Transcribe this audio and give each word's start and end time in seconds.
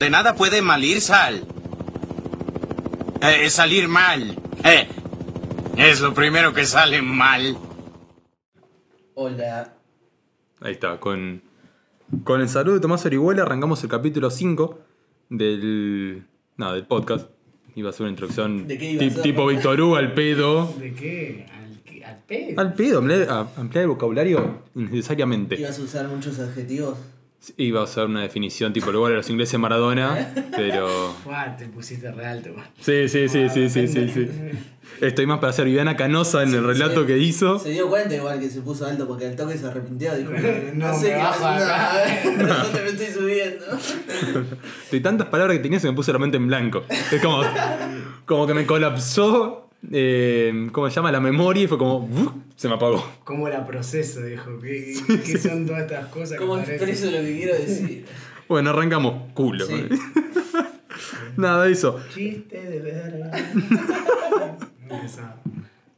De 0.00 0.10
nada 0.10 0.36
puede 0.36 0.62
malir 0.62 1.00
sal. 1.00 1.44
Eh, 3.20 3.50
salir 3.50 3.88
mal. 3.88 4.38
Eh, 4.64 4.86
es 5.76 6.00
lo 6.00 6.14
primero 6.14 6.54
que 6.54 6.64
sale 6.66 7.02
mal. 7.02 7.56
Hola. 9.14 9.74
Ahí 10.60 10.70
está, 10.74 11.00
con, 11.00 11.42
con 12.22 12.40
el 12.40 12.48
saludo 12.48 12.74
de 12.76 12.80
Tomás 12.80 13.04
Orihuela 13.06 13.42
arrancamos 13.42 13.82
el 13.82 13.88
capítulo 13.90 14.30
5 14.30 14.78
del, 15.30 16.22
nada, 16.56 16.74
del 16.74 16.86
podcast. 16.86 17.28
Iba 17.74 17.90
a 17.90 17.92
ser 17.92 18.02
una 18.02 18.10
introducción 18.10 18.68
¿De 18.68 18.78
qué 18.78 18.92
iba 18.92 19.02
a 19.02 19.04
tip- 19.04 19.12
ser? 19.14 19.22
tipo 19.22 19.46
Víctor 19.48 19.80
Hugo 19.80 19.96
al 19.96 20.14
pedo. 20.14 20.72
¿De 20.78 20.94
qué? 20.94 21.46
¿Al, 21.52 21.82
qué? 21.82 22.04
¿Al 22.04 22.22
pedo? 22.22 22.60
Al 22.60 22.74
pedo, 22.74 22.98
ampliar 23.56 23.82
el 23.82 23.88
vocabulario 23.88 24.62
innecesariamente. 24.76 25.56
¿Ibas 25.58 25.76
a 25.76 25.82
usar 25.82 26.06
muchos 26.06 26.38
adjetivos? 26.38 26.96
Iba 27.56 27.82
a 27.82 27.86
ser 27.86 28.06
una 28.06 28.22
definición 28.22 28.72
tipo 28.72 28.90
lugar 28.92 29.12
de 29.12 29.16
los 29.18 29.30
ingleses 29.30 29.58
Maradona, 29.60 30.34
pero... 30.56 31.14
Buah, 31.24 31.56
te 31.56 31.66
pusiste 31.66 32.10
re 32.10 32.26
alto, 32.26 32.50
man. 32.54 32.66
Sí, 32.80 33.08
sí, 33.08 33.28
sí, 33.28 33.48
sí, 33.48 33.70
sí, 33.70 33.86
sí, 33.88 34.08
sí. 34.12 34.28
Estoy 35.00 35.26
más 35.26 35.38
para 35.38 35.52
ser 35.52 35.66
Viviana 35.66 35.96
Canosa 35.96 36.42
en 36.42 36.52
el 36.52 36.64
relato 36.64 37.02
Sí. 37.02 37.06
que 37.06 37.18
hizo. 37.18 37.58
Se 37.60 37.70
dio 37.70 37.88
cuenta 37.88 38.14
igual 38.16 38.40
que 38.40 38.50
se 38.50 38.60
puso 38.60 38.84
alto 38.86 39.06
porque 39.06 39.26
al 39.26 39.36
toque 39.36 39.56
se 39.56 39.66
arrepintió. 39.66 40.14
Dijo, 40.16 40.30
no, 40.74 40.88
No, 40.88 40.98
sé 40.98 41.06
qué 41.08 41.14
acá. 41.14 41.92
no, 42.36 42.42
no 42.42 42.64
te 42.64 42.82
me 42.82 42.88
estoy 42.90 43.06
subiendo. 43.06 43.64
De 44.90 45.00
tantas 45.00 45.28
palabras 45.28 45.56
que 45.56 45.62
tenía 45.62 45.78
se 45.80 45.86
me 45.88 45.94
puso 45.94 46.12
la 46.12 46.18
mente 46.18 46.36
en 46.38 46.48
blanco. 46.48 46.84
Es 46.88 47.22
como, 47.22 47.42
como 48.26 48.46
que 48.46 48.54
me 48.54 48.66
colapsó, 48.66 49.67
eh, 49.92 50.68
¿cómo 50.72 50.88
se 50.88 50.96
llama? 50.96 51.12
La 51.12 51.20
memoria 51.20 51.62
y 51.64 51.66
fue 51.66 51.78
como, 51.78 52.00
¡buf! 52.00 52.32
se 52.56 52.68
me 52.68 52.74
apagó. 52.74 53.04
¿Cómo 53.24 53.48
la 53.48 53.66
proceso, 53.66 54.22
dijo? 54.22 54.58
¿Qué, 54.60 54.94
qué 55.24 55.38
son 55.38 55.66
todas 55.66 55.82
estas 55.82 56.06
cosas? 56.08 56.38
¿Cómo 56.38 56.58
expreso 56.58 57.06
lo 57.06 57.18
que 57.18 57.36
quiero 57.36 57.54
decir? 57.54 58.04
Bueno, 58.48 58.70
arrancamos 58.70 59.30
culo. 59.34 59.66
Sí. 59.66 59.88
Nada 61.36 61.68
eso. 61.68 62.00
Chiste 62.14 62.58
de 62.58 62.78
verga. 62.80 63.30
Eso. 65.04 65.20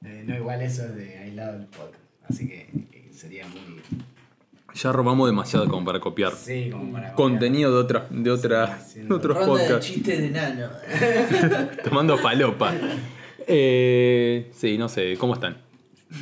Eh, 0.04 0.24
no, 0.26 0.34
igual 0.34 0.60
eso 0.62 0.82
es 0.84 0.96
de 0.96 1.16
aislado 1.18 1.52
del 1.58 1.66
podcast. 1.66 1.94
Así 2.28 2.48
que 2.48 2.68
eh, 2.92 3.08
sería 3.12 3.46
muy. 3.46 3.60
Ya 4.74 4.90
robamos 4.90 5.28
demasiado 5.28 5.68
como 5.68 5.84
para 5.86 6.00
copiar 6.00 6.32
Sí, 6.34 6.70
como 6.72 6.92
para. 6.92 7.12
contenido 7.14 7.72
de, 7.72 7.78
otra, 7.78 8.06
de, 8.10 8.30
otra, 8.32 8.82
de 8.96 9.14
otros 9.14 9.36
Ronda 9.36 9.52
de 9.62 9.68
podcasts. 9.68 9.86
chistes 9.86 10.18
de 10.20 10.30
nano. 10.30 10.68
Tomando 11.84 12.18
falopa. 12.18 12.72
Eh, 13.52 14.50
sí, 14.54 14.78
no 14.78 14.88
sé, 14.88 15.16
¿cómo 15.18 15.34
están? 15.34 15.58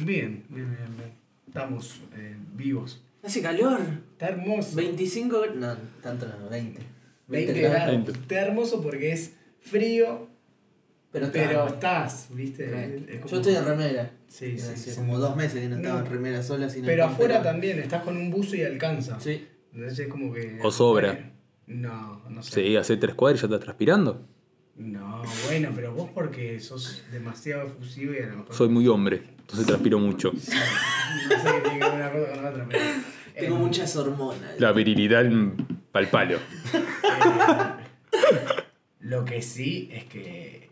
Bien, 0.00 0.44
bien, 0.48 0.70
bien, 0.76 0.96
bien. 0.96 1.12
Estamos 1.46 2.00
eh, 2.16 2.36
vivos. 2.54 3.02
Hace 3.22 3.42
calor. 3.42 3.80
Está 4.12 4.28
hermoso. 4.28 4.76
25 4.76 5.36
gra- 5.44 5.54
No, 5.54 5.76
tanto 6.02 6.26
no, 6.26 6.48
20. 6.48 6.80
20 7.28 7.52
20 7.52 7.52
grados. 7.60 7.74
grados. 7.76 8.04
20. 8.06 8.12
Está 8.12 8.40
hermoso 8.40 8.82
porque 8.82 9.12
es 9.12 9.34
frío, 9.60 10.28
Pero, 11.12 11.26
está- 11.26 11.38
pero 11.38 11.66
estás, 11.68 12.28
¿viste? 12.32 12.64
Es 13.08 13.20
como- 13.20 13.30
Yo 13.30 13.36
estoy 13.38 13.54
en 13.56 13.64
remera. 13.64 14.10
Sí, 14.28 14.58
sí, 14.58 14.94
como 14.94 15.18
dos 15.18 15.36
meses 15.36 15.60
que 15.60 15.68
no 15.68 15.76
estaba 15.76 16.00
No. 16.00 16.06
en 16.06 16.12
remera 16.12 16.42
sola. 16.42 16.68
Sino 16.70 16.86
Pero 16.86 17.04
afuera 17.04 17.38
pelo. 17.40 17.50
también, 17.50 17.78
estás 17.78 18.02
con 18.04 18.16
un 18.16 18.30
buzo 18.30 18.56
y 18.56 18.62
alcanza. 18.62 19.18
Sí. 19.20 19.46
Entonces 19.72 19.98
es 20.00 20.08
como 20.08 20.32
que. 20.32 20.58
O 20.62 20.70
sobra. 20.70 21.32
No, 21.66 22.22
no 22.30 22.42
sé. 22.42 22.62
Sí, 22.62 22.76
hace 22.76 22.96
tres 22.96 23.14
cuadras 23.14 23.40
y 23.40 23.42
ya 23.42 23.46
estás 23.46 23.60
transpirando. 23.64 24.26
No, 24.76 25.07
bueno, 25.46 25.70
pero 25.74 25.92
vos 25.92 26.10
porque 26.14 26.60
sos 26.60 27.02
demasiado 27.12 27.66
efusivo 27.66 28.14
y 28.14 28.18
a 28.18 28.26
lo 28.26 28.36
mejor. 28.38 28.54
Soy 28.54 28.68
muy 28.68 28.86
hombre, 28.88 29.22
entonces 29.38 29.66
transpiro 29.66 29.98
mucho. 29.98 30.32
No 30.32 30.40
sé 30.40 30.52
qué 30.52 31.60
tiene 31.60 31.78
que 31.78 31.84
ver 31.84 31.94
una 31.94 32.12
cosa 32.12 32.32
con 32.32 32.42
la 32.42 32.50
otra, 32.50 32.66
pero. 32.68 32.84
Tengo 33.38 33.56
eh, 33.56 33.58
muchas 33.58 33.94
hormonas. 33.96 34.58
La 34.58 34.72
virilidad 34.72 35.24
pal 35.92 36.08
palo. 36.08 36.38
Lo 39.00 39.24
que 39.24 39.42
sí 39.42 39.88
es 39.92 40.04
que 40.04 40.70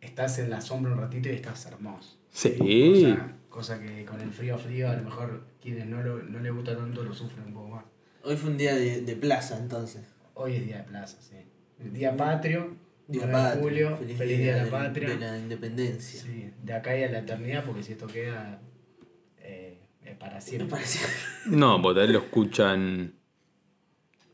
estás 0.00 0.38
en 0.38 0.50
la 0.50 0.60
sombra 0.60 0.92
un 0.92 0.98
ratito 0.98 1.28
y 1.28 1.32
estás 1.32 1.64
hermoso. 1.66 2.18
Sí. 2.30 2.56
Cosa, 2.58 3.32
cosa 3.48 3.80
que 3.80 4.04
con 4.04 4.20
el 4.20 4.32
frío 4.32 4.58
frío 4.58 4.90
a 4.90 4.96
lo 4.96 5.04
mejor 5.04 5.44
quienes 5.60 5.86
no, 5.86 6.02
lo, 6.02 6.22
no 6.22 6.40
les 6.40 6.52
gusta 6.52 6.76
tanto 6.76 7.04
lo 7.04 7.14
sufren 7.14 7.46
un 7.46 7.54
poco 7.54 7.68
más. 7.68 7.84
Hoy 8.24 8.36
fue 8.36 8.50
un 8.50 8.58
día 8.58 8.74
de, 8.74 9.02
de 9.02 9.16
plaza 9.16 9.58
entonces. 9.58 10.02
Hoy 10.34 10.56
es 10.56 10.66
día 10.66 10.78
de 10.78 10.84
plaza, 10.84 11.18
sí. 11.20 11.36
El 11.80 11.92
día 11.92 12.16
patrio, 12.16 12.74
Día 13.08 13.26
9 13.28 13.50
de 13.56 13.62
julio, 13.62 13.98
feliz, 14.16 14.38
día 14.38 14.56
de 14.56 14.64
la 14.64 14.70
patria. 14.70 15.08
De 15.10 15.16
la 15.16 15.38
independencia. 15.38 16.20
Sí, 16.22 16.50
de 16.62 16.72
acá 16.72 16.96
y 16.96 17.02
a 17.02 17.10
la 17.10 17.18
eternidad, 17.18 17.64
porque 17.64 17.82
si 17.82 17.92
esto 17.92 18.06
queda 18.06 18.60
eh, 19.40 19.78
es 20.04 20.16
para 20.16 20.40
siempre. 20.40 20.78
No, 21.46 21.80
porque 21.82 22.00
tal 22.00 22.12
lo 22.12 22.18
escuchan. 22.20 23.14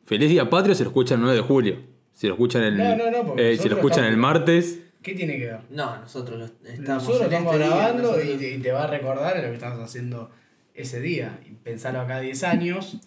Feliz 0.04 0.30
Día 0.30 0.48
Patrio 0.48 0.74
se 0.74 0.84
lo 0.84 0.90
escuchan 0.90 1.18
el 1.18 1.24
9 1.24 1.36
de 1.36 1.42
julio. 1.42 1.76
Si 2.12 2.26
lo 2.26 2.34
escuchan 2.34 2.62
el. 2.62 2.76
No, 2.78 2.96
no, 2.96 3.34
eh, 3.36 3.56
si 3.56 3.68
lo 3.68 3.76
escuchan 3.76 4.04
el 4.04 4.16
martes. 4.16 4.80
¿Qué 5.02 5.14
tiene 5.14 5.38
que 5.38 5.46
ver? 5.46 5.60
No, 5.70 6.00
nosotros 6.00 6.38
lo- 6.38 6.44
estamos. 6.70 7.04
Nosotros 7.04 7.20
en 7.20 7.26
estamos 7.32 7.54
este 7.54 7.64
día, 7.66 7.76
grabando 7.76 8.02
nosotros- 8.02 8.42
y, 8.42 8.58
te, 8.58 8.72
va 8.72 8.84
a 8.84 8.86
recordar 8.88 9.36
lo 9.36 9.42
que 9.42 9.54
estamos 9.54 9.78
haciendo 9.80 10.30
ese 10.74 11.00
día. 11.00 11.38
Y 11.48 11.54
pensarlo 11.54 12.00
acá 12.00 12.20
10 12.20 12.42
años, 12.44 12.98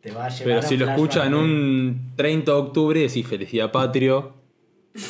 te 0.00 0.10
va 0.10 0.26
a 0.26 0.28
llevar 0.28 0.44
Pero 0.44 0.58
a 0.58 0.62
si 0.62 0.76
lo 0.76 0.88
escuchan 0.90 1.34
un 1.34 2.12
30 2.16 2.50
de 2.52 2.58
octubre, 2.58 3.00
decís 3.00 3.26
Feliz 3.26 3.50
Día 3.50 3.70
Patrio. 3.70 4.34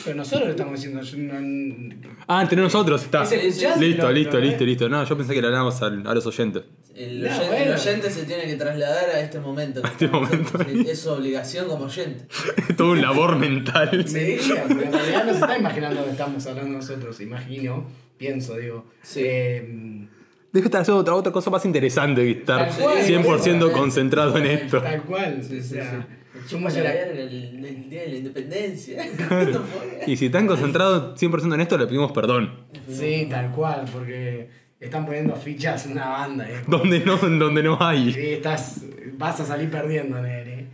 Pero 0.04 0.16
nosotros 0.16 0.44
lo 0.46 0.50
estamos 0.50 0.74
diciendo. 0.74 1.00
yo 1.02 1.16
no- 1.18 1.94
Ah, 2.26 2.42
entre 2.42 2.60
nosotros 2.60 3.02
está. 3.02 3.22
Listo, 3.24 3.68
lo- 3.68 3.76
listo, 3.80 4.02
lo 4.02 4.12
listo, 4.12 4.36
ves. 4.38 4.60
listo. 4.60 4.88
No, 4.88 5.04
yo 5.04 5.16
pensé 5.16 5.34
que 5.34 5.40
le 5.40 5.46
hablábamos 5.46 5.80
al- 5.82 6.06
a 6.06 6.14
los 6.14 6.26
oyentes. 6.26 6.62
El, 6.94 7.20
No, 7.22 7.26
oyente, 7.28 7.44
el 7.44 7.50
bueno. 7.68 7.74
oyente 7.80 8.10
se 8.10 8.24
tiene 8.24 8.46
que 8.46 8.56
trasladar 8.56 9.10
a 9.10 9.20
este 9.20 9.38
momento. 9.38 9.82
que 9.82 9.88
este 9.88 10.08
momento. 10.08 10.58
Es 10.90 10.98
su 11.00 11.10
obligación 11.10 11.68
como 11.68 11.84
oyente. 11.84 12.24
Todo 12.76 12.92
un 12.92 13.02
labor 13.02 13.36
mental. 13.38 13.90
Me 14.12 14.20
diría, 14.24 14.64
porque 14.66 14.84
en 14.84 14.92
realidad 14.92 15.24
no 15.24 15.32
se 15.32 15.38
está 15.40 15.58
imaginando 15.58 16.00
lo 16.00 16.06
que 16.06 16.12
estamos 16.12 16.46
hablando 16.46 16.72
nosotros. 16.78 17.20
Imagino, 17.20 17.86
pienso, 18.16 18.56
digo. 18.56 18.86
Sí. 19.02 19.20
eh, 19.24 20.08
Deja 20.52 20.62
de 20.64 20.68
estar 20.68 20.80
haciendo 20.80 21.00
otra, 21.02 21.14
otra 21.14 21.32
cosa 21.32 21.50
más 21.50 21.64
interesante 21.66 22.22
que 22.22 22.30
estar 22.40 22.70
Tal 22.70 22.78
cual, 22.82 22.98
100% 23.04 23.24
boludo. 23.66 23.72
concentrado 23.72 24.38
en 24.38 24.46
esto. 24.46 24.80
tal 24.80 25.02
cual. 25.02 25.38
Sí, 25.42 25.58
o 25.58 25.62
sí, 25.62 25.68
sea, 25.68 25.90
sí. 26.08 26.14
Chupa 26.48 26.68
la 26.70 26.76
el- 26.78 26.82
verga 26.82 27.22
el, 27.22 27.64
el 27.64 27.90
día 27.90 28.02
de 28.02 28.08
la 28.08 28.16
independencia. 28.16 29.04
Y 30.06 30.16
si 30.16 30.26
están 30.26 30.46
concentrados 30.46 31.20
100% 31.20 31.54
en 31.54 31.60
esto, 31.60 31.76
le 31.76 31.86
pedimos 31.86 32.12
perdón. 32.12 32.66
Sí, 32.88 33.26
tal 33.28 33.50
cual, 33.50 33.84
porque 33.92 34.48
están 34.78 35.04
poniendo 35.04 35.34
fichas 35.34 35.86
en 35.86 35.92
una 35.92 36.08
banda. 36.10 36.48
¿eh? 36.48 36.62
Donde 36.68 37.00
no, 37.00 37.16
donde 37.16 37.62
no 37.62 37.76
hay. 37.80 38.12
Sí, 38.12 38.20
estás, 38.34 38.82
vas 39.14 39.40
a 39.40 39.44
salir 39.44 39.68
perdiendo, 39.70 40.20
nene. 40.22 40.68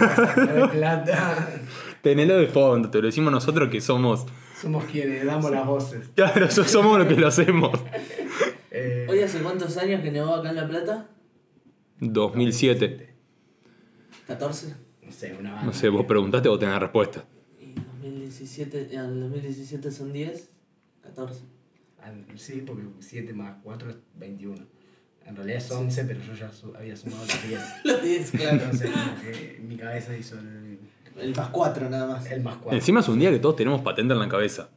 Vas 0.00 0.18
a 0.18 0.34
perder 0.34 0.70
plata. 0.72 1.48
Tenelo 2.02 2.36
de 2.38 2.46
fondo, 2.46 2.88
te 2.90 2.98
lo 3.00 3.06
decimos 3.06 3.32
nosotros 3.32 3.68
que 3.68 3.80
somos. 3.80 4.26
Somos 4.60 4.84
quienes 4.84 5.24
damos 5.24 5.50
las 5.50 5.66
voces. 5.66 6.08
Claro, 6.14 6.48
so- 6.50 6.64
somos 6.64 6.98
los 6.98 7.08
que 7.08 7.16
lo 7.16 7.26
hacemos. 7.26 7.78
Eh, 8.70 9.06
¿Hoy 9.08 9.20
hace 9.20 9.40
cuántos 9.40 9.76
años 9.78 10.00
que 10.02 10.10
nevó 10.12 10.34
acá 10.34 10.50
en 10.50 10.56
La 10.56 10.68
Plata? 10.68 11.08
2007. 12.00 13.14
¿14? 14.28 14.74
No 15.06 15.12
sé, 15.12 15.34
una 15.38 15.50
banda. 15.52 15.66
No 15.66 15.72
sé, 15.72 15.88
vos 15.88 16.04
preguntaste, 16.06 16.48
vos 16.48 16.58
tenés 16.58 16.78
respuesta. 16.80 17.24
Y 17.60 17.72
2017, 17.74 18.94
en 18.94 19.00
el 19.00 19.20
2017 19.20 19.90
son 19.90 20.12
10, 20.12 20.50
14. 21.02 21.40
Ah, 22.02 22.12
Sí, 22.36 22.62
porque 22.66 22.82
7 23.00 23.32
más 23.32 23.56
4 23.62 23.90
es 23.90 23.96
21. 24.16 24.56
En 25.24 25.34
realidad 25.34 25.58
es 25.58 25.70
11, 25.70 26.04
pero 26.04 26.20
yo 26.20 26.34
ya 26.34 26.50
su- 26.52 26.74
había 26.76 26.96
sumado 26.96 27.24
los 27.24 27.48
10. 27.48 27.60
Los 27.84 28.02
10, 28.02 28.30
claro. 28.30 28.56
Entonces, 28.62 28.90
como 28.92 29.20
que 29.20 29.60
mi 29.66 29.76
cabeza 29.76 30.16
hizo 30.16 30.38
el, 30.38 30.78
El 31.20 31.34
más 31.34 31.48
4 31.48 31.90
nada 31.90 32.06
más. 32.06 32.30
el 32.30 32.42
más 32.42 32.56
4. 32.58 32.78
Encima 32.78 33.00
es 33.00 33.08
un 33.08 33.18
día 33.18 33.30
que 33.30 33.38
todos 33.40 33.56
tenemos 33.56 33.80
patente 33.82 34.12
en 34.14 34.20
la 34.20 34.28
cabeza. 34.28 34.68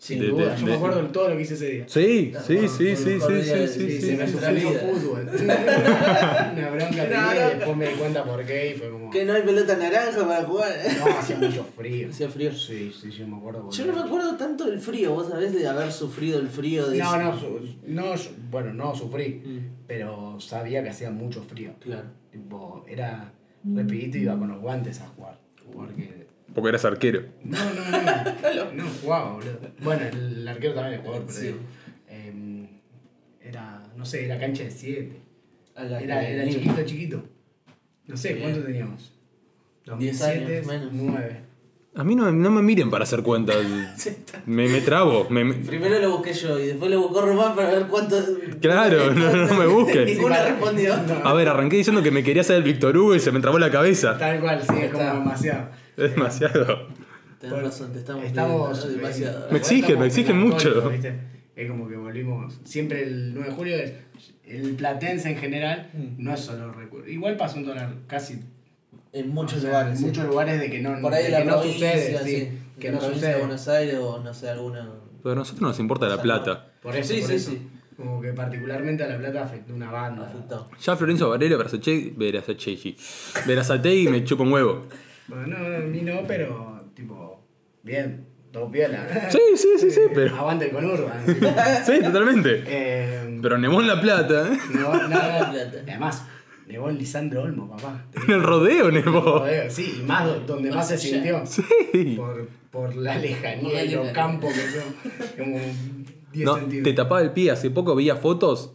Sin 0.00 0.20
de- 0.20 0.28
duda, 0.28 0.54
de- 0.54 0.60
yo 0.60 0.64
de- 0.66 0.70
me 0.70 0.76
acuerdo 0.76 1.02
de 1.02 1.08
todo 1.08 1.28
lo 1.28 1.36
que 1.36 1.42
hice 1.42 1.54
ese 1.54 1.70
día. 1.70 1.84
Sí, 1.88 2.32
sí, 2.46 2.68
sí, 2.68 2.68
sí, 2.68 2.96
sí, 2.96 2.96
sí, 2.96 3.20
sí, 3.20 3.50
de- 3.50 3.68
Sí, 3.68 3.90
sí. 3.90 4.00
se 4.00 4.16
me 4.16 4.28
suspendió 4.28 4.70
fútbol. 4.70 5.28
Una 5.32 6.70
bronca 6.70 7.02
tenía 7.02 7.52
y 7.52 7.56
después 7.56 7.76
me 7.76 7.88
di 7.88 7.94
cuenta 7.94 8.24
por 8.24 8.44
qué 8.44 8.70
y 8.74 8.78
fue 8.78 8.90
como. 8.90 9.10
Que 9.10 9.24
no 9.24 9.32
hay 9.32 9.42
pelota 9.42 9.76
naranja 9.76 10.26
para 10.26 10.44
jugar. 10.44 10.72
No, 10.98 11.18
hacía 11.18 11.36
mucho 11.36 11.64
frío. 11.76 12.08
Hacía 12.10 12.28
frío. 12.28 12.52
Sí, 12.54 12.92
sí, 13.00 13.10
yo 13.10 13.26
me 13.26 13.36
acuerdo. 13.38 13.70
Yo 13.70 13.86
no 13.86 13.92
me 13.94 14.00
acuerdo 14.00 14.36
tanto 14.36 14.66
del 14.66 14.78
frío, 14.80 15.12
vos 15.14 15.28
sabés 15.28 15.52
de 15.52 15.66
haber 15.66 15.90
sufrido 15.90 16.38
el 16.38 16.48
frío 16.48 16.88
de 16.88 16.98
No, 16.98 17.14
ese- 17.16 17.24
no, 17.24 17.38
su- 17.40 17.60
no, 17.86 18.16
su- 18.16 18.30
bueno, 18.50 18.72
no 18.74 18.94
sufrí, 18.94 19.42
Mm, 19.44 19.58
pero 19.88 20.38
sabía 20.40 20.82
que 20.82 20.90
hacía 20.90 21.10
mucho 21.10 21.42
frío. 21.42 21.72
claro. 21.80 22.04
Tipo, 22.30 22.84
era 22.88 23.32
rapidito 23.74 24.16
y 24.18 24.20
iba 24.22 24.38
con 24.38 24.48
los 24.48 24.60
guantes 24.60 25.00
a 25.00 25.08
jugar. 25.08 25.38
Porque. 25.74 26.27
Porque 26.60 26.68
eras 26.70 26.84
arquero. 26.84 27.22
No, 27.44 27.58
no, 27.58 28.64
no. 28.64 28.72
no 28.72 28.84
jugaba, 29.02 29.32
boludo. 29.34 29.58
Bueno, 29.80 30.02
el 30.12 30.46
arquero 30.48 30.74
también 30.74 30.94
es 30.94 31.00
jugador, 31.06 31.24
pero 31.26 31.38
Sí. 31.38 31.46
digo, 31.46 31.58
em, 32.08 32.66
era, 33.42 33.82
no 33.96 34.04
sé, 34.04 34.24
era 34.24 34.38
cancha 34.38 34.64
de 34.64 34.70
7. 34.70 35.20
A 35.76 35.84
la 35.84 36.00
Era, 36.00 36.28
era 36.28 36.44
chiquito, 36.48 36.82
chiquito. 36.84 37.24
No 38.06 38.16
sé. 38.16 38.36
¿cuánto 38.38 38.60
teníamos? 38.62 39.12
10 39.98 40.22
años, 40.22 40.66
menos. 40.66 40.88
9. 40.92 41.40
A 41.94 42.04
mí 42.04 42.14
no, 42.14 42.30
no 42.30 42.50
me 42.50 42.62
miren 42.62 42.90
para 42.90 43.04
hacer 43.04 43.22
cuentas. 43.22 43.56
Me, 44.46 44.68
me 44.68 44.80
trabo. 44.82 45.26
me- 45.30 45.44
me- 45.44 45.54
Primero 45.54 45.98
lo 45.98 46.10
busqué 46.18 46.32
yo 46.32 46.58
y 46.58 46.68
después 46.68 46.90
lo 46.90 47.00
buscó 47.00 47.22
Román 47.22 47.54
para 47.56 47.70
ver 47.70 47.86
cuánto. 47.86 48.16
Claro, 48.60 49.12
no, 49.14 49.46
no 49.46 49.54
me 49.54 49.66
busquen. 49.74 50.04
Ninguna 50.06 50.42
respondió. 50.44 50.94
A 51.24 51.32
ver, 51.34 51.48
arranqué 51.48 51.76
diciendo 51.76 52.02
que 52.02 52.10
me 52.10 52.22
quería 52.22 52.42
hacer 52.42 52.56
el 52.56 52.62
Víctor 52.62 52.96
Hugo 52.96 53.14
y 53.14 53.20
se 53.20 53.30
me 53.32 53.40
trabó 53.40 53.58
la 53.58 53.70
cabeza. 53.70 54.16
Tal 54.18 54.40
cual, 54.40 54.60
sí, 54.62 54.74
es 54.80 54.90
como 54.92 55.02
Está. 55.04 55.14
demasiado. 55.18 55.68
Es 55.98 56.14
demasiado. 56.14 56.86
Tenés 57.38 57.52
Bueno, 57.54 57.68
razón, 57.68 57.92
te 57.92 57.98
estamos, 58.00 58.24
Estamos. 58.24 58.78
pidiendo, 58.78 58.86
¿no? 58.88 58.96
demasiado. 59.02 59.46
Me 59.52 59.58
exige, 59.58 59.80
estamos 59.80 60.00
me 60.00 60.06
exige 60.06 60.30
en 60.30 60.38
mucho. 60.38 60.90
Es 61.56 61.68
como 61.70 61.88
que 61.88 61.96
volvimos. 61.96 62.60
Siempre 62.64 63.02
el 63.02 63.34
9 63.34 63.48
de 63.50 63.54
julio 63.54 63.76
es. 63.76 63.92
El 64.44 64.74
platense 64.76 65.28
en 65.30 65.36
general 65.36 65.90
Mm. 65.92 66.22
no 66.24 66.32
es 66.34 66.40
solo 66.40 66.72
recuerdo. 66.72 67.08
Igual 67.08 67.36
pasó 67.36 67.58
en 67.58 67.64
todas 67.64 67.82
las- 67.82 67.92
casi 68.06 68.40
En 69.12 69.30
muchos 69.30 69.58
o 69.58 69.60
sea, 69.62 69.70
lugares. 69.70 69.92
En 69.92 69.98
sí. 69.98 70.04
muchos 70.06 70.26
lugares 70.26 70.60
de 70.60 70.70
que 70.70 70.80
no, 70.80 71.00
Por 71.00 71.12
ahí 71.14 71.24
de 71.24 71.30
la 71.30 71.38
que 71.40 71.44
no 71.46 71.56
provincia, 71.60 71.92
sucede. 71.92 72.18
sí. 72.24 72.30
sí, 72.40 72.48
que 72.80 72.88
la 72.88 72.92
no 72.94 72.98
provincia 73.00 73.14
sucede. 73.14 73.32
de 73.34 73.38
Buenos 73.40 73.68
Aires 73.68 73.94
o 74.00 74.18
no 74.22 74.34
sé, 74.34 74.50
alguna. 74.50 74.88
Pero 75.22 75.32
a 75.32 75.34
nosotros 75.34 75.62
nos 75.62 75.78
importa 75.80 76.06
la 76.08 76.20
plata. 76.22 76.72
Por 76.82 76.94
eso, 76.96 77.14
Sí, 77.14 77.20
por 77.20 77.28
sí, 77.30 77.34
eso. 77.36 77.50
sí. 77.52 77.58
Como 77.96 78.20
que 78.20 78.32
particularmente 78.32 79.02
a 79.02 79.08
La 79.08 79.18
Plata 79.18 79.42
afectó 79.42 79.74
una 79.74 79.90
banda. 79.90 80.28
Afectado. 80.28 80.68
Ya 80.80 80.94
Florenzo 80.96 81.30
Varela, 81.30 81.56
Verazategui 83.46 84.08
me 84.08 84.22
chupa 84.24 84.44
un 84.44 84.52
huevo. 84.52 84.86
Bueno, 85.28 85.46
no, 85.58 85.76
a 85.76 85.78
mí 85.80 86.00
no, 86.02 86.22
pero 86.26 86.84
tipo, 86.94 87.42
bien, 87.82 88.26
todo 88.50 88.70
piola. 88.70 89.28
Sí, 89.30 89.38
sí, 89.56 89.68
sí, 89.78 89.90
sí, 89.90 90.00
pero. 90.14 90.34
Aguante 90.36 90.70
con 90.70 90.84
Urban. 90.84 91.24
tipo. 91.26 91.46
Sí, 91.86 92.00
totalmente. 92.02 92.64
Eh, 92.66 93.38
Pero 93.42 93.58
nevó 93.58 93.80
en 93.80 93.86
La 93.88 94.00
Plata, 94.00 94.48
¿eh? 94.52 94.58
nevó- 94.72 94.92
no, 94.94 95.02
no, 95.02 95.08
Plata. 95.08 95.52
y 95.86 95.90
además, 95.90 96.24
nevó 96.66 96.88
en 96.90 96.98
Lisandro 96.98 97.42
Olmo, 97.42 97.68
papá. 97.70 98.04
Te 98.10 98.20
En 98.26 98.30
el 98.32 98.42
rodeo 98.42 98.90
nevó. 98.90 99.20
Joder, 99.40 99.70
Sí, 99.70 99.98
y 100.00 100.02
más 100.02 100.24
do- 100.26 100.40
donde 100.40 100.70
más 100.70 100.88
se 100.88 100.98
sintió. 100.98 101.44
Sí. 101.46 102.14
Por, 102.16 102.48
por 102.70 102.96
la 102.96 103.14
Por 103.14 103.22
lejanía 103.22 103.74
la 103.74 103.84
y 103.84 103.90
los 103.90 104.06
lejanía. 104.06 104.12
campos 104.12 104.52
que 104.54 104.60
son 104.60 105.34
como 105.44 105.58
10 106.32 106.44
No, 106.46 106.54
te 106.54 106.60
centímetros. 106.60 106.94
tapaba 106.96 107.20
el 107.22 107.32
pie. 107.32 107.50
Hace 107.50 107.70
poco 107.70 107.94
veía 107.94 108.16
fotos. 108.16 108.72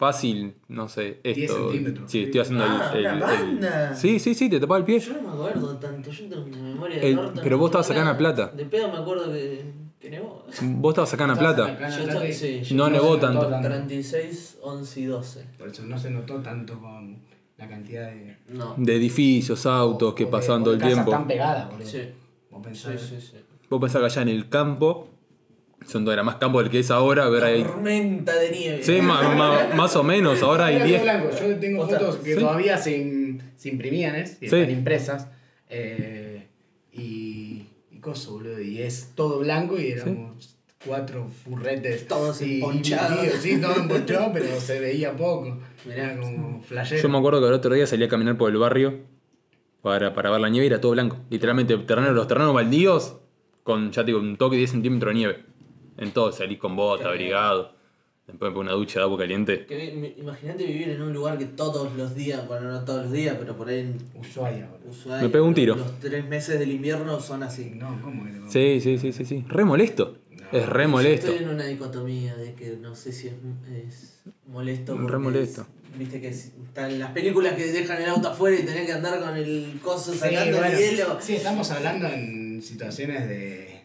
Fácil, 0.00 0.54
no 0.68 0.88
sé, 0.88 1.20
10 1.22 1.36
esto. 1.38 1.70
centímetros. 1.70 2.10
Sí, 2.10 2.22
estoy 2.22 2.40
haciendo 2.40 2.64
Ah, 2.66 2.90
el, 2.94 3.04
el- 3.04 3.12
una 3.16 3.34
el- 3.34 3.40
banda. 3.46 3.94
Sí, 3.94 4.18
sí, 4.18 4.34
sí, 4.34 4.48
te 4.48 4.58
tapaba 4.58 4.78
el 4.78 4.84
pie. 4.86 4.98
Yo 4.98 5.12
no 5.12 5.20
me 5.20 5.28
acuerdo 5.28 5.76
tanto, 5.76 6.10
yo 6.10 6.26
tengo 6.26 6.42
una 6.46 6.56
memoria 6.56 6.98
de 7.00 7.10
El- 7.10 7.20
pero 7.42 7.58
vos 7.58 7.68
estabas 7.68 7.90
acá 7.90 8.00
en 8.00 8.06
La 8.06 8.16
Plata. 8.16 8.46
De 8.56 8.64
pedo 8.64 8.88
me 8.90 8.96
acuerdo 8.96 9.30
que, 9.30 9.62
que 10.00 10.08
nevó. 10.10 10.42
Vos 10.62 10.92
estabas 10.92 11.12
acá 11.12 11.24
en 11.24 11.28
La 11.30 11.36
Plata. 11.38 11.78
Yo 11.90 12.02
estaba- 12.04 12.26
y- 12.26 12.32
sí, 12.32 12.62
yo 12.62 12.76
No 12.76 12.88
nevó 12.88 13.16
notó 13.18 13.46
tanto. 13.48 13.60
36, 13.60 14.56
11 14.62 15.00
y 15.00 15.04
12. 15.04 15.44
Por 15.58 15.68
eso 15.68 15.82
no 15.82 15.98
se 15.98 16.10
notó 16.10 16.36
tanto 16.36 16.80
con 16.80 17.18
la 17.58 17.68
cantidad 17.68 18.06
de. 18.10 18.38
No. 18.48 18.72
De 18.78 18.96
edificios, 18.96 19.66
autos 19.66 20.14
que 20.14 20.22
o 20.22 20.26
de- 20.28 20.32
pasaban 20.32 20.62
o 20.62 20.64
todo 20.64 20.70
de 20.72 20.76
el 20.76 20.80
casas 20.80 20.94
tiempo. 20.94 21.10
tan 21.10 21.26
pegadas, 21.28 21.70
boludo. 21.70 21.86
Sí. 21.86 21.98
Vos 22.50 22.60
Sí, 22.62 22.64
pensás. 22.64 23.00
sí, 23.02 23.20
sí. 23.20 23.36
Vos 23.68 23.78
pensás 23.82 24.00
que 24.00 24.06
allá 24.06 24.22
en 24.22 24.28
el 24.30 24.48
campo, 24.48 25.08
era 26.12 26.22
más 26.22 26.36
campo 26.36 26.60
del 26.62 26.70
que 26.70 26.80
es 26.80 26.90
ahora, 26.90 27.28
ver 27.28 27.44
ahí. 27.44 27.62
Tormenta 27.64 28.34
de 28.38 28.50
nieve. 28.50 28.82
Sí, 28.82 29.00
ma- 29.00 29.34
ma- 29.34 29.74
más 29.74 29.96
o 29.96 30.02
menos, 30.02 30.42
ahora 30.42 30.66
hay 30.66 30.76
Era 30.76 30.84
todo 30.84 30.88
10. 30.90 31.02
blanco. 31.02 31.30
Yo 31.40 31.56
tengo 31.56 31.86
fotos 31.88 32.16
que 32.16 32.34
Sí. 32.34 32.40
todavía 32.40 32.76
se, 32.78 32.98
im- 33.04 33.40
se 33.56 33.68
imprimían, 33.70 34.16
¿eh? 34.16 34.24
Y 34.40 34.48
Sí. 34.48 34.56
están 34.56 34.70
impresas. 34.70 35.28
Eh, 35.68 36.46
y, 36.92 37.66
y 37.90 37.98
coso, 38.00 38.32
boludo. 38.32 38.60
Y 38.60 38.82
es 38.82 39.12
todo 39.14 39.38
blanco 39.40 39.78
y 39.78 39.88
éramos 39.92 40.56
cuatro 40.84 41.28
furretes. 41.44 42.06
Todos 42.08 42.40
y, 42.42 42.54
emponchados. 42.56 43.12
y 43.12 43.22
metidos, 43.22 43.42
Sí, 43.42 43.60
todo 43.60 43.76
emponchado, 43.80 44.32
pero 44.32 44.60
se 44.60 44.80
veía 44.80 45.16
poco. 45.16 45.58
Mirá. 45.86 46.12
Era 46.12 46.20
como 46.20 46.62
flashero. 46.62 47.02
Yo 47.02 47.08
me 47.08 47.18
acuerdo 47.18 47.40
que 47.40 47.46
el 47.48 47.52
otro 47.54 47.74
día 47.74 47.86
salí 47.86 48.04
a 48.04 48.08
caminar 48.08 48.36
por 48.36 48.50
el 48.50 48.56
barrio 48.58 48.98
para, 49.82 50.12
para 50.14 50.30
ver 50.30 50.40
la 50.40 50.48
nieve 50.48 50.66
y 50.66 50.68
era 50.68 50.80
todo 50.80 50.92
blanco. 50.92 51.16
Literalmente, 51.30 51.76
terreno, 51.78 52.12
los 52.12 52.26
terrenos 52.26 52.52
baldíos 52.54 53.16
con, 53.62 53.92
ya 53.92 54.02
te 54.02 54.06
digo, 54.08 54.18
un 54.20 54.36
toque 54.36 54.56
de 54.56 54.60
10 54.60 54.70
centímetros 54.72 55.10
de 55.10 55.14
nieve. 55.18 55.44
En 56.00 56.10
todo, 56.12 56.32
salís 56.32 56.58
con 56.58 56.74
bota, 56.76 57.08
abrigado. 57.08 57.78
Después 58.26 58.54
una 58.54 58.72
ducha 58.72 59.00
de 59.00 59.04
agua 59.04 59.18
caliente. 59.18 59.66
Imagínate 60.18 60.64
vivir 60.64 60.90
en 60.90 61.02
un 61.02 61.12
lugar 61.12 61.36
que 61.36 61.46
todos 61.46 61.92
los 61.96 62.14
días, 62.14 62.46
bueno, 62.46 62.70
no 62.70 62.84
todos 62.84 63.04
los 63.04 63.12
días, 63.12 63.36
pero 63.38 63.56
por 63.56 63.68
ahí 63.68 63.80
en 63.80 63.98
Ushuaia, 64.14 64.68
Me 65.20 65.28
pego 65.28 65.46
un 65.46 65.54
tiro. 65.54 65.74
Los 65.74 65.98
tres 65.98 66.24
meses 66.26 66.58
del 66.58 66.70
invierno 66.70 67.20
son 67.20 67.42
así. 67.42 67.72
No, 67.74 68.00
¿cómo 68.00 68.26
era? 68.26 68.38
Sí, 68.48 68.80
sí, 68.80 68.98
sí, 68.98 69.12
sí, 69.12 69.24
sí. 69.24 69.44
Re 69.48 69.64
molesto. 69.64 70.16
Es 70.52 70.68
re 70.68 70.86
molesto. 70.86 71.26
Yo 71.28 71.32
estoy 71.32 71.44
en 71.46 71.54
una 71.54 71.64
dicotomía 71.66 72.36
de 72.36 72.54
que 72.54 72.76
no 72.80 72.94
sé 72.94 73.12
si 73.12 73.28
es, 73.28 73.34
es 73.86 74.22
molesto. 74.46 74.96
Re 74.96 75.18
molesto. 75.18 75.62
es- 75.62 75.98
Viste 75.98 76.20
que 76.20 76.28
es- 76.28 76.52
están 76.68 76.98
las 77.00 77.10
películas 77.10 77.54
que 77.54 77.66
dejan 77.72 78.00
el 78.00 78.08
auto 78.10 78.28
afuera 78.28 78.56
y 78.58 78.62
tenés 78.64 78.86
que 78.86 78.92
andar 78.92 79.18
con 79.20 79.36
el 79.36 79.80
coso 79.82 80.12
Sí, 80.12 80.18
sacando 80.18 80.58
bueno, 80.58 80.76
el 80.76 80.78
hielo. 80.78 81.18
sí, 81.20 81.34
estamos 81.34 81.68
hablando 81.72 82.06
en 82.06 82.62
situaciones 82.62 83.28
de 83.28 83.79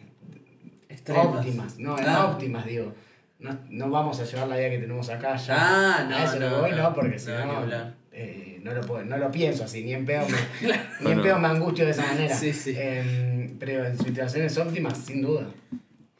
Extremas. 1.14 1.36
óptimas, 1.38 1.78
no, 1.78 1.98
en 1.98 2.08
óptimas, 2.08 2.66
digo. 2.66 2.92
No, 3.38 3.58
no 3.68 3.90
vamos 3.90 4.18
a 4.20 4.24
llevar 4.24 4.48
la 4.48 4.56
vida 4.56 4.70
que 4.70 4.78
tenemos 4.78 5.08
acá 5.10 5.36
ya. 5.36 5.54
Ah, 5.58 6.06
no, 6.08 6.16
A 6.16 6.24
eso 6.24 6.40
no, 6.40 6.48
lo 6.50 6.60
voy, 6.60 6.70
no. 6.70 6.76
no, 6.84 6.94
porque 6.94 7.18
si 7.18 7.28
No, 7.30 7.64
eh, 8.12 8.60
no, 8.62 8.72
lo 8.72 8.80
puedo, 8.80 9.04
no 9.04 9.18
lo 9.18 9.30
pienso 9.30 9.64
así, 9.64 9.84
ni 9.84 9.92
en 9.92 10.06
pedo 10.06 10.24
me, 10.26 10.68
ni 11.02 11.10
en 11.12 11.22
pedo 11.22 11.38
me 11.38 11.48
angustio 11.48 11.84
de 11.84 11.90
esa 11.90 12.06
manera. 12.06 12.34
Sí, 12.34 12.52
sí. 12.54 12.74
Em, 12.76 13.58
pero 13.58 13.84
en 13.84 13.98
situaciones 13.98 14.56
óptimas, 14.56 14.96
sin 14.96 15.20
duda. 15.20 15.48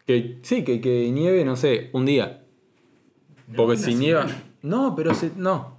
Que, 0.07 0.39
sí, 0.43 0.63
que, 0.63 0.81
que 0.81 1.11
nieve, 1.11 1.45
no 1.45 1.57
sé, 1.57 1.89
un 1.95 2.05
día. 2.05 2.43
Porque 3.57 3.77
si 3.79 3.95
nieva. 3.95 4.23
semana. 4.23 4.43
No, 4.63 4.95
pero 4.95 5.15
si. 5.15 5.33
No. 5.37 5.79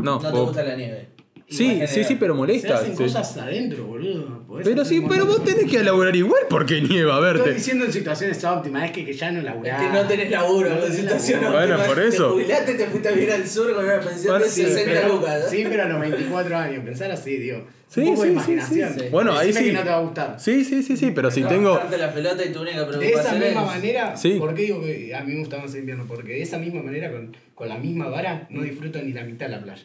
No. 0.00 0.20
No 0.20 0.30
te 0.30 0.38
o- 0.38 0.46
gusta 0.46 0.62
la 0.62 0.76
nieve. 0.76 1.08
Sí, 1.50 1.80
sí, 1.86 2.04
sí, 2.04 2.16
pero 2.20 2.34
Se 2.34 2.38
molesta. 2.38 2.74
hacen 2.76 2.94
sí. 2.96 3.02
cosas 3.04 3.36
adentro, 3.38 3.86
boludo. 3.86 4.46
Podés 4.46 4.68
Pero 4.68 4.84
sí, 4.84 5.02
pero 5.08 5.24
vos 5.24 5.42
tenés 5.44 5.64
que 5.70 5.82
laburar 5.82 6.14
igual 6.14 6.42
porque 6.50 6.82
nieva, 6.82 7.14
a 7.16 7.18
Estoy 7.26 7.32
verte. 7.42 7.54
diciendo 7.54 7.84
en 7.86 7.92
situaciones 7.92 8.44
óptimas, 8.44 8.84
es 8.84 8.90
que, 8.92 9.04
que 9.06 9.12
ya 9.14 9.30
no 9.32 9.38
Es 9.38 9.44
laburás. 9.46 9.82
que 9.82 9.88
no 9.88 10.06
tenés 10.06 10.30
laburo, 10.30 10.68
No 10.74 10.84
en 10.86 10.92
situación 10.92 11.42
laburo. 11.42 11.60
Bueno, 11.66 11.84
por 11.86 11.98
eso. 12.00 12.26
Te 12.28 12.32
jubilaste, 12.34 12.74
te 12.74 12.86
fuiste 12.86 13.08
a 13.08 13.12
vivir 13.12 13.32
al 13.32 13.48
sur 13.48 13.74
con 13.74 13.84
una 13.84 13.98
pensión 14.00 14.32
Bueno, 14.34 14.44
de 14.44 14.50
sí, 14.50 14.62
60 14.62 14.92
pero, 14.92 15.08
lucas. 15.14 15.42
¿no? 15.44 15.50
Sí, 15.50 15.66
pero 15.70 15.82
a 15.82 15.86
los 15.86 16.00
24 16.00 16.56
años, 16.58 16.84
pensar 16.84 17.10
así, 17.12 17.36
digo. 17.38 17.66
Sí, 17.88 18.00
un 18.00 18.06
poco 18.08 18.20
sí, 18.22 18.26
sí, 18.26 18.32
imaginación. 18.34 18.92
sí, 18.92 19.00
sí. 19.00 19.06
Bueno, 19.10 19.32
ahí 19.38 19.46
Decime 19.46 19.64
sí. 19.64 19.70
que 19.70 19.76
no 19.78 19.82
te 19.84 19.88
va 19.88 19.96
a 19.96 20.00
gustar. 20.00 20.36
Sí, 20.40 20.64
sí, 20.66 20.82
sí, 20.82 20.96
sí, 20.98 21.12
pero 21.14 21.30
si 21.30 21.42
tengo. 21.44 21.80
La 21.98 22.12
pelota 22.12 22.44
y 22.44 22.52
tu 22.52 22.60
única 22.60 22.84
De 22.84 23.08
esa 23.08 23.32
misma 23.32 23.46
es- 23.62 23.66
manera, 23.66 24.16
Sí. 24.18 24.32
¿por 24.38 24.54
qué 24.54 24.62
digo 24.64 24.82
que 24.82 25.14
a 25.14 25.22
mí 25.24 25.32
me 25.32 25.38
gusta 25.40 25.56
más 25.56 25.72
el 25.72 25.80
invierno? 25.80 26.04
Porque 26.06 26.32
de 26.34 26.42
esa 26.42 26.58
misma 26.58 26.82
manera, 26.82 27.10
con, 27.10 27.34
con 27.54 27.68
la 27.70 27.78
misma 27.78 28.08
vara, 28.08 28.46
no 28.50 28.60
disfruto 28.60 29.00
ni 29.00 29.12
la 29.14 29.24
mitad 29.24 29.46
de 29.46 29.52
la 29.52 29.62
playa. 29.62 29.82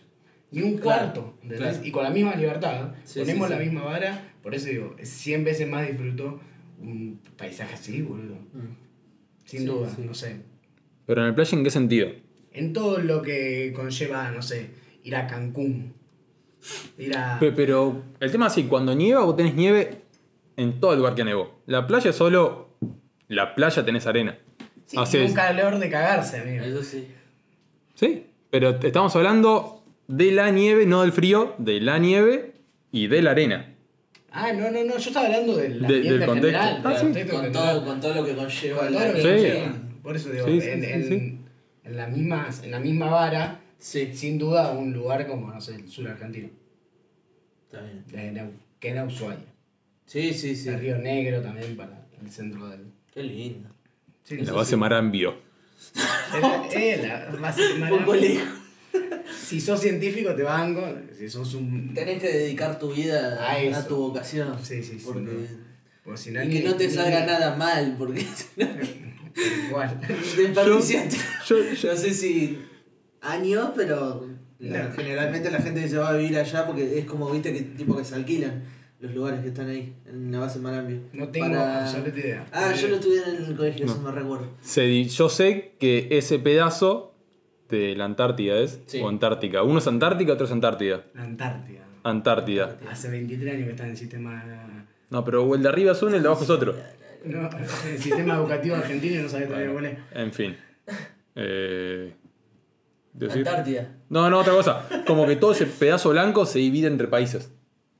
Ni 0.53 0.61
un 0.61 0.77
cuarto, 0.77 1.33
¿entendés? 1.41 1.59
claro. 1.77 1.85
Y 1.85 1.91
con 1.91 2.03
la 2.03 2.09
misma 2.11 2.35
libertad, 2.35 2.91
Sí, 3.03 3.19
ponemos 3.19 3.47
sí, 3.47 3.53
la 3.53 3.59
sí. 3.59 3.65
misma 3.65 3.83
vara, 3.83 4.33
por 4.41 4.53
eso 4.55 4.67
digo, 4.69 4.95
100 5.01 5.43
veces 5.43 5.67
más 5.69 5.87
disfruto 5.87 6.39
un 6.79 7.19
paisaje 7.37 7.73
así, 7.73 8.01
boludo. 8.01 8.35
Mm. 8.53 8.75
Sin 9.45 9.59
Sí, 9.61 9.65
duda, 9.65 9.89
sí. 9.89 10.03
no 10.05 10.13
sé. 10.13 10.37
Pero 11.05 11.21
en 11.21 11.27
el 11.27 11.35
playa, 11.35 11.57
¿en 11.57 11.63
qué 11.63 11.69
sentido? 11.71 12.09
En 12.53 12.71
todo 12.73 12.99
lo 12.99 13.21
que 13.21 13.73
conlleva, 13.75 14.31
no 14.31 14.41
sé, 14.41 14.69
ir 15.03 15.15
a 15.15 15.27
Cancún. 15.27 15.93
Ir 16.97 17.17
a... 17.17 17.37
Pero 17.39 18.03
el 18.19 18.31
tema 18.31 18.45
es 18.47 18.53
así, 18.53 18.63
cuando 18.65 18.93
nieva 18.95 19.23
vos 19.25 19.35
tenés 19.35 19.55
nieve 19.55 20.01
en 20.55 20.79
todo 20.79 20.91
el 20.93 20.99
lugar 20.99 21.15
que 21.15 21.23
nevó. 21.25 21.59
La 21.65 21.87
playa 21.87 22.11
es 22.11 22.15
solo... 22.15 22.77
La 23.27 23.55
playa 23.55 23.83
tenés 23.83 24.05
arena. 24.05 24.37
Sí, 24.85 24.97
Así 24.99 25.17
y 25.17 25.21
un 25.21 25.25
es. 25.27 25.33
calor 25.33 25.79
de 25.79 25.89
cagarse, 25.89 26.41
amigo. 26.41 26.63
Eso 26.63 26.83
sí. 26.83 27.07
Sí, 27.95 28.27
pero 28.49 28.69
estamos 28.81 29.15
hablando 29.15 29.82
de 30.07 30.31
la 30.31 30.51
nieve, 30.51 30.85
no 30.85 31.01
del 31.01 31.11
frío, 31.11 31.55
de 31.57 31.79
la 31.81 31.97
nieve 31.99 32.53
y 32.91 33.07
de 33.07 33.21
la 33.21 33.31
arena. 33.31 33.69
Ah, 34.31 34.51
no, 34.51 34.71
no, 34.71 34.83
no, 34.83 34.97
yo 34.97 35.09
estaba 35.09 35.27
hablando 35.27 35.55
del 35.57 35.81
De- 35.81 36.01
del 36.01 36.25
contexto. 36.25 36.33
general. 36.59 36.81
Ah, 36.83 36.89
del 36.89 36.97
sí. 36.97 37.03
contexto 37.05 37.35
Con 37.41 37.51
todo, 37.51 37.85
con 37.85 38.01
todo 38.01 38.13
lo 38.15 38.25
que 38.25 38.35
conlleva 38.35 38.89
la 38.89 39.07
lo 39.07 39.13
que 39.13 39.21
Sí. 39.21 39.27
conlleva. 39.27 39.73
Por 40.01 40.15
eso 40.15 40.29
digo, 40.31 40.45
Sí, 40.47 40.61
sí, 40.61 40.67
en, 40.69 40.81
sí, 40.81 40.87
en, 40.91 41.03
sí. 41.07 41.37
en 41.83 41.97
la 41.97 42.79
misma 42.79 43.07
vara, 43.09 43.59
Sí, 43.77 44.11
sin 44.13 44.37
duda 44.39 44.71
un 44.71 44.93
lugar 44.93 45.27
como, 45.27 45.51
no 45.53 45.59
sé, 45.59 45.75
el 45.75 45.89
sur 45.89 46.07
argentino, 46.07 46.49
está 47.65 47.81
bien. 47.81 48.05
de 48.33 48.41
Neu- 48.41 48.51
que 48.79 48.89
era 48.89 49.03
Ushuaia. 49.03 49.37
Sí, 50.05 50.33
sí, 50.33 50.55
sí. 50.55 50.69
El 50.69 50.79
Río 50.79 50.97
Negro 50.99 51.41
también 51.41 51.75
para 51.75 52.05
el 52.21 52.29
centro 52.31 52.69
del... 52.69 52.85
Qué 53.13 53.23
lindo. 53.23 53.69
Sí, 54.23 54.37
La 54.37 54.53
base 54.53 54.71
sí. 54.71 54.75
Marambio. 54.77 55.35
La 56.41 57.35
base 57.41 57.73
Un 57.73 57.79
Marambio. 57.81 58.39
Si 59.33 59.59
sos 59.61 59.79
científico 59.81 60.33
te 60.35 60.43
banco, 60.43 60.81
si 61.17 61.29
sos 61.29 61.53
un... 61.55 61.93
Tenés 61.93 62.21
que 62.21 62.27
dedicar 62.31 62.77
tu 62.79 62.91
vida 62.93 63.37
A 63.41 63.51
a, 63.51 63.59
eso. 63.59 63.85
tu 63.87 63.95
vocación. 63.97 64.55
Sí, 64.63 64.81
sí, 64.83 64.97
sí, 64.99 65.03
Porque, 65.05 65.21
no. 65.21 65.63
Pues 66.03 66.19
si 66.21 66.29
y 66.31 66.33
ni- 66.33 66.49
que 66.49 66.63
no 66.63 66.75
te 66.75 66.87
ni- 66.87 66.93
salga 66.93 67.25
nada 67.25 67.55
mal, 67.55 67.95
porque 67.97 68.25
Igual. 69.69 69.99
desperdiciaste. 70.37 71.17
Yo- 71.47 71.73
yo- 71.73 71.91
No 71.91 71.97
sé 71.97 72.13
si 72.13 72.59
años, 73.21 73.71
pero 73.75 74.27
No. 74.59 74.75
generalmente 74.95 75.49
la 75.51 75.59
gente 75.61 75.87
se 75.87 75.97
va 75.97 76.09
a 76.09 76.17
vivir 76.17 76.37
allá 76.37 76.65
porque 76.65 76.99
es 76.99 77.05
como, 77.05 77.29
viste, 77.31 77.53
que 77.53 77.61
tipo 77.61 77.95
que 77.97 78.03
se 78.03 78.15
alquilan 78.15 78.63
los 78.99 79.13
lugares 79.13 79.41
que 79.41 79.49
están 79.49 79.67
ahí, 79.69 79.93
en 80.05 80.31
la 80.31 80.39
base 80.39 80.59
Marambio. 80.59 81.01
No 81.11 81.27
tengo 81.27 81.47
Para- 81.47 81.85
absoluta 81.85 82.17
idea. 82.19 82.45
Ah, 82.53 82.73
yo 82.73 82.87
lo 82.87 82.95
estudié 82.95 83.21
en 83.37 83.43
el 83.45 83.55
colegio, 83.55 83.85
No. 83.85 83.91
eso 83.93 84.01
me 84.01 84.11
recuerdo. 84.11 84.47
Se 84.61 85.03
yo 85.05 85.27
sé 85.29 85.73
que 85.79 86.07
ese 86.11 86.39
pedazo 86.39 87.12
de 87.73 87.95
la 87.95 88.05
Antártida 88.05 88.57
es, 88.57 88.81
Sí. 88.85 88.99
o 89.01 89.09
Antártica. 89.09 89.63
Uno 89.63 89.79
es 89.79 89.87
Antártica, 89.87 90.33
otro 90.33 90.45
es 90.45 90.51
Antártida. 90.51 91.03
La 91.13 91.23
Antártida. 91.23 91.81
Antártida. 92.03 92.77
Hace 92.89 93.09
23 93.09 93.53
años 93.53 93.65
que 93.65 93.71
está 93.71 93.83
en 93.85 93.91
el 93.91 93.97
sistema... 93.97 94.85
No, 95.09 95.23
pero 95.23 95.53
el 95.55 95.61
de 95.63 95.69
arriba 95.69 95.91
es 95.91 96.01
uno 96.01 96.13
y 96.13 96.17
el 96.17 96.21
de 96.23 96.27
abajo 96.27 96.43
es 96.43 96.49
otro. 96.49 96.75
No, 97.25 97.49
el 97.89 97.97
sistema 97.99 98.35
educativo 98.35 98.75
argentino 98.75 99.21
no 99.21 99.29
sabe 99.29 99.45
todavía 99.45 99.71
cuál 99.71 99.85
es. 99.85 99.97
En 100.11 100.31
fin. 100.33 100.55
Eh, 101.35 102.13
decir- 103.13 103.47
Antártida. 103.47 103.95
No, 104.09 104.29
no, 104.29 104.39
otra 104.39 104.53
cosa. 104.53 104.87
Como 105.07 105.25
que 105.27 105.35
todo 105.35 105.51
ese 105.53 105.65
pedazo 105.65 106.09
blanco 106.11 106.45
se 106.45 106.59
divide 106.59 106.87
entre 106.87 107.07
países. 107.07 107.51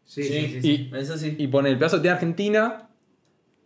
Sí, 0.05 0.23
sí, 0.23 0.47
sí. 0.47 0.61
sí. 0.61 0.89
Y, 0.91 0.95
Eso 0.97 1.17
sí. 1.17 1.35
y 1.37 1.47
pone 1.47 1.69
el 1.69 1.77
pedazo 1.77 1.99
de 1.99 2.09
Argentina 2.09 2.89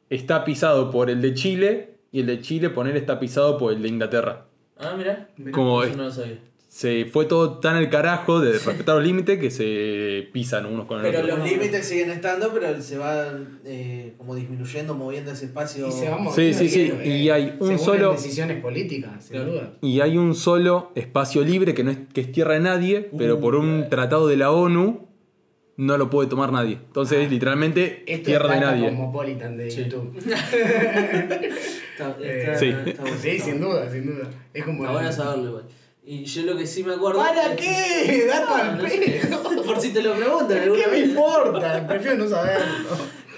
está 0.09 0.45
pisado 0.45 0.91
por 0.91 1.09
el 1.09 1.21
de 1.21 1.33
Chile 1.33 1.95
y 2.11 2.19
el 2.21 2.27
de 2.27 2.39
Chile 2.41 2.69
poner 2.69 2.95
está 2.95 3.19
pisado 3.19 3.57
por 3.57 3.73
el 3.73 3.81
de 3.81 3.87
Inglaterra. 3.89 4.45
Ah, 4.79 4.93
mira. 4.97 5.27
Como 5.51 5.83
Eso 5.83 5.95
no 5.97 6.03
lo 6.03 6.11
sabía. 6.11 6.37
se 6.67 7.05
fue 7.05 7.25
todo 7.25 7.57
tan 7.59 7.75
al 7.77 7.89
carajo 7.89 8.39
de 8.39 8.51
respetar 8.53 8.95
los 8.97 9.03
límites 9.03 9.39
que 9.39 9.49
se 9.49 10.27
pisan 10.31 10.65
unos 10.67 10.85
con 10.85 10.97
el 10.99 11.03
Pero 11.11 11.23
otro. 11.23 11.37
los 11.37 11.49
límites 11.49 11.87
siguen 11.87 12.11
estando, 12.11 12.51
pero 12.53 12.79
se 12.81 12.97
va 12.99 13.25
eh, 13.65 14.13
como 14.17 14.35
disminuyendo, 14.35 14.93
moviendo 14.93 15.31
ese 15.31 15.45
espacio. 15.45 15.87
Y 15.87 15.91
se 15.91 16.09
va 16.09 16.19
Sí, 16.31 16.53
sí, 16.53 16.69
sí, 16.69 16.91
moviendo, 16.93 17.05
y 17.17 17.29
hay 17.31 17.55
un 17.59 17.67
según 17.69 17.79
solo- 17.85 18.11
las 18.11 18.21
decisiones 18.23 18.61
políticas, 18.61 19.23
sin 19.23 19.37
Claro. 19.37 19.51
duda. 19.53 19.73
Y 19.81 20.01
hay 20.01 20.17
un 20.17 20.35
solo 20.35 20.91
espacio 20.93 21.41
libre 21.41 21.73
que 21.73 21.83
no 21.83 21.89
es, 21.91 21.97
que 22.13 22.21
es 22.21 22.31
tierra 22.31 22.53
de 22.53 22.59
nadie, 22.59 23.09
pero 23.17 23.39
por 23.39 23.55
un 23.55 23.87
tratado 23.89 24.27
de 24.27 24.37
la 24.37 24.51
ONU 24.51 25.06
no 25.77 25.97
lo 25.97 26.09
puede 26.09 26.27
tomar 26.29 26.51
nadie. 26.51 26.73
Entonces, 26.73 27.29
literalmente, 27.31 28.03
Esto 28.07 28.25
tierra 28.25 28.53
es 28.55 28.59
de 28.59 28.65
nadie. 28.65 28.85
Ah, 28.87 28.89
Cosmopolitan 28.89 29.57
de 29.57 29.71
Sí. 29.71 29.83
YouTube. 29.85 30.17
Está, 30.27 32.15
Eh, 32.21 32.41
está- 32.45 32.59
sí. 32.59 32.73
está 32.85 33.01
bueno. 33.01 33.17
Sí, 33.21 33.39
sin 33.39 33.59
duda, 33.61 33.91
sin 33.91 34.05
duda. 34.05 34.29
Es 34.53 34.63
como. 34.63 34.83
Está 34.83 34.93
bueno 34.93 35.11
saberlo 35.11 35.49
igual. 35.49 35.63
Y 36.05 36.23
yo 36.23 36.43
lo 36.43 36.55
que 36.57 36.65
sí 36.65 36.83
me 36.83 36.93
acuerdo. 36.93 37.19
¿Para 37.19 37.55
qué? 37.55 38.25
Dato 38.27 38.55
al 38.55 38.77
pedo. 38.79 39.63
Por 39.65 39.79
si 39.81 39.89
te 39.91 40.01
lo 40.01 40.15
preguntan 40.15 40.57
alguna 40.59 40.83
¿Qué 40.85 40.91
me 40.91 40.99
vez. 41.01 41.09
importa? 41.09 41.87
Prefiero 41.87 42.17
no 42.17 42.29
saberlo. 42.29 42.65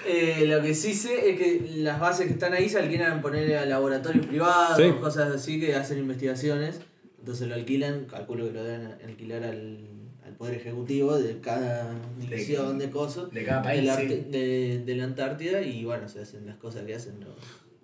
Eh, 0.07 0.45
lo 0.47 0.61
que 0.61 0.73
sí 0.75 0.93
sé 0.93 1.31
es 1.31 1.37
que 1.39 1.61
las 1.77 1.99
bases 1.99 2.27
que 2.27 2.33
están 2.33 2.53
ahí 2.53 2.69
se 2.69 2.79
alquilan 2.79 3.21
poner 3.21 3.57
a 3.57 3.65
laboratorios 3.65 4.25
privados, 4.27 4.77
Sí. 4.77 4.91
cosas 4.99 5.33
así 5.35 5.59
que 5.59 5.75
hacen 5.75 5.97
investigaciones. 5.99 6.81
Entonces 7.19 7.47
lo 7.47 7.55
alquilan, 7.55 8.05
calculo 8.05 8.45
que 8.47 8.53
lo 8.53 8.63
deben 8.63 8.95
alquilar 9.05 9.43
al, 9.43 9.49
al 9.49 9.98
Poder 10.39 10.55
Ejecutivo 10.55 11.17
de 11.19 11.39
cada 11.41 11.93
división 12.17 12.79
de, 12.79 12.89
cosas. 12.89 13.29
de 13.31 13.43
cada 13.45 13.61
país, 13.61 13.81
de 13.81 13.85
la, 13.87 13.95
sí. 13.97 14.07
De, 14.07 14.83
de 14.85 14.95
la 14.95 15.03
Antártida 15.03 15.61
y 15.61 15.83
bueno, 15.85 16.07
se 16.09 16.21
hacen 16.21 16.47
las 16.47 16.55
cosas 16.55 16.83
que 16.85 16.95
hacen 16.95 17.19
los 17.19 17.35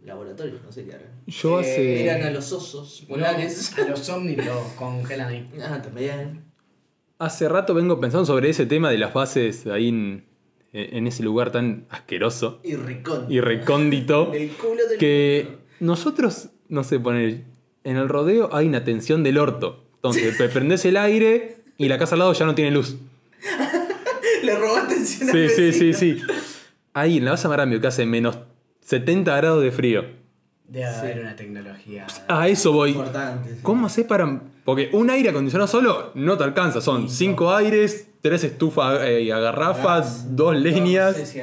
laboratorios, 0.06 0.62
no 0.64 0.72
sé 0.72 0.86
qué 0.86 0.94
harán. 0.94 1.10
Yo 1.28 1.60
Eh, 1.60 1.62
hace. 1.62 1.96
Miran 2.02 2.24
a 2.24 2.30
los 2.32 2.52
osos 2.54 3.04
polares. 3.10 3.74
No, 3.78 3.84
a 3.84 3.88
los 3.90 4.10
ovnis 4.10 4.38
los 4.38 4.68
congelan 4.78 5.28
ahí. 5.28 5.50
Ah, 5.62 5.82
también. 5.82 6.46
Hace 7.20 7.50
rato 7.50 7.74
vengo 7.74 8.00
pensando 8.00 8.26
sobre 8.26 8.50
ese 8.50 8.66
tema 8.66 8.90
de 8.90 8.98
las 9.00 9.14
bases 9.14 9.68
ahí 9.68 9.90
en, 9.90 10.26
en 10.74 11.08
ese 11.08 11.24
lugar 11.24 11.52
tan 11.52 11.86
asqueroso 11.90 12.62
Y 12.64 12.76
ricón. 12.76 13.26
y 13.30 13.42
recóndito. 13.42 14.32
El 14.34 14.50
culo 14.52 14.88
del 14.88 14.98
que 14.98 15.58
nosotros, 15.82 16.50
no 16.70 16.86
sé, 16.86 17.00
poner 17.02 17.44
en 17.84 17.98
el 17.98 18.08
rodeo 18.08 18.50
hay 18.56 18.68
una 18.68 18.86
tensión 18.86 19.24
del 19.24 19.38
orto. 19.40 19.84
Entonces, 19.96 20.36
prendés 20.54 20.86
el 20.86 20.96
aire 20.98 21.58
y 21.78 21.88
la 21.88 21.98
casa 21.98 22.16
al 22.16 22.20
lado 22.20 22.34
ya 22.34 22.46
no 22.46 22.56
tiene 22.56 22.72
luz. 22.72 22.96
Le 24.44 24.56
robó 24.56 24.78
atención 24.78 25.30
Sí, 25.30 25.44
al 25.44 25.50
sí, 25.50 25.74
sí, 25.74 25.94
sí. 25.94 26.22
Ahí 26.94 27.18
en 27.18 27.26
la 27.26 27.32
base 27.32 27.48
Marambio 27.48 27.82
que 27.82 27.88
hace 27.88 28.06
menos 28.06 28.38
70 28.82 29.36
grados 29.38 29.64
de 29.64 29.72
frío. 29.72 30.06
Debe 30.68 30.86
haber 30.86 31.20
una 31.20 31.36
tecnología. 31.36 32.08
A 32.28 32.48
eso 32.48 32.72
voy. 32.72 32.92
Importante. 32.92 33.52
sí. 33.52 33.60
¿Cómo 33.62 33.86
haces 33.88 34.06
para.? 34.06 34.42
Porque 34.64 34.90
un 34.94 35.10
aire 35.12 35.30
acondicionado 35.30 35.68
solo 35.68 36.12
no 36.16 36.38
te 36.38 36.44
alcanza. 36.44 36.82
Son 36.82 37.08
cinco 37.10 37.54
aires, 37.54 38.08
tres 38.22 38.44
estufas 38.44 39.00
eh, 39.04 39.32
a 39.32 39.40
garrafas, 39.40 40.36
dos 40.36 40.54
No 40.54 40.60
líneas. 40.60 41.16
sé 41.16 41.26
si. 41.26 41.40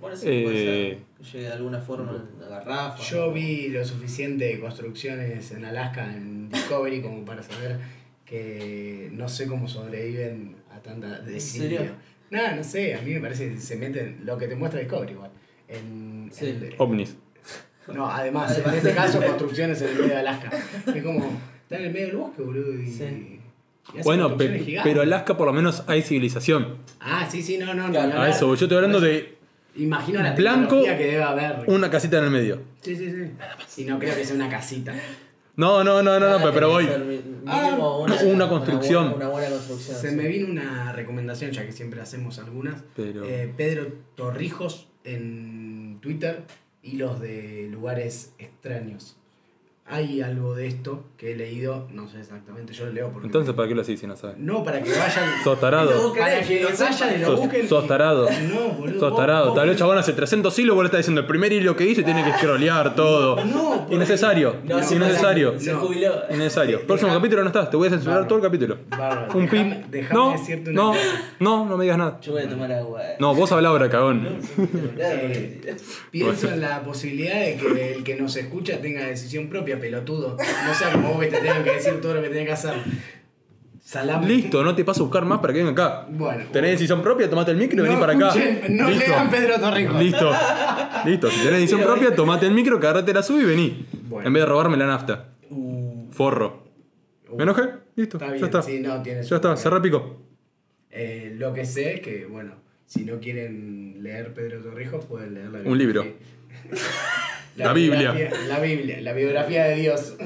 Bueno, 0.00 0.16
sí, 0.16 0.26
Eh, 0.28 0.42
puede 0.44 0.56
ser. 0.64 0.98
Que 1.18 1.24
llegue 1.32 1.46
de 1.46 1.52
alguna 1.52 1.80
forma 1.80 2.24
garrafa. 2.48 3.02
Yo 3.04 3.32
vi 3.32 3.68
lo 3.68 3.84
suficiente 3.84 4.44
de 4.46 4.60
construcciones 4.60 5.50
en 5.52 5.64
Alaska, 5.64 6.12
en 6.12 6.48
Discovery, 6.50 7.02
como 7.02 7.24
para 7.24 7.42
saber 7.44 7.78
que 8.26 9.08
no 9.12 9.28
sé 9.28 9.46
cómo 9.46 9.68
sobreviven 9.68 10.56
a 10.74 10.80
tanta 10.80 11.20
desidia. 11.20 11.78
serio? 11.78 11.92
No, 12.30 12.56
no 12.56 12.64
sé, 12.64 12.94
a 12.94 13.00
mí 13.02 13.14
me 13.14 13.20
parece 13.20 13.50
que 13.52 13.58
se 13.58 13.76
meten 13.76 14.20
lo 14.24 14.36
que 14.36 14.48
te 14.48 14.56
muestra 14.56 14.80
Discovery 14.80 15.12
igual. 15.12 15.30
En, 15.68 16.28
Sí. 16.32 16.46
en- 16.48 16.74
ovnis. 16.78 17.16
no, 17.94 18.10
además, 18.10 18.58
en 18.64 18.74
este 18.74 18.92
caso, 18.92 19.22
construcciones 19.22 19.80
en 19.82 19.88
el 19.90 19.94
medio 19.94 20.08
de 20.08 20.16
Alaska. 20.16 20.50
Es 20.94 21.02
como, 21.04 21.24
está 21.62 21.78
en 21.78 21.84
el 21.84 21.92
medio 21.92 22.06
del 22.08 22.16
bosque, 22.16 22.42
boludo. 22.42 22.74
Y, 22.74 22.86
Sí. 22.90 23.40
y 23.94 24.02
Bueno, 24.02 24.36
pe- 24.36 24.58
gigantes. 24.58 24.82
pero 24.92 25.02
Alaska 25.02 25.36
por 25.36 25.46
lo 25.46 25.52
menos 25.52 25.84
hay 25.86 26.02
civilización. 26.02 26.78
Ah, 26.98 27.28
sí, 27.30 27.42
sí, 27.42 27.58
no, 27.58 27.72
no, 27.74 27.86
no. 27.86 27.90
Claro, 27.92 28.20
A 28.20 28.28
eso, 28.28 28.52
yo 28.56 28.64
estoy 28.66 28.76
hablando 28.76 29.00
de 29.00 29.36
Imagino 29.76 30.20
la 30.22 30.32
Blanco, 30.32 30.82
que 30.82 30.90
debe 30.96 31.22
haber. 31.22 31.64
una 31.68 31.88
casita 31.90 32.18
en 32.18 32.24
el 32.24 32.30
medio. 32.30 32.60
Sí, 32.80 32.96
sí, 32.96 33.08
sí. 33.10 33.82
Y 33.82 33.84
no 33.84 33.98
creo 34.00 34.16
que 34.16 34.24
sea 34.24 34.34
una 34.34 34.48
casita. 34.48 34.94
No, 35.56 35.82
no, 35.82 36.02
no, 36.02 36.20
no, 36.20 36.30
no, 36.30 36.38
pero, 36.38 36.52
pero 36.52 36.68
voy. 36.70 36.86
Ah, 37.46 37.62
mínimo 37.70 38.00
una, 38.00 38.22
una 38.22 38.48
construcción. 38.48 39.04
Una 39.06 39.12
buena, 39.12 39.26
una 39.26 39.28
buena 39.28 39.50
construcción. 39.50 39.96
Se 39.96 40.10
sí. 40.10 40.16
me 40.16 40.28
vino 40.28 40.48
una 40.50 40.92
recomendación, 40.92 41.50
ya 41.52 41.64
que 41.64 41.72
siempre 41.72 42.00
hacemos 42.00 42.38
algunas. 42.38 42.82
Pero- 42.94 43.24
Eh, 43.24 43.52
Pedro 43.56 43.86
Torrijos 44.14 44.88
en 45.04 45.98
Twitter 46.02 46.42
y 46.82 46.96
los 46.98 47.20
de 47.20 47.68
lugares 47.70 48.34
extraños. 48.38 49.16
Hay 49.88 50.20
algo 50.20 50.56
de 50.56 50.66
esto 50.66 51.04
que 51.16 51.30
he 51.30 51.36
leído, 51.36 51.86
no 51.92 52.08
sé 52.08 52.18
exactamente, 52.18 52.72
yo 52.72 52.86
lo 52.86 52.92
leo 52.92 53.10
porque... 53.12 53.26
Entonces, 53.28 53.54
¿para 53.54 53.68
qué 53.68 53.74
lo 53.76 53.82
haces 53.82 54.00
si 54.00 54.06
no 54.08 54.16
sabes? 54.16 54.36
No, 54.36 54.64
para 54.64 54.82
que 54.82 54.90
vayan... 54.90 55.24
Sos 55.44 55.60
tarado. 55.60 56.08
No, 56.08 56.12
Para 56.12 56.42
que 56.42 56.60
Lo 56.60 56.68
vayan 56.70 57.14
y 57.14 57.18
lo 57.20 57.26
Sos- 57.28 57.40
busquen. 57.40 57.68
sos 57.68 57.86
tarado. 57.86 58.28
No, 58.52 58.68
boludo. 58.70 58.98
Sos 58.98 59.10
vos- 59.12 59.20
tarado. 59.20 59.46
vos- 59.50 59.54
Tal 59.54 59.68
vez 59.68 59.78
chabón 59.78 59.96
hace 59.96 60.12
300 60.12 60.58
hilos, 60.58 60.74
vos 60.74 60.82
le 60.82 60.86
estás 60.88 60.98
diciendo 60.98 61.20
el 61.20 61.26
primer 61.28 61.52
hilo 61.52 61.76
que 61.76 61.86
hice 61.86 62.02
tiene 62.02 62.24
que 62.24 62.32
scrollear 62.32 62.96
todo. 62.96 63.44
No, 63.44 63.76
porque- 63.82 63.94
Innecesario. 63.94 64.56
No, 64.64 64.78
innecesario. 64.80 65.60
Se 65.60 65.72
No. 65.72 65.78
jubiló. 65.78 66.14
Innecesario. 66.30 66.84
Próximo 66.84 67.12
capítulo 67.14 67.42
no 67.42 67.48
estás, 67.48 67.70
te 67.70 67.76
voy 67.76 67.86
a 67.86 67.90
censurar 67.92 68.14
Bárbaro. 68.22 68.28
todo 68.28 68.38
el 68.40 68.44
capítulo. 68.44 68.78
Bárbaro, 68.88 69.38
Un 69.38 69.48
déjame- 69.48 69.74
pip. 69.76 69.86
déjame 69.92 70.20
No, 70.20 70.32
decirte 70.32 70.70
una 70.70 70.82
no, 70.82 70.88
cosa. 70.88 71.00
no, 71.38 71.64
no 71.64 71.76
me 71.76 71.84
digas 71.84 71.98
nada. 71.98 72.18
Yo 72.20 72.32
voy 72.32 72.42
a 72.42 72.48
tomar 72.48 72.72
agua. 72.72 73.06
eh. 73.12 73.16
No, 73.20 73.36
vos 73.36 73.52
habla 73.52 73.68
ahora, 73.68 73.88
cagón. 73.88 74.26
Eh, 74.98 75.76
pienso 76.10 76.48
en 76.48 76.60
la 76.60 76.82
posibilidad 76.82 77.38
de 77.40 77.56
que 77.56 77.94
el 77.94 78.02
que 78.04 78.16
nos 78.16 78.34
escucha 78.36 78.80
tenga 78.80 79.04
decisión 79.06 79.48
propia, 79.48 79.75
pelotudo. 79.78 80.36
No 80.66 80.74
sea 80.74 80.92
como 80.92 81.10
vos 81.14 81.20
que 81.20 81.26
te 81.28 81.38
tengan 81.38 81.62
que 81.64 81.72
decir 81.72 82.00
todo 82.00 82.14
lo 82.14 82.22
que 82.22 82.28
tenés 82.28 82.46
que 82.46 82.52
hacer. 82.52 82.74
Salame. 83.82 84.26
Listo, 84.26 84.64
no 84.64 84.74
te 84.74 84.84
paso 84.84 85.02
a 85.02 85.04
buscar 85.06 85.24
más 85.24 85.38
para 85.38 85.52
que 85.52 85.62
venga 85.62 85.70
acá. 85.70 86.06
Bueno. 86.10 86.44
Tenés 86.52 86.72
decisión 86.72 87.02
propia, 87.02 87.30
tomate 87.30 87.52
el 87.52 87.56
micro 87.56 87.74
y 87.74 87.82
No 87.82 87.82
vení 87.84 88.00
para 88.00 88.14
acá. 88.14 88.28
escuchen, 88.30 88.76
no 88.76 88.88
Listo. 88.88 89.06
lean 89.10 89.30
Pedro 89.30 89.60
Torrijos. 89.60 90.02
Listo. 90.02 90.32
Listo. 91.04 91.30
Si 91.30 91.36
tenés 91.36 91.52
decisión 91.52 91.82
propia, 91.82 92.12
tomate 92.14 92.46
el 92.46 92.52
micro, 92.52 92.78
agarrate 92.78 93.14
la 93.14 93.22
sub 93.22 93.40
y 93.40 93.44
vení. 93.44 93.86
Bueno. 94.08 94.26
En 94.26 94.32
vez 94.32 94.42
de 94.42 94.46
robarme 94.46 94.76
la 94.76 94.86
nafta. 94.86 95.28
Uh, 95.50 96.10
Forro. 96.10 96.64
¿Me 97.36 97.44
enojé? 97.44 97.62
Listo. 97.94 98.16
Está 98.16 98.26
ya 98.26 98.32
bien, 98.32 98.44
está. 98.44 98.62
sí, 98.62 98.80
no, 98.80 99.04
ya 99.04 99.36
está, 99.36 99.56
cerré 99.56 99.80
pico. 99.80 100.20
Eh, 100.90 101.34
lo 101.38 101.52
que 101.52 101.64
sé 101.64 101.94
es 101.94 102.00
que, 102.00 102.26
bueno, 102.26 102.54
si 102.86 103.04
no 103.04 103.20
quieren 103.20 103.98
leer 104.02 104.34
Pedro 104.34 104.62
Torrijos, 104.62 105.04
pueden 105.04 105.34
leer 105.34 105.50
la 105.50 105.60
Un 105.68 105.78
libro. 105.78 106.04
La 107.56 107.72
Biblia. 107.72 108.12
biografía- 108.12 108.46
La 108.48 108.60
Biblia, 108.60 109.00
la 109.00 109.12
biografía 109.12 109.64
de 109.64 109.76
Dios. 109.76 110.14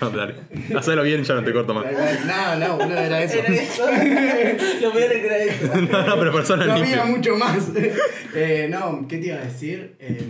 No, 0.00 0.10
dale. 0.10 0.34
Hacelo 0.76 1.02
bien, 1.02 1.22
ya 1.24 1.34
no 1.34 1.42
te 1.44 1.52
corto 1.52 1.72
más. 1.72 1.86
No, 2.26 2.56
no, 2.58 2.76
boludo, 2.76 2.98
era 2.98 3.22
eso. 3.22 3.38
Era 3.38 3.54
eso. 3.54 3.86
Lo 4.82 4.92
peor 4.92 5.12
es 5.12 5.20
que 5.20 5.26
era 5.26 5.38
eso. 5.38 5.74
No, 5.90 6.06
no, 6.06 6.18
pero 6.18 6.32
personas 6.32 6.66
No 6.66 6.74
había 6.74 7.04
mucho 7.04 7.36
más. 7.36 7.70
Eh, 8.34 8.68
no, 8.70 9.06
¿qué 9.08 9.18
te 9.18 9.26
iba 9.28 9.36
a 9.36 9.44
decir? 9.44 9.96
Eh, 10.00 10.22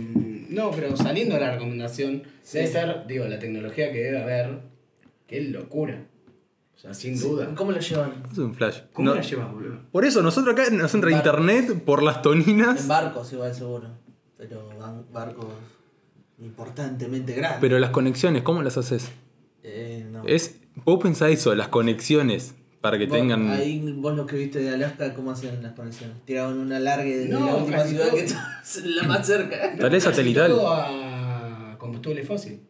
no, 0.49 0.71
pero 0.71 0.95
saliendo 0.95 1.35
de 1.35 1.41
la 1.41 1.51
recomendación, 1.51 2.23
Sí. 2.43 2.59
debe 2.59 2.69
ser, 2.71 3.07
digo, 3.07 3.25
la 3.25 3.37
tecnología 3.39 3.91
que 3.91 3.99
debe 4.03 4.21
haber, 4.21 4.59
qué 5.27 5.41
locura. 5.41 6.03
O 6.75 6.79
sea, 6.79 6.93
sin 6.93 7.19
duda. 7.19 7.49
¿Cómo 7.55 7.71
lo 7.71 7.79
llevan? 7.79 8.23
Es 8.31 8.37
un 8.37 8.53
flash. 8.55 8.79
¿Cómo 8.93 9.09
No, 9.09 9.15
la 9.15 9.21
llevas, 9.21 9.51
boludo? 9.51 9.79
Por 9.91 10.05
eso, 10.05 10.21
nosotros 10.21 10.53
acá 10.57 10.69
nos 10.71 10.93
entra 10.93 11.09
En 11.11 11.17
internet 11.17 11.83
por 11.83 12.01
las 12.03 12.17
En 12.17 12.21
toninas. 12.21 12.87
barcos 12.87 13.31
igual 13.33 13.53
seguro. 13.53 13.89
Pero 14.37 14.69
barcos 15.11 15.47
importantemente 16.39 17.33
grandes. 17.33 17.59
Pero 17.61 17.79
las 17.79 17.89
conexiones, 17.91 18.43
¿cómo 18.43 18.61
las 18.61 18.77
haces? 18.77 19.09
Eh, 19.63 20.05
no. 20.11 20.23
Es, 20.25 20.59
vos 20.83 21.01
pensás 21.01 21.31
eso, 21.31 21.55
las 21.55 21.69
conexiones, 21.69 22.55
para 22.81 22.97
que 22.97 23.05
Vos- 23.07 23.17
tengan... 23.17 23.49
Ahí 23.49 23.79
vos 23.97 24.15
lo 24.15 24.25
que 24.25 24.35
viste 24.37 24.59
de 24.59 24.69
Alaska, 24.69 25.13
¿cómo 25.13 25.31
hacen 25.31 25.61
las 25.63 25.73
conexiones? 25.73 26.17
Tiraban 26.25 26.57
una 26.59 26.79
largue 26.79 27.17
de 27.17 27.29
No, 27.29 27.45
la 27.45 27.55
última 27.55 27.83
ciudad 27.83 28.07
todo. 28.07 28.15
que 28.17 28.23
está 28.25 28.61
la 28.83 29.03
más 29.03 29.25
cerca. 29.25 29.75
Tal 29.77 29.89
vez 29.89 30.03
satelital. 30.03 30.51
Todo 30.51 30.71
a 30.73 31.75
combustible 31.79 32.23
fósil. 32.23 32.61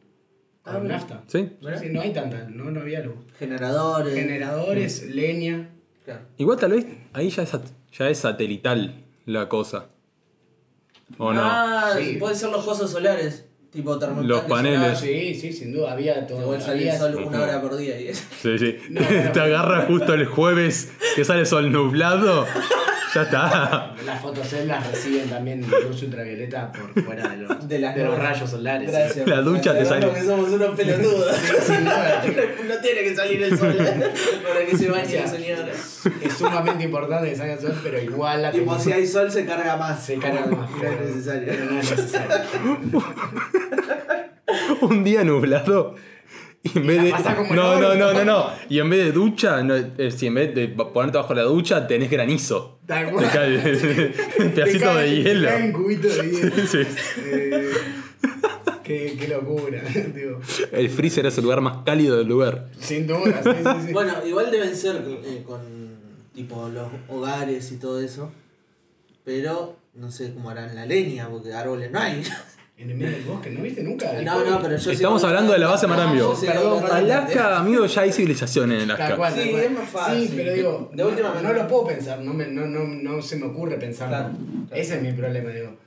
Ah, 0.63 0.73
Con 0.73 0.87
nafta. 0.87 1.23
¿Sí? 1.27 1.49
Sí, 1.79 1.89
no 1.91 2.01
hay 2.01 2.11
tanta, 2.11 2.47
no, 2.49 2.71
no 2.71 2.79
había 2.81 3.01
luz. 3.01 3.15
Generadores. 3.37 4.13
Generadores, 4.15 5.03
leña. 5.09 5.69
Claro. 6.05 6.21
Igual 6.37 6.57
tal 6.59 6.71
vez 6.71 6.85
ahí 7.13 7.29
ya 7.29 7.43
es, 7.43 7.51
ya 7.97 8.09
es 8.09 8.17
satelital 8.19 9.03
la 9.25 9.47
cosa. 9.49 9.89
¿O 11.19 11.33
no? 11.33 11.41
Ah, 11.43 11.93
Sí. 11.99 12.15
pueden 12.19 12.35
ser 12.35 12.49
los 12.49 12.65
cosas 12.65 12.89
solares. 12.89 13.44
Tipo. 13.75 13.99
Los 14.23 14.41
paneles. 14.41 14.97
Sí, 14.99 15.35
sí, 15.35 15.51
sin 15.53 15.73
duda, 15.73 15.91
había 15.91 16.25
todo. 16.25 16.41
Igual 16.41 16.61
había- 16.67 16.97
sol 16.97 17.15
una 17.15 17.41
hora 17.41 17.61
por 17.61 17.75
día. 17.75 17.99
Y 17.99 18.13
Sí, 18.13 18.57
sí. 18.57 18.77
No, 18.89 19.01
no, 19.01 19.23
no. 19.25 19.31
Te 19.33 19.39
agarra 19.41 19.81
justo 19.85 20.13
el 20.13 20.25
jueves 20.25 20.91
que 21.15 21.25
sale 21.25 21.45
sol 21.45 21.71
nublado. 21.71 22.45
Ya 23.15 23.21
está. 23.21 23.95
Las 24.05 24.21
fotoceldas 24.21 24.85
reciben 24.91 25.29
también 25.29 25.61
luz 25.61 26.03
ultravioleta 26.03 26.69
por 26.73 27.01
fuera 27.01 27.29
de 27.29 27.37
los, 27.37 27.65
De 27.65 27.79
las 27.79 27.95
los 27.97 28.19
rayos 28.19 28.49
solares. 28.49 28.91
Gracias. 28.91 29.25
La 29.25 29.39
ducha 29.41 29.73
te 29.73 29.85
sale. 29.85 30.11
que 30.11 30.21
somos 30.21 30.49
unos 30.49 30.75
pelotudos. 30.75 31.33
No 32.67 32.75
tiene 32.81 33.03
que 33.03 33.15
salir 33.15 33.41
el 33.43 33.57
sol 33.57 33.73
para 33.77 34.65
que 34.65 34.77
se 34.77 34.89
bañe 34.89 35.27
señora. 35.27 35.67
Es 36.21 36.33
sumamente 36.37 36.83
importante 36.83 37.29
que 37.29 37.35
salga 37.37 37.53
el 37.53 37.59
sol, 37.61 37.79
pero 37.81 38.01
igual 38.01 38.41
la 38.41 38.51
Tipo, 38.51 38.77
si 38.77 38.91
hay 38.91 39.07
sol 39.07 39.31
se 39.31 39.45
carga 39.45 39.77
más. 39.77 40.03
se 40.03 40.17
carga 40.17 40.47
más. 40.47 40.69
No 40.69 40.83
es 40.83 40.99
necesario. 41.15 41.53
No 41.71 41.79
es 41.79 41.91
necesario. 41.91 42.35
Un 44.81 45.03
día 45.05 45.23
nublado. 45.23 45.95
Y 46.73 46.77
en 46.79 46.87
vez 46.87 47.03
de. 47.03 47.11
No, 47.55 47.79
no, 47.79 47.93
no, 47.95 48.11
no, 48.13 48.25
no. 48.25 48.49
Y 48.69 48.79
en 48.79 48.89
vez 48.89 49.05
de 49.05 49.11
ducha, 49.11 49.61
no, 49.61 49.75
eh, 49.75 50.09
si 50.09 50.25
en 50.27 50.33
vez 50.33 50.55
de 50.55 50.67
ponerte 50.69 51.17
bajo 51.19 51.33
la 51.35 51.43
ducha, 51.43 51.85
tenés 51.87 52.09
granizo. 52.09 52.79
Tal 52.87 53.15
Te 53.15 53.25
cae 53.27 53.57
Te 53.59 54.49
pedacito 54.49 54.85
cae- 54.85 55.01
de 55.03 55.23
te 55.23 55.23
hielo. 55.29 55.47
caen 55.47 55.71
cubitos 55.71 56.17
de 56.17 56.31
hielo. 56.31 56.51
Sí. 56.67 56.77
Eh, 57.23 57.71
qué, 58.83 59.15
qué 59.19 59.27
locura. 59.27 59.81
digo. 60.13 60.39
El 60.71 60.89
freezer 60.89 61.25
es 61.27 61.37
el 61.37 61.43
lugar 61.43 61.61
más 61.61 61.77
cálido 61.85 62.17
del 62.17 62.27
lugar. 62.27 62.67
Sin 62.79 63.05
duda, 63.05 63.41
sí, 63.43 63.49
sí, 63.63 63.87
sí. 63.87 63.93
Bueno, 63.93 64.13
igual 64.25 64.49
deben 64.51 64.75
ser 64.75 65.03
eh, 65.23 65.43
con 65.45 65.59
tipo 66.33 66.67
los 66.69 66.87
hogares 67.09 67.71
y 67.71 67.77
todo 67.77 68.01
eso. 68.01 68.31
Pero 69.23 69.77
no 69.93 70.11
sé 70.11 70.33
cómo 70.33 70.49
harán 70.49 70.75
la 70.75 70.85
leña, 70.87 71.29
porque 71.29 71.53
árboles 71.53 71.91
no 71.91 71.99
hay. 71.99 72.23
En 72.77 72.89
el 72.89 72.97
medio 72.97 73.11
del 73.15 73.23
bosque, 73.23 73.49
¿no 73.51 73.61
viste 73.61 73.83
nunca? 73.83 74.11
No, 74.21 74.43
no, 74.43 74.61
pero 74.61 74.75
yo 74.75 74.91
Estamos 74.91 75.23
hablando 75.23 75.53
de 75.53 75.59
la 75.59 75.67
base 75.67 75.87
No, 75.87 75.93
Marambio. 75.93 76.33
yo 76.33 76.35
sigo 76.35 76.51
Perdón, 76.51 76.83
Alaska, 76.91 77.59
amigo, 77.59 77.85
ya 77.85 78.01
hay 78.01 78.11
civilización 78.11 78.71
en 78.73 78.81
Alaska. 78.81 79.15
cual, 79.15 79.33
Sí, 79.33 79.49
es 79.49 79.71
más 79.71 79.89
fácil. 79.89 80.27
Sí, 80.27 80.33
pero 80.35 80.53
digo, 80.53 80.91
De 80.93 81.03
última 81.05 81.33
no, 81.35 81.41
no 81.41 81.53
lo 81.53 81.67
puedo 81.69 81.87
pensar, 81.87 82.19
no, 82.19 82.33
me, 82.33 82.47
no, 82.47 82.65
no, 82.67 82.83
no 82.85 83.21
se 83.21 83.37
me 83.37 83.45
ocurre 83.45 83.77
pensarlo. 83.77 84.15
Claro, 84.17 84.33
claro. 84.67 84.81
Ese 84.81 84.95
es 84.97 85.01
mi 85.01 85.13
problema, 85.13 85.51
digo. 85.51 85.77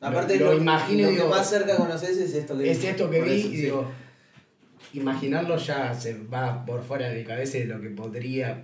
Aparte, 0.00 0.38
lo, 0.38 0.46
lo, 0.46 0.52
lo 0.52 0.58
imagino 0.58 1.02
lo 1.02 1.08
y 1.10 1.12
digo, 1.16 1.24
que 1.24 1.30
más 1.36 1.50
cerca 1.50 1.76
conoces 1.76 2.16
es 2.16 2.32
esto 2.34 2.56
que 2.56 2.70
es 2.70 2.80
vi. 2.80 2.86
esto 2.86 3.10
que 3.10 3.18
Por 3.18 3.28
vi 3.28 3.38
eso, 3.40 3.48
y 3.48 3.50
sí. 3.50 3.56
digo, 3.62 3.84
imaginarlo 4.94 5.56
ya 5.58 5.92
se 5.94 6.16
va 6.32 6.64
por 6.64 6.82
fuera 6.82 7.08
de 7.10 7.18
mi 7.18 7.24
cabeza 7.24 7.58
de 7.58 7.66
lo 7.66 7.80
que 7.80 7.90
podría 7.90 8.62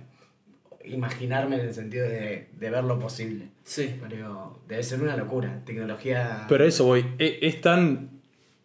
imaginarme 0.87 1.55
en 1.55 1.67
el 1.67 1.73
sentido 1.73 2.07
de, 2.07 2.49
de 2.57 2.69
ver 2.69 2.83
lo 2.83 2.99
posible. 2.99 3.49
Sí. 3.63 3.95
Pero 4.07 4.59
debe 4.67 4.83
ser 4.83 5.01
una 5.01 5.15
locura. 5.17 5.61
Tecnología. 5.65 6.45
Pero 6.49 6.63
eso 6.65 6.85
voy. 6.85 7.05
e- 7.19 7.39
Es 7.41 7.61
tan 7.61 8.21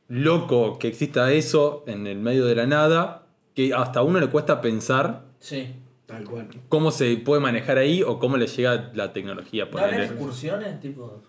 loco 0.09 0.79
que 0.79 0.89
exista 0.89 1.33
eso 1.33 1.85
en 1.87 2.07
el 2.07 2.19
medio 2.19 2.45
de 2.47 2.55
la 2.55 2.67
nada 2.67 3.27
que 3.55 3.73
hasta 3.75 4.01
a 4.01 4.03
uno 4.03 4.19
le 4.21 4.29
cuesta 4.29 4.61
pensar 4.61 5.25
Sí. 5.39 5.75
Tal 6.07 6.25
cual. 6.25 6.49
cómo 6.69 6.91
se 6.91 7.17
puede 7.19 7.41
manejar 7.41 7.79
ahí 7.79 8.03
o 8.03 8.19
cómo 8.19 8.37
le 8.37 8.47
llega 8.49 8.91
la 8.95 9.13
tecnología. 9.13 9.67
¿No 9.67 9.79
habrá 9.79 9.87
ponele. 9.91 10.05
excursiones? 10.07 10.81
Tipo, 10.81 11.23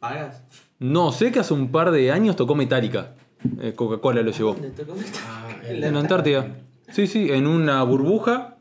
¿pagas? 0.00 0.42
No, 0.78 1.12
sé 1.12 1.30
que 1.30 1.40
hace 1.40 1.52
un 1.54 1.70
par 1.70 1.90
de 1.90 2.10
años 2.10 2.34
tocó 2.36 2.54
Metallica. 2.54 3.14
Eh, 3.60 3.74
Coca-Cola 3.76 4.22
lo 4.22 4.30
llevó. 4.30 4.54
¿Dónde 4.54 4.70
tocó? 4.70 4.94
Ah, 5.26 5.48
En 5.68 5.84
En 5.84 5.92
la 5.94 6.00
Antártida. 6.00 6.56
Sí, 6.90 7.06
sí, 7.06 7.30
en 7.30 7.46
una 7.46 7.82
burbuja. 7.82 8.53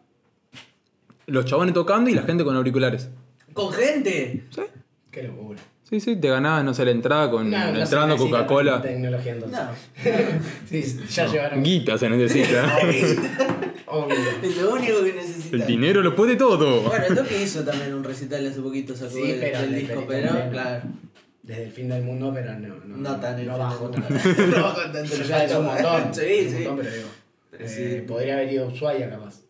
Los 1.27 1.45
chabones 1.45 1.73
tocando 1.73 2.09
y 2.09 2.13
la 2.13 2.23
gente 2.23 2.43
con 2.43 2.55
auriculares. 2.55 3.09
¡Con 3.53 3.71
gente! 3.71 4.43
Sí, 4.49 4.61
Qué 5.11 5.23
locura. 5.23 5.59
sí, 5.87 5.99
sí, 5.99 6.15
te 6.15 6.27
ganabas, 6.27 6.63
no 6.65 6.73
sé, 6.73 6.85
la 6.85 6.91
entrada 6.91 7.29
con 7.29 7.49
No, 7.49 7.57
entrando 7.57 8.07
necesita 8.15 8.37
Coca-Cola. 8.39 8.81
Tecnología 8.81 9.33
entonces. 9.33 9.59
No. 9.59 9.69
Sí, 10.69 10.99
ya 11.09 11.27
llevaron. 11.27 11.63
Guita 11.63 11.97
se 11.97 12.09
necesita. 12.09 12.77
Obvio. 13.87 14.15
Es 14.41 14.57
lo 14.57 14.73
único 14.73 15.03
que 15.03 15.13
necesitas. 15.13 15.53
El 15.53 15.67
dinero 15.67 16.01
lo 16.01 16.15
puede 16.15 16.35
todo. 16.35 16.81
Bueno, 16.81 17.05
el 17.05 17.15
Toque 17.15 17.43
hizo 17.43 17.63
también 17.63 17.93
un 17.93 18.03
recital 18.03 18.45
hace 18.47 18.59
poquito, 18.59 18.95
sacó 18.95 19.11
Sí, 19.11 19.31
el, 19.31 19.39
pero 19.39 19.59
el 19.59 19.75
disco, 19.75 20.05
pero 20.07 20.29
claro, 20.49 20.81
Desde 21.43 21.63
el 21.65 21.71
fin 21.71 21.89
del 21.89 22.01
mundo, 22.03 22.31
pero 22.33 22.57
no. 22.57 22.75
No, 22.85 22.97
no 22.97 23.19
tan 23.19 23.45
no 23.45 23.57
bajo 23.57 23.89
tanto. 23.91 24.09
No 24.11 24.63
bajo 24.63 24.81
tanto. 24.91 25.09
Pero 25.11 25.23
ya 25.25 25.43
es 25.45 25.53
un 25.55 25.65
montón. 25.65 26.13
Sí, 26.13 26.21
un 26.21 26.49
sí. 26.49 26.53
montón, 26.55 26.77
pero 26.77 26.91
digo. 26.95 27.07
Pero 27.51 27.65
eh, 27.65 27.69
sí. 27.69 28.03
Podría 28.07 28.33
haber 28.33 28.51
ido 28.51 28.65
a 28.65 28.67
Ushuaia 28.69 29.09
capaz. 29.11 29.42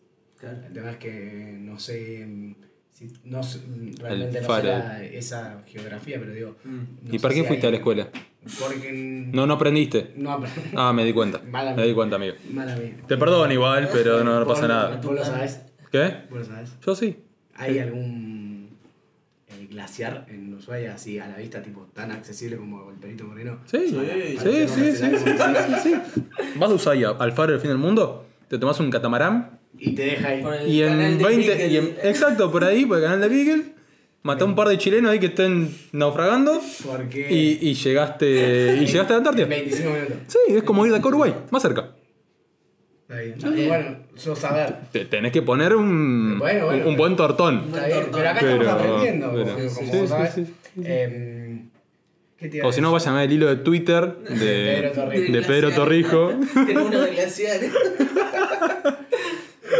Claro. 0.44 0.66
El 0.66 0.72
tema 0.72 0.90
es 0.92 0.96
que 0.98 1.56
no 1.60 1.78
sé. 1.78 2.24
mm, 2.26 2.54
Si, 2.94 3.10
no 3.24 3.42
sé, 3.42 3.58
mm, 3.58 3.96
realmente 3.98 4.40
no 4.40 4.54
sé 4.56 4.62
la- 4.62 5.02
esa 5.02 5.62
geografía, 5.66 6.16
pero 6.20 6.32
digo. 6.32 6.56
Mm. 6.62 6.78
no 7.08 7.14
¿Y 7.14 7.18
para 7.18 7.34
qué 7.34 7.40
si 7.40 7.46
fuiste 7.48 7.66
a 7.66 7.70
la 7.72 7.76
escuela? 7.78 8.08
Porque. 8.60 8.92
No, 9.32 9.46
no 9.48 9.54
aprendiste. 9.54 10.12
No 10.16 10.30
aprendí. 10.30 10.60
Ah, 10.76 10.92
me 10.92 11.04
di 11.04 11.12
cuenta. 11.12 11.40
Mala 11.50 11.74
Me 11.74 11.86
di 11.88 11.92
cuenta, 11.92 12.14
amigo. 12.16 12.36
Mala 12.52 12.76
mía. 12.76 12.94
Te 13.08 13.16
perdono 13.16 13.52
igual, 13.52 13.88
pero 13.92 14.22
no, 14.22 14.38
no 14.38 14.46
pasa 14.46 14.68
nada. 14.68 15.00
Vos 15.02 15.12
lo 15.12 15.24
sabés. 15.24 15.60
¿Qué? 15.90 16.18
Vos 16.30 16.38
lo 16.40 16.44
sabés. 16.44 16.70
Yo 16.86 16.94
sí. 16.94 17.16
¿Hay 17.56 17.80
algún 17.80 18.68
eh, 19.48 19.66
glaciar 19.70 20.26
en 20.28 20.54
Ushuaia 20.54 20.94
así 20.94 21.18
a 21.18 21.26
la 21.26 21.36
vista, 21.36 21.62
tipo 21.62 21.88
tan 21.94 22.12
accesible 22.12 22.56
como 22.58 22.90
el 22.90 22.96
Perito 22.96 23.24
Moreno? 23.24 23.58
Sí, 23.66 23.88
sí, 23.88 23.96
Sí, 23.96 24.38
sí, 24.38 24.68
sí, 24.68 24.68
sí, 24.68 24.96
sí, 24.96 25.16
sí, 25.16 25.34
sí, 25.82 25.94
sí. 26.14 26.22
Vas 26.60 26.70
a 26.70 26.74
Ushuaia, 26.74 27.10
al 27.10 27.32
faro 27.32 27.50
del 27.52 27.60
fin 27.60 27.70
del 27.70 27.78
mundo, 27.78 28.24
te 28.48 28.56
tomas 28.58 28.78
un 28.78 28.90
catamarán 28.90 29.58
Y 29.78 29.94
te 29.94 30.02
deja 30.02 30.28
ahí. 30.28 30.42
Por 30.42 30.54
el 30.54 30.68
y 30.68 30.82
en 30.82 30.88
canal 30.88 31.18
de 31.18 31.24
20. 31.24 31.46
Beagle. 31.48 31.66
y 31.68 31.76
en- 31.76 31.94
exacto, 32.04 32.50
por 32.50 32.64
ahí, 32.64 32.86
por 32.86 32.98
el 32.98 33.04
canal 33.04 33.20
de 33.20 33.28
Beagle, 33.28 33.62
matá 34.22 34.44
un 34.44 34.54
par 34.54 34.68
de 34.68 34.78
chilenos 34.78 35.10
ahí 35.10 35.18
que 35.18 35.26
estén 35.26 35.68
naufragando 35.92 36.60
Porque. 36.86 37.26
y, 37.30 37.58
y 37.68 37.74
llegaste 37.74 38.76
y 38.80 38.86
llegaste 38.86 39.12
a 39.12 39.16
la 39.16 39.16
Antártida. 39.18 39.46
25 39.46 39.90
minutos. 39.90 40.16
Sí, 40.28 40.38
es 40.54 40.62
como 40.62 40.86
ir 40.86 40.92
de 40.92 40.98
acá 40.98 41.06
a 41.06 41.08
Uruguay, 41.08 41.34
más 41.50 41.60
cerca. 41.62 41.90
Está 43.02 43.20
bien. 43.20 43.34
Está 43.34 43.50
bien. 43.50 43.68
Bueno, 43.68 43.96
yo 44.24 44.34
saber. 44.36 44.76
Te 44.92 45.04
tenés 45.04 45.30
que 45.32 45.42
poner 45.42 45.74
un, 45.76 46.38
Bueno, 46.38 46.64
bueno, 46.66 46.84
un, 46.84 46.88
un 46.90 46.96
buen 46.96 47.16
tortón. 47.16 47.64
Está 47.66 47.86
bien. 47.86 48.06
Pero 48.10 48.28
acá 48.30 48.38
Pero- 48.40 48.62
estamos 48.62 48.80
aprendiendo, 48.82 49.32
pero- 49.34 49.44
como, 49.56 49.68
sí, 49.68 49.74
como 49.76 49.92
sí, 49.92 49.98
vos 49.98 50.08
sabés. 50.08 50.34
sí, 50.34 50.44
sí, 50.46 50.52
sí. 50.76 50.82
Em, 50.86 51.68
¿Qué 52.38 52.48
te 52.48 52.56
iba 52.56 52.66
a 52.66 52.68
O 52.68 52.72
si 52.72 52.80
no, 52.80 52.92
decir? 52.92 53.06
vayan 53.08 53.14
a 53.14 53.20
ver 53.20 53.28
el 53.30 53.36
hilo 53.36 53.46
de 53.48 53.56
Twitter 53.56 54.14
Pedro 54.26 54.38
de, 54.38 54.90
Torrijo. 54.94 55.32
de 55.32 55.42
Pedro 55.42 55.70
Torrijo. 55.72 56.32
Tiene 56.64 56.80
uno 56.80 57.00
de 57.00 57.10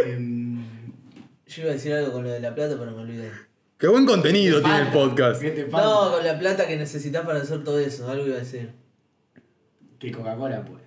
Em, 0.05 0.63
Yo 1.47 1.61
iba 1.61 1.71
a 1.71 1.73
decir 1.73 1.93
algo 1.93 2.11
con 2.11 2.23
lo 2.23 2.29
de 2.31 2.39
la 2.39 2.53
plata, 2.55 2.75
pero 2.77 2.91
me 2.91 3.01
olvidé. 3.01 3.31
Qué 3.77 3.87
buen 3.87 4.05
contenido 4.05 4.61
tiene 4.61 4.79
el 4.81 4.87
podcast. 4.91 5.41
¿Qué 5.41 5.51
te 5.51 5.65
falta? 5.65 5.87
No, 5.87 6.11
con 6.13 6.25
la 6.25 6.39
plata 6.39 6.67
que 6.67 6.77
necesitas 6.77 7.25
para 7.25 7.39
hacer 7.41 7.63
todo 7.63 7.79
eso, 7.79 8.09
algo 8.09 8.25
iba 8.25 8.35
a 8.37 8.39
decir. 8.39 8.69
Que 9.99 10.11
Coca-Cola, 10.11 10.63
pues. 10.65 10.81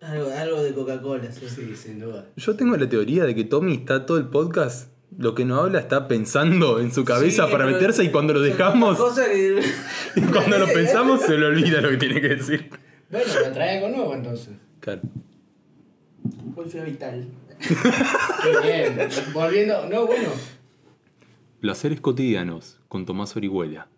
Algo, 0.00 0.30
algo 0.30 0.62
de 0.62 0.72
Coca-Cola, 0.74 1.32
sí. 1.32 1.46
Sí, 1.48 1.74
sin 1.74 2.00
duda. 2.00 2.26
Yo 2.36 2.54
tengo 2.54 2.76
la 2.76 2.88
teoría 2.88 3.24
de 3.24 3.34
que 3.34 3.44
Tommy 3.44 3.74
está 3.74 4.06
todo 4.06 4.18
el 4.18 4.26
podcast, 4.28 4.92
lo 5.16 5.34
que 5.34 5.44
no 5.44 5.56
habla 5.60 5.80
está 5.80 6.06
pensando 6.06 6.78
en 6.80 6.92
su 6.92 7.04
cabeza 7.04 7.46
Sí, 7.46 7.52
para 7.52 7.66
meterse 7.66 8.04
y 8.04 8.10
cuando 8.10 8.34
lo 8.34 8.40
dejamos, 8.40 8.98
que- 9.14 9.60
y 10.16 10.20
cuando 10.20 10.58
lo 10.58 10.66
pensamos 10.72 11.22
se 11.22 11.36
le 11.36 11.46
olvida 11.46 11.80
lo 11.80 11.88
que 11.90 11.96
tiene 11.96 12.20
que 12.20 12.28
decir. 12.28 12.70
Bueno, 13.10 13.26
pero 13.34 13.52
trae 13.52 13.78
algo 13.78 13.96
nuevo 13.96 14.14
entonces. 14.14 14.50
Claro. 14.80 15.00
Hoy 16.54 16.68
fue 16.68 16.84
vital. 16.84 17.26
Qué 17.58 18.60
bien. 18.62 19.08
Volviendo. 19.32 19.88
No, 19.88 20.06
bueno. 20.06 20.28
Placeres 21.60 22.00
cotidianos 22.00 22.80
con 22.88 23.04
Tomás 23.06 23.36
Orihuela. 23.36 23.88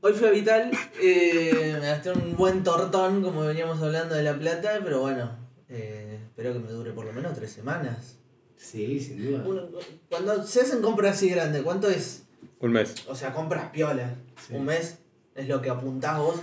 Hoy 0.00 0.12
fue 0.14 0.32
vital. 0.32 0.70
Eh, 1.00 1.76
me 1.80 1.86
gasté 1.86 2.10
un 2.12 2.36
buen 2.36 2.64
tortón, 2.64 3.22
como 3.22 3.42
veníamos 3.42 3.80
hablando 3.80 4.14
de 4.14 4.22
la 4.24 4.36
plata, 4.36 4.80
pero 4.82 5.00
bueno, 5.00 5.30
eh, 5.68 6.18
espero 6.24 6.52
que 6.52 6.58
me 6.58 6.70
dure 6.70 6.92
por 6.92 7.04
lo 7.06 7.12
menos 7.12 7.34
tres 7.34 7.52
semanas. 7.52 8.18
Sí, 8.56 9.00
sin 9.00 9.24
duda. 9.24 9.44
Uno- 9.46 9.68
cuando 10.08 10.44
se 10.44 10.62
hacen 10.62 10.82
compras 10.82 11.16
así 11.16 11.30
grandes, 11.30 11.62
¿cuánto 11.62 11.88
es? 11.88 12.24
Un 12.60 12.72
mes. 12.72 12.94
O 13.08 13.14
sea, 13.14 13.32
compras 13.32 13.70
piola. 13.70 14.14
Sí. 14.46 14.54
Un 14.54 14.64
mes 14.64 14.98
es 15.36 15.48
lo 15.48 15.62
que 15.62 15.70
apuntás 15.70 16.18
vos. 16.18 16.36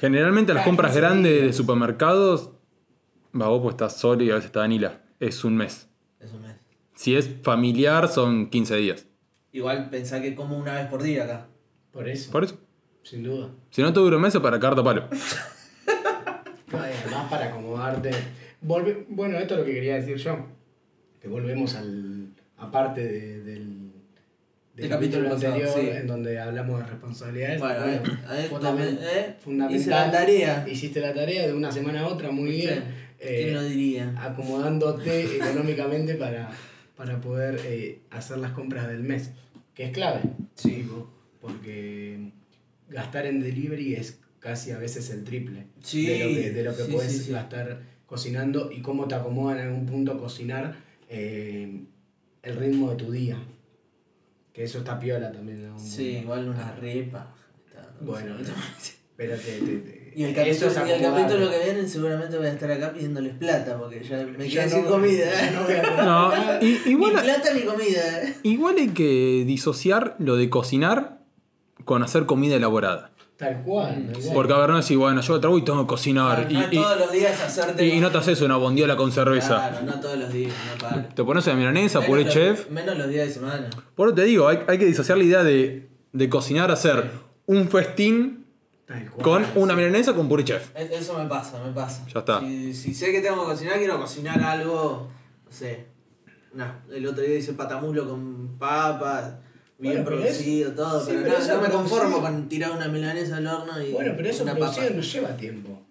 Generalmente 0.00 0.54
las 0.54 0.64
compras 0.64 0.96
grandes 0.96 1.42
de 1.42 1.52
supermercados, 1.52 2.50
va 3.38 3.48
vos 3.48 3.60
pues 3.62 3.74
estás 3.74 3.96
solo 3.98 4.22
y 4.22 4.30
a 4.30 4.34
veces 4.34 4.46
está 4.46 4.60
Danila. 4.60 5.00
Es 5.20 5.44
un 5.44 5.56
mes. 5.56 5.88
Es 6.20 6.32
un 6.32 6.42
mes. 6.42 6.56
Si 6.94 7.14
es 7.14 7.28
familiar 7.42 8.08
son 8.08 8.48
15 8.48 8.76
días. 8.76 9.06
Igual 9.52 9.90
pensá 9.90 10.20
que 10.22 10.34
como 10.34 10.56
una 10.58 10.74
vez 10.74 10.86
por 10.86 11.02
día 11.02 11.24
acá. 11.24 11.46
Por 11.92 12.08
eso. 12.08 12.30
Por 12.30 12.44
eso. 12.44 12.58
Sin 13.02 13.22
duda. 13.22 13.50
Si 13.70 13.82
no 13.82 13.92
te 13.92 14.00
dura 14.00 14.16
un 14.16 14.22
mes 14.22 14.34
es 14.34 14.40
para 14.40 14.58
carta 14.58 14.82
palo. 14.82 15.08
Además 16.72 17.30
para 17.30 17.46
acomodarte. 17.46 18.10
Volve- 18.62 19.06
Bueno, 19.08 19.38
esto 19.38 19.54
es 19.54 19.60
lo 19.60 19.66
que 19.66 19.72
quería 19.74 19.96
decir 19.96 20.16
yo. 20.16 20.46
Que 21.20 21.28
volvemos 21.28 21.74
al. 21.74 22.28
aparte 22.58 23.00
de- 23.02 23.40
del. 23.42 23.85
Del 24.76 24.84
El 24.84 24.90
capítulo 24.90 25.30
capítulo 25.30 25.34
pasado, 25.50 25.54
anterior, 25.54 25.94
sí. 25.94 26.00
en 26.00 26.06
donde 26.06 26.38
hablamos 26.38 26.80
de 26.80 26.86
responsabilidades. 26.86 27.60
Bueno, 27.60 27.80
Bueno, 27.80 27.96
eh, 27.96 28.44
eh, 28.44 28.48
fundamen- 28.50 28.60
también, 28.60 28.98
eh, 29.02 29.34
fundamental. 29.42 29.80
hice 29.80 29.90
la 29.90 30.10
tarea. 30.10 30.66
Hiciste 30.70 31.00
la 31.00 31.14
tarea 31.14 31.46
de 31.46 31.54
una 31.54 31.72
semana 31.72 32.00
a 32.02 32.06
otra, 32.08 32.30
muy 32.30 32.50
bien. 32.50 32.84
¿Quién 33.18 33.48
Eh, 33.48 33.52
lo 33.52 33.62
diría? 33.64 34.12
acomodándote 34.18 35.36
económicamente 35.36 36.14
para, 36.16 36.50
para 36.94 37.18
poder 37.22 37.58
eh, 37.64 38.00
hacer 38.10 38.36
las 38.36 38.50
compras 38.52 38.86
del 38.88 39.02
mes, 39.02 39.30
que 39.74 39.84
es 39.84 39.92
clave. 39.92 40.20
Sí. 40.56 40.70
tipo, 40.74 41.10
Porque 41.40 42.32
gastar 42.90 43.24
en 43.26 43.40
delivery 43.40 43.94
es 43.94 44.18
casi 44.40 44.72
a 44.72 44.78
veces 44.78 45.08
el 45.10 45.24
triple 45.24 45.64
Sí, 45.82 46.06
de 46.06 46.18
lo 46.18 46.28
que, 46.28 46.50
de 46.52 46.62
lo 46.62 46.76
que 46.76 46.82
sí, 46.84 46.92
puedes 46.92 47.28
gastar 47.30 47.80
cocinando 48.04 48.70
y 48.70 48.82
cómo 48.82 49.08
te 49.08 49.14
acomoda 49.14 49.58
en 49.58 49.68
algún 49.68 49.86
punto 49.86 50.18
cocinar. 50.18 50.76
eh, 51.08 51.80
el 52.42 52.56
ritmo 52.56 52.90
de 52.90 52.96
tu 52.96 53.10
día. 53.10 53.38
Que 54.56 54.64
eso 54.64 54.78
está 54.78 54.98
piola 54.98 55.30
también. 55.30 55.70
Sí, 55.78 56.20
igual 56.22 56.48
una 56.48 56.72
repa. 56.72 57.26
Está- 57.68 57.90
Bueno, 58.00 58.34
pero 59.14 59.36
te, 59.36 59.58
te- 59.58 59.76
te- 59.76 60.12
Y 60.16 60.24
el 60.24 60.30
eso 60.30 60.66
capítulo, 60.68 60.70
es 60.70 60.88
y 60.88 60.92
el 60.94 61.02
capítulo 61.12 61.50
que 61.50 61.58
viene 61.64 61.86
seguramente 61.86 62.38
voy 62.38 62.46
a 62.46 62.52
estar 62.52 62.70
acá 62.70 62.90
pidiéndoles 62.94 63.34
plata 63.34 63.76
porque 63.78 64.02
ya 64.02 64.24
me 64.24 64.48
Ya 64.48 64.62
quedé 64.64 64.70
no- 64.70 64.76
sin 64.76 64.84
comida. 64.86 65.26
¿eh? 65.26 65.52
no 65.52 66.04
No, 66.04 66.32
y- 66.62 66.80
igual, 66.86 67.14
Ni 67.16 67.20
plata 67.20 67.52
ni 67.52 67.60
comida. 67.64 68.22
¿eh? 68.22 68.34
igual 68.44 68.76
hay 68.78 68.88
que 68.88 69.44
disociar 69.46 70.16
lo 70.18 70.36
de 70.36 70.48
cocinar 70.48 71.18
con 71.84 72.02
hacer 72.02 72.24
comida 72.24 72.56
elaborada. 72.56 73.10
Tal 73.36 73.62
cual. 73.62 74.06
tal 74.12 74.22
cual. 74.22 74.34
Porque 74.34 74.52
a 74.54 74.58
ver, 74.58 74.70
no 74.70 74.76
decir, 74.76 74.96
bueno, 74.96 75.20
yo 75.20 75.38
trago 75.40 75.58
y 75.58 75.62
tengo 75.64 75.82
que 75.82 75.86
cocinar. 75.88 76.48
Claro, 76.48 76.50
y, 76.50 76.54
no 76.54 76.72
y- 76.72 76.82
todos 76.82 76.98
los 76.98 77.12
días 77.12 77.40
hacerte. 77.42 77.84
y- 77.86 77.90
y 77.92 78.00
no 78.00 78.10
te 78.10 78.18
haces 78.18 78.40
una 78.40 78.56
bondiola 78.56 78.96
con 78.96 79.12
cerveza. 79.12 79.68
Claro, 79.70 79.82
no 79.84 80.00
todos 80.00 80.18
los 80.18 80.32
días, 80.32 80.54
no 80.72 80.78
para. 80.88 81.08
Te 81.10 81.22
pones 81.22 81.46
a 81.48 81.54
milanesa, 81.54 81.98
Menos 82.00 82.08
puré 82.10 82.24
los- 82.24 82.32
chef. 82.32 82.70
Menos 82.70 82.96
los 82.96 83.08
días 83.08 83.26
de 83.28 83.34
semana. 83.34 83.68
Por 83.94 84.08
eso 84.08 84.14
te 84.14 84.22
digo, 84.24 84.48
hay, 84.48 84.60
hay 84.66 84.78
que 84.78 84.86
disociar 84.86 85.18
la 85.18 85.24
idea 85.24 85.44
de, 85.44 85.88
de 86.12 86.28
cocinar, 86.30 86.70
hacer 86.70 87.10
un 87.44 87.68
festín 87.68 88.46
Tal 88.86 89.10
cual. 89.10 89.22
con 89.52 89.62
una 89.62 89.74
milanesa 89.76 90.14
con 90.14 90.28
puré 90.28 90.42
chef. 90.44 90.70
Es- 90.74 90.90
Eso 90.90 91.18
me 91.18 91.26
pasa, 91.28 91.62
me 91.62 91.72
pasa. 91.72 92.06
Ya 92.12 92.20
está. 92.20 92.40
Si, 92.40 92.72
si 92.72 92.94
sé 92.94 93.12
que 93.12 93.20
tengo 93.20 93.42
que 93.44 93.52
cocinar, 93.52 93.76
quiero 93.76 94.00
cocinar 94.00 94.40
algo, 94.42 95.08
no 95.44 95.52
sé. 95.52 95.84
No, 96.54 96.64
el 96.90 97.06
otro 97.06 97.22
día 97.22 97.36
hice 97.36 97.52
patamulo 97.52 98.08
con 98.08 98.56
papas, 98.58 99.34
bien 99.78 100.04
Bueno, 100.04 100.04
producido, 100.22 100.70
es- 100.70 100.74
todo, 100.76 101.00
sí, 101.04 101.12
pero, 101.12 101.34
pero 101.38 101.54
no, 101.56 101.62
me 101.62 101.68
conformo 101.70 102.20
con 102.20 102.48
tirar 102.48 102.72
una 102.72 102.88
milanesa 102.88 103.36
al 103.36 103.46
horno 103.46 103.82
y 103.82 103.92
Bueno, 103.92 104.14
pero 104.16 104.28
eso 104.28 104.42
una 104.42 104.54
producido 104.54 104.86
papa. 104.86 104.96
no 104.96 105.02
lleva 105.02 105.36
tiempo. 105.36 105.82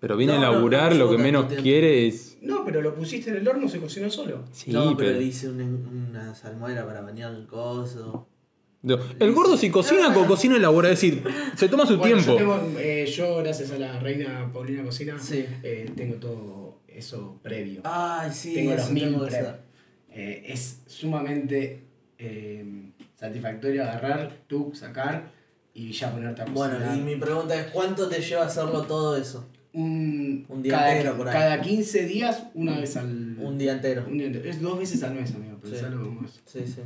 Pero 0.00 0.16
viene 0.16 0.34
No, 0.34 0.38
a 0.38 0.42
laburar, 0.52 0.92
no, 0.92 0.98
lo 0.98 1.10
que 1.10 1.18
menos 1.18 1.48
tiempo. 1.48 1.62
quiere 1.62 2.06
es. 2.06 2.36
No, 2.42 2.64
pero 2.64 2.82
lo 2.82 2.94
pusiste 2.94 3.30
en 3.30 3.36
el 3.36 3.48
horno, 3.48 3.68
se 3.68 3.80
cocinó 3.80 4.10
solo. 4.10 4.44
Sí, 4.52 4.70
no, 4.70 4.96
pero, 4.96 5.08
pero. 5.08 5.18
le 5.20 5.24
hice 5.24 5.48
una, 5.48 5.64
una 5.64 6.34
salmuera 6.34 6.86
para 6.86 7.00
bañar 7.00 7.34
el 7.34 7.46
coso. 7.46 8.26
El 9.18 9.32
gordo 9.32 9.56
si 9.56 9.68
cocina, 9.70 10.14
co- 10.14 10.26
cocina 10.26 10.56
elabora, 10.56 10.90
es 10.92 11.00
decir, 11.00 11.24
se 11.56 11.68
toma 11.68 11.86
su 11.86 11.96
Bueno, 11.96 12.14
tiempo. 12.22 12.32
Yo, 12.32 12.36
tengo, 12.38 12.78
eh, 12.78 13.06
yo, 13.06 13.38
gracias 13.38 13.72
a 13.72 13.78
la 13.78 13.98
reina 13.98 14.48
Paulina 14.52 14.84
Cocina, 14.84 15.18
Sí. 15.18 15.44
eh, 15.64 15.90
tengo 15.96 16.16
todo 16.16 16.78
eso 16.86 17.40
previo. 17.42 17.80
Ay, 17.82 18.30
sí, 18.32 18.54
tengo 18.54 18.74
los 18.74 18.90
mil 18.92 19.04
tengo. 19.04 19.26
Eh, 20.10 20.44
es 20.46 20.82
sumamente 20.86 21.82
eh, 22.18 22.85
satisfactorio 23.16 23.82
agarrar, 23.82 24.36
tú, 24.46 24.72
sacar 24.74 25.30
y 25.74 25.90
ya 25.92 26.12
ponerte 26.12 26.42
a 26.42 26.44
cocinar. 26.44 26.78
Bueno, 26.78 26.96
y 26.96 27.00
mi 27.00 27.16
pregunta 27.16 27.54
es, 27.58 27.66
¿cuánto 27.72 28.08
te 28.08 28.20
lleva 28.20 28.44
hacerlo 28.46 28.82
todo 28.82 29.16
eso? 29.16 29.46
un, 29.72 30.46
Un 30.48 30.62
día 30.62 30.72
cada, 30.72 30.96
entero 30.96 31.16
por 31.18 31.28
ahí. 31.28 31.32
cada 31.34 31.60
15 31.60 32.06
días, 32.06 32.44
una 32.54 32.78
vez 32.80 32.96
al. 32.96 33.36
Un 33.38 33.58
día 33.58 33.72
entero. 33.72 34.06
un 34.08 34.16
día 34.16 34.28
entero. 34.28 34.48
Es 34.48 34.58
dos 34.62 34.78
veces 34.78 35.02
al 35.02 35.14
mes, 35.14 35.34
amigo, 35.34 35.58
Sí. 35.62 35.70
pensalo 35.70 36.02
como 36.02 36.24
es. 36.26 36.40
Sí, 36.46 36.60
sí. 36.66 36.80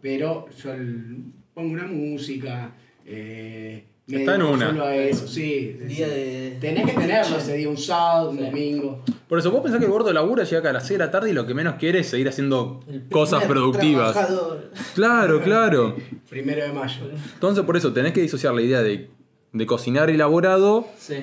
Pero 0.00 0.48
yo 0.62 0.72
el- 0.72 1.24
pongo 1.52 1.74
una 1.74 1.86
música. 1.86 2.72
Eh, 3.04 3.84
me 4.06 4.20
Está 4.20 4.36
en 4.36 4.42
una. 4.42 4.66
solo 4.68 4.84
a 4.86 4.96
eso, 4.96 5.28
sí. 5.28 5.76
sí, 5.78 5.84
Día 5.86 6.06
sí. 6.08 6.14
de... 6.14 6.56
Tenés 6.60 6.86
que 6.86 6.92
tenerlo 6.98 7.36
ese 7.36 7.54
día, 7.56 7.68
un 7.68 7.76
sábado, 7.76 8.30
un 8.30 8.38
Sí. 8.38 8.44
domingo. 8.44 9.04
Por 9.30 9.38
eso 9.38 9.50
vos 9.52 9.62
pensás 9.62 9.78
que 9.78 9.86
el 9.86 9.92
gordo 9.92 10.12
labura, 10.12 10.44
llega 10.44 10.68
a 10.68 10.72
las 10.72 10.86
6 10.86 10.98
de 10.98 11.04
la 11.06 11.10
tarde 11.10 11.30
y 11.30 11.32
lo 11.32 11.46
que 11.46 11.54
menos 11.54 11.76
quiere 11.76 12.00
es 12.00 12.08
seguir 12.08 12.28
haciendo 12.28 12.80
el 12.88 13.08
cosas 13.08 13.44
productivas. 13.44 14.12
trabajador. 14.12 14.70
Claro, 14.94 15.40
claro. 15.42 15.96
Primero 16.28 16.62
de 16.64 16.72
mayo. 16.72 17.08
Entonces 17.34 17.64
por 17.64 17.76
eso 17.76 17.92
tenés 17.92 18.12
que 18.12 18.20
disociar 18.20 18.52
la 18.54 18.60
idea 18.62 18.82
de, 18.82 19.08
de 19.52 19.66
cocinar 19.66 20.10
elaborado, 20.10 20.86
Sí. 20.98 21.14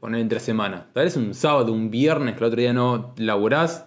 poner 0.00 0.20
entre 0.20 0.40
semana. 0.40 0.88
Tal 0.92 1.04
vez 1.04 1.16
un 1.16 1.32
sábado, 1.34 1.72
un 1.72 1.88
viernes, 1.90 2.34
que 2.34 2.40
el 2.40 2.44
otro 2.48 2.60
día 2.60 2.72
no 2.72 3.14
laburás, 3.16 3.86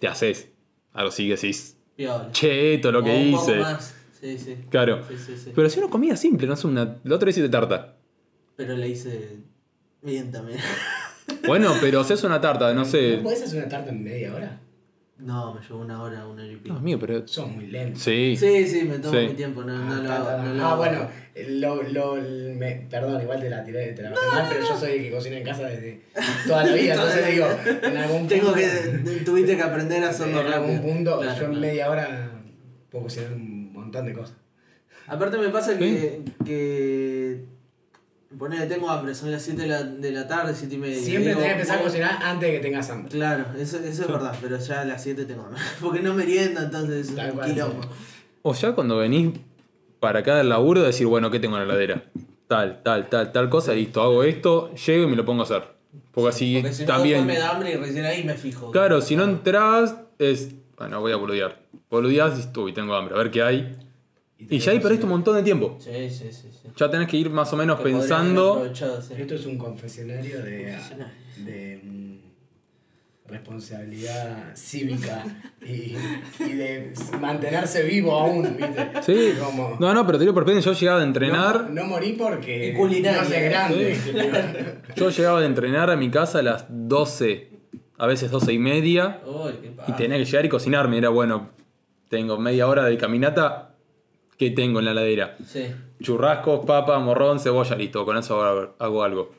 te 0.00 0.08
haces. 0.08 0.48
Algo 0.92 1.10
así 1.10 1.28
que 1.28 1.36
decís, 1.36 1.76
Piola. 1.96 2.30
che, 2.32 2.74
esto 2.74 2.88
es 2.88 2.94
lo 2.94 3.02
que 3.04 3.10
O 3.10 3.16
un 3.16 3.30
poco 3.32 3.44
hice. 3.50 3.60
más. 3.60 3.94
Sí, 4.20 4.38
sí. 4.38 4.56
Claro. 4.70 5.02
Sí, 5.08 5.14
sí, 5.18 5.36
sí. 5.36 5.52
Pero 5.54 5.70
si 5.70 5.78
una 5.78 5.88
comida 5.88 6.16
simple, 6.16 6.48
no 6.48 6.54
es 6.54 6.64
una. 6.64 6.96
La 7.04 7.14
otra 7.14 7.26
vez 7.26 7.36
hiciste 7.38 7.48
tarta. 7.50 7.94
Pero 8.56 8.76
le 8.76 8.88
hice 8.88 9.36
bien 10.02 10.32
también. 10.32 10.58
Bueno, 11.46 11.72
pero 11.80 12.00
haces 12.00 12.22
una 12.24 12.40
tarta, 12.40 12.72
no 12.74 12.84
sé. 12.84 13.16
¿No 13.18 13.22
podés 13.24 13.42
hacer 13.42 13.58
una 13.60 13.68
tarta 13.68 13.90
en 13.90 14.02
media 14.04 14.34
hora? 14.34 14.60
No, 15.18 15.54
me 15.54 15.60
llevó 15.60 15.78
una 15.80 16.02
hora, 16.02 16.26
una 16.26 16.42
hora 16.42 16.52
y 16.52 16.56
pico. 16.56 16.74
No, 16.74 16.80
mío, 16.80 16.98
pero. 16.98 17.26
Sos 17.26 17.48
muy 17.48 17.68
lento. 17.68 17.98
Sí. 18.00 18.36
Sí, 18.36 18.66
sí, 18.66 18.82
me 18.84 18.98
tomo 18.98 19.18
Sí. 19.18 19.26
mi 19.28 19.34
tiempo, 19.34 19.62
no, 19.62 19.72
no 19.78 19.94
Ah, 19.94 19.96
lo 19.98 20.02
ta, 20.08 20.16
hago. 20.16 20.24
ta, 20.26 20.36
ta. 20.36 20.42
no 20.42 20.54
lo 20.54 20.64
Ah, 20.66 20.74
bueno, 20.76 21.08
lo, 21.48 21.82
lo, 21.84 22.14
me- 22.16 22.86
perdón, 22.90 23.22
igual 23.22 23.40
te 23.40 23.48
la 23.48 23.62
tiré, 23.64 23.92
te 23.92 24.02
la 24.02 24.10
bajé 24.10 24.26
mal, 24.32 24.46
pero 24.50 24.68
yo 24.68 24.76
soy 24.76 24.92
el 24.92 25.02
que 25.04 25.10
cocina 25.12 25.36
en 25.38 25.44
casa 25.44 25.62
desde 25.68 26.00
toda 26.46 26.64
la 26.64 26.74
vida, 26.74 26.94
entonces 26.94 27.26
digo, 27.32 27.46
en 27.82 27.96
algún 27.96 28.26
Tengo 28.26 28.52
punto, 28.52 28.58
que. 28.58 29.20
Tuviste 29.24 29.56
que 29.56 29.62
aprender 29.62 30.02
a 30.04 30.10
hacerlo 30.10 30.40
en 30.40 30.46
algún 30.52 30.80
punto, 30.82 31.20
Claro, 31.20 31.38
yo 31.38 31.44
en 31.44 31.50
claro. 31.52 31.60
media 31.60 31.90
hora 31.90 32.30
puedo 32.90 33.04
cocinar 33.04 33.32
un 33.32 33.72
montón 33.72 34.06
de 34.06 34.12
cosas. 34.14 34.36
Aparte 35.06 35.38
me 35.38 35.48
pasa 35.50 35.78
que. 35.78 36.22
que 36.44 37.44
Ponele, 38.38 38.66
tengo 38.66 38.90
hambre, 38.90 39.14
son 39.14 39.30
las 39.30 39.42
7 39.42 39.62
de 39.62 39.68
la, 39.68 39.82
de 39.84 40.10
la 40.10 40.26
tarde, 40.26 40.52
7 40.54 40.74
y 40.74 40.78
media. 40.78 40.98
Siempre 40.98 41.32
tenés 41.34 41.46
que 41.46 41.52
empezar 41.52 41.78
a 41.78 41.82
cocinar 41.82 42.18
antes 42.22 42.48
de 42.50 42.56
que 42.56 42.60
tengas 42.62 42.90
hambre. 42.90 43.10
Claro, 43.10 43.44
eso, 43.58 43.78
eso 43.78 44.02
es 44.02 44.08
verdad, 44.08 44.36
pero 44.40 44.58
ya 44.58 44.80
a 44.80 44.84
las 44.84 45.02
7 45.02 45.24
tengo 45.24 45.42
hambre. 45.44 45.60
Porque 45.80 46.00
no 46.00 46.14
meriendo, 46.14 46.60
entonces 46.60 47.08
es 47.10 47.14
Tal 47.14 47.30
un 47.30 47.36
cual, 47.36 47.50
quilombo. 47.52 47.82
sí. 47.82 47.88
O 48.42 48.54
ya 48.54 48.72
cuando 48.74 48.96
venís 48.98 49.32
para 50.00 50.18
acá 50.20 50.36
del 50.36 50.48
laburo, 50.48 50.82
decir, 50.82 51.06
bueno, 51.06 51.30
¿qué 51.30 51.38
tengo 51.40 51.56
en 51.58 51.66
la 51.66 51.74
heladera? 51.74 52.04
Tal, 52.48 52.82
tal, 52.82 53.08
tal, 53.08 53.32
tal 53.32 53.48
cosa, 53.48 53.72
listo, 53.72 54.02
hago 54.02 54.22
esto, 54.22 54.74
llego 54.74 55.04
y 55.04 55.06
me 55.06 55.16
lo 55.16 55.24
pongo 55.24 55.42
a 55.42 55.44
hacer. 55.44 55.62
Porque 56.12 56.28
así 56.28 56.56
Porque 56.60 56.74
si 56.74 56.82
no, 56.82 56.88
también. 56.88 57.26
después 57.26 57.34
me 57.38 57.40
da 57.40 57.50
hambre 57.52 57.72
y 57.72 57.76
recién 57.76 58.04
ahí 58.04 58.24
me 58.24 58.34
fijo. 58.34 58.70
Claro, 58.70 59.00
si 59.00 59.16
no 59.16 59.24
entras, 59.24 59.94
es. 60.18 60.50
Bueno, 60.76 61.00
voy 61.00 61.12
a 61.12 61.16
boludear. 61.16 61.60
Boludeás 61.88 62.34
y 62.34 62.36
dices, 62.38 62.56
uy, 62.56 62.72
tengo 62.74 62.94
hambre, 62.94 63.14
a 63.14 63.18
ver 63.18 63.30
qué 63.30 63.42
hay. 63.42 63.76
Y 64.38 64.58
ya 64.58 64.72
ahí 64.72 64.80
perdiste 64.80 65.04
un 65.04 65.10
montón 65.12 65.36
de 65.36 65.42
tiempo. 65.42 65.76
Sí, 65.78 66.10
sí, 66.10 66.28
sí. 66.32 66.48
sí. 66.50 66.68
Ya 66.76 66.90
tenés 66.90 67.08
que 67.08 67.16
ir 67.16 67.30
más 67.30 67.52
o 67.52 67.56
menos 67.56 67.78
Que 67.78 67.84
pensando. 67.84 68.54
aprovechado, 68.54 69.00
sí. 69.00 69.14
Esto 69.16 69.34
es 69.36 69.46
un 69.46 69.56
confesionario 69.56 70.42
de, 70.42 70.76
de 71.38 71.80
mm, 71.82 72.14
responsabilidad 73.26 74.54
cívica 74.54 75.24
y, 75.62 75.96
y 76.40 76.52
de 76.52 76.92
mantenerse 77.20 77.84
vivo 77.84 78.12
aún, 78.12 78.56
¿viste? 78.56 78.90
Sí. 79.02 79.34
Como, 79.42 79.76
No, 79.80 79.94
no, 79.94 80.04
pero 80.04 80.18
te 80.18 80.24
digo 80.24 80.34
por 80.34 80.44
yo 80.60 80.72
llegaba 80.72 80.98
de 80.98 81.06
entrenar. 81.06 81.70
No, 81.70 81.82
no 81.82 81.84
morí 81.84 82.12
porque 82.12 82.68
Y 82.68 82.74
culinaria, 82.74 83.22
no 83.22 83.28
sé 83.28 83.40
grande. 83.40 83.96
Yo 84.96 85.10
llegaba 85.10 85.40
de 85.40 85.46
entrenar 85.46 85.90
a 85.90 85.96
mi 85.96 86.10
casa 86.10 86.40
a 86.40 86.42
las 86.42 86.66
12, 86.68 87.50
a 87.98 88.06
veces 88.06 88.30
12 88.30 88.52
y 88.52 88.58
media. 88.58 89.20
Uy, 89.26 89.52
qué 89.62 89.72
Y 89.88 89.92
tenía 89.92 90.18
que 90.18 90.24
llegar 90.24 90.44
y 90.44 90.48
cocinarme. 90.48 90.98
Era 90.98 91.08
bueno, 91.08 91.50
tengo 92.08 92.38
media 92.38 92.66
hora 92.66 92.84
de 92.84 92.98
caminata. 92.98 93.73
¿Qué 94.38 94.50
tengo 94.50 94.78
en 94.80 94.84
la 94.86 94.90
heladera? 94.92 95.36
Sí, 95.46 95.66
Churrascos, 96.02 96.64
papa, 96.66 96.98
morrón, 96.98 97.38
cebolla, 97.38 97.76
listo. 97.76 98.04
Con 98.04 98.16
eso 98.16 98.42
hago, 98.42 98.74
hago 98.78 99.02
algo. 99.04 99.32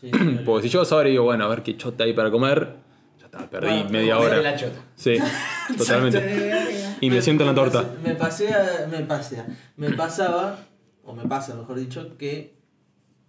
sí. 0.00 0.10
sí, 0.12 0.40
Porque 0.44 0.68
si 0.68 0.72
yo 0.72 0.82
ahora 0.90 1.08
digo, 1.08 1.24
bueno, 1.24 1.44
a 1.44 1.48
ver 1.48 1.62
qué 1.62 1.76
chota 1.76 2.04
hay 2.04 2.12
para 2.12 2.30
comer, 2.30 2.76
ya 3.18 3.26
está, 3.26 3.48
perdí 3.48 3.68
Bueno, 3.68 3.90
media 3.90 4.18
hora. 4.18 4.42
la 4.42 4.56
chota. 4.56 4.80
Sí, 4.96 5.16
totalmente. 5.78 6.96
Y 7.00 7.10
me 7.10 7.22
siento 7.22 7.44
en 7.44 7.48
la 7.50 7.54
torta. 7.54 7.84
Me 8.02 8.14
pasea, 8.14 8.88
me 8.90 9.00
pasea. 9.00 9.46
Me 9.76 9.90
pasaba, 9.92 10.58
o 11.04 11.14
me 11.14 11.24
pasa 11.26 11.54
mejor 11.54 11.78
dicho, 11.78 12.16
que 12.18 12.54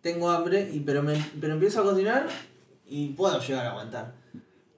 tengo 0.02 0.30
hambre, 0.32 0.70
y, 0.74 0.80
pero, 0.80 1.04
me, 1.04 1.14
pero 1.40 1.54
empiezo 1.54 1.82
a 1.82 1.84
cocinar 1.84 2.28
y 2.88 3.10
puedo 3.10 3.40
llegar 3.40 3.68
a 3.68 3.70
aguantar. 3.70 4.14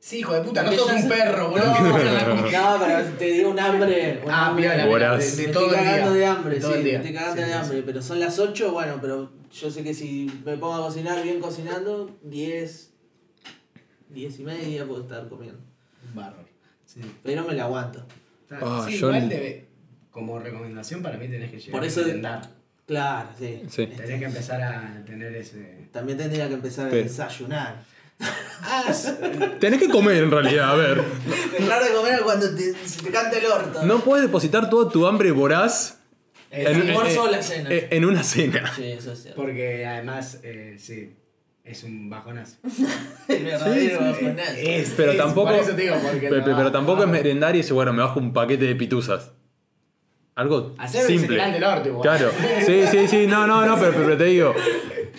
Sí, 0.05 0.17
hijo 0.19 0.33
de 0.33 0.41
puta, 0.41 0.63
no 0.63 0.71
sos 0.73 0.91
un 0.91 1.07
perro, 1.07 1.51
boludo. 1.51 1.65
No, 2.51 2.77
pero 2.77 3.03
te 3.17 3.25
digo 3.25 3.51
un 3.51 3.57
hambre. 3.59 4.19
un 4.25 4.29
Ah, 4.29 4.47
hambre. 4.47 4.67
piola, 4.67 4.87
Horas. 4.89 5.19
de, 5.19 5.25
Me 5.31 5.31
de 5.37 5.43
estoy 5.45 5.53
todo 5.53 5.65
el 5.69 5.75
cagando 5.75 6.09
día. 6.13 6.19
de 6.19 6.25
hambre, 6.25 6.59
todo 6.59 6.73
sí, 6.73 6.83
me 6.83 6.91
estoy 6.95 7.13
cagando 7.13 7.35
Sí, 7.35 7.39
de 7.41 7.45
sí, 7.47 7.53
hambre, 7.53 7.77
sí. 7.77 7.83
pero 7.85 8.01
son 8.01 8.19
las 8.19 8.37
8, 8.39 8.71
bueno, 8.73 8.97
pero 8.99 9.31
yo 9.53 9.71
sé 9.71 9.81
que 9.81 9.93
si 9.93 10.29
me 10.43 10.57
pongo 10.57 10.73
a 10.75 10.85
cocinar 10.87 11.23
bien 11.23 11.39
cocinando, 11.39 12.11
10, 12.21 12.91
10 14.09 14.39
y 14.39 14.43
media 14.43 14.85
puedo 14.85 15.03
estar 15.03 15.29
comiendo. 15.29 15.61
Bárbaro. 16.13 16.49
Sí. 16.85 16.99
Pero 17.23 17.45
me 17.45 17.53
la 17.53 17.63
aguanto. 17.63 18.05
Ah, 18.51 18.85
sí, 18.85 18.97
yo 18.97 19.07
igual 19.07 19.29
debe- 19.29 19.67
como 20.11 20.37
recomendación 20.37 21.01
para 21.01 21.17
mí 21.17 21.29
tenés 21.29 21.49
que 21.49 21.59
llegar 21.59 21.71
Por 21.79 21.85
eso- 21.87 22.01
a 22.01 22.03
merendar. 22.07 22.41
Claro, 22.85 23.29
sí. 23.39 23.61
Sí. 23.69 23.87
Tenés 23.87 24.19
que 24.19 24.25
empezar 24.25 24.61
a 24.61 25.01
tener 25.05 25.33
ese... 25.33 25.87
También 25.93 26.17
tendría 26.17 26.49
que 26.49 26.55
empezar 26.55 26.87
a 26.87 26.91
Sí. 26.91 26.97
desayunar. 26.97 27.92
Ah, 28.65 28.91
Tenés 29.59 29.79
que 29.79 29.89
comer 29.89 30.23
en 30.23 30.31
realidad, 30.31 30.71
a 30.71 30.75
ver. 30.75 31.01
Dejar 31.59 31.83
de 31.83 31.91
comer 31.93 32.21
cuando 32.23 32.53
te, 32.55 32.73
se 32.87 33.01
te 33.03 33.09
canta 33.11 33.37
el 33.37 33.45
orto. 33.45 33.83
No 33.83 33.99
puedes 33.99 34.25
depositar 34.25 34.69
toda 34.69 34.89
tu 34.91 35.05
hambre 35.05 35.31
voraz 35.31 35.99
es- 36.49 36.67
¿El 36.67 36.75
en- 36.81 36.89
almuerzo 36.89 37.25
eh, 37.25 37.27
o 37.27 37.31
la 37.31 37.43
cena? 37.43 37.69
eh, 37.71 37.87
en 37.91 38.05
una 38.05 38.23
cena. 38.23 38.71
Sí, 38.75 38.83
eso 38.85 39.11
es 39.11 39.21
cierto. 39.23 39.41
porque 39.41 39.85
además, 39.85 40.39
eh, 40.43 40.77
sí, 40.79 41.13
es 41.63 41.83
un 41.83 42.09
bajonazo. 42.09 42.55
El 43.27 43.43
verdadero 43.43 43.99
bajonazo. 43.99 44.53
Es- 44.57 44.93
Pero 44.95 45.11
es- 45.11 45.17
tampoco. 45.17 45.51
Por 45.51 45.59
eso 45.59 45.71
te 45.75 45.81
digo, 45.81 45.95
porque... 46.01 46.29
pe- 46.29 46.37
no 46.37 46.43
pe- 46.45 46.51
va- 46.51 46.57
pero 46.57 46.71
tampoco 46.71 46.97
no 46.99 47.05
es 47.05 47.09
merendar 47.11 47.55
y 47.55 47.59
decir, 47.59 47.73
bueno, 47.73 47.91
me 47.93 48.01
bajo 48.01 48.19
un 48.19 48.31
paquete 48.33 48.65
de 48.65 48.75
pituzas. 48.75 49.31
Algo 50.35 50.73
Hacer 50.79 51.05
simple. 51.05 51.37
del 51.51 51.63
orto 51.63 51.89
igual. 51.89 52.01
Claro. 52.01 52.31
Sí, 52.65 52.83
sí, 52.89 53.07
sí. 53.07 53.27
No, 53.27 53.45
no, 53.45 53.65
no, 53.67 53.77
pero, 53.77 53.91
pero 53.93 54.17
te 54.17 54.23
digo. 54.25 54.55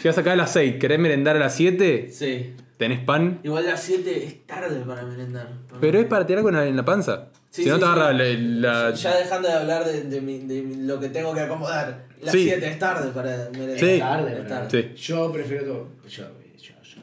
Llegas 0.03 0.19
acá 0.19 0.33
a 0.33 0.37
las 0.37 0.53
6, 0.53 0.77
¿querés 0.81 0.99
merendar 0.99 1.37
a 1.37 1.39
las 1.39 1.55
7? 1.55 2.11
Sí. 2.13 2.53
¿Tenés 2.85 3.01
pan? 3.01 3.41
Igual 3.43 3.65
a 3.67 3.71
las 3.71 3.83
7 3.83 4.25
es 4.27 4.47
tarde 4.47 4.81
para 4.85 5.05
merendar. 5.05 5.49
Pero 5.81 5.99
es 5.99 6.05
para 6.05 6.27
tirar 6.27 6.45
en 6.47 6.55
la- 6.55 6.67
en 6.67 6.77
la 6.77 6.85
panza. 6.85 7.29
Sí, 7.49 7.63
si 7.63 7.69
no 7.71 7.77
te 7.79 7.85
sí. 7.87 7.91
agarra 7.91 8.13
la. 8.13 8.25
la- 8.25 8.91
Ya 8.95 9.17
dejando 9.17 9.49
de 9.49 9.55
hablar 9.55 9.85
de, 9.87 10.03
de 10.03 10.21
mi- 10.21 10.41
de 10.41 10.61
mi- 10.61 10.85
lo 10.87 11.01
que 11.01 11.09
tengo 11.09 11.33
que 11.33 11.41
acomodar. 11.41 12.09
Las 12.21 12.33
Sí. 12.33 12.45
7 12.45 12.69
es 12.69 12.79
tarde 12.79 13.11
para 13.13 13.49
merendar. 13.53 13.79
Sí. 13.79 13.87
Es 13.87 13.99
tarde, 14.01 14.39
Es 14.43 14.49
tarde. 14.49 14.91
Sí. 14.97 15.03
Yo 15.03 15.33
prefiero 15.33 15.65
todo. 15.65 15.89
Yo, 16.07 16.25
yo, 16.59 16.75
yo. 16.83 17.01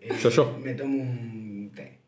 Eh, 0.00 0.10
Yo, 0.22 0.30
yo. 0.30 0.58
Me 0.62 0.74
tomo 0.74 1.02
un 1.02 1.72
té. 1.74 1.98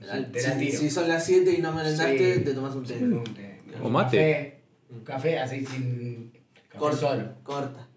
Te 0.00 0.06
la 0.06 0.16
si, 0.54 0.58
tiro. 0.58 0.78
si 0.80 0.90
son 0.90 1.06
las 1.08 1.24
7 1.24 1.54
y 1.56 1.62
no 1.62 1.72
merendaste, 1.72 2.34
Sí. 2.34 2.40
te 2.42 2.52
tomas 2.52 2.74
un 2.74 2.84
té. 2.84 2.94
Un 2.96 3.22
té. 3.22 3.62
O 3.80 3.86
Un 3.86 3.92
mate. 3.92 4.16
Café, 4.16 4.62
un 4.90 5.04
café 5.04 5.38
así 5.38 5.64
sin. 5.64 6.32
Café 6.68 6.78
Corta. 6.78 6.96
solo. 6.96 7.28
Corta. 7.44 7.88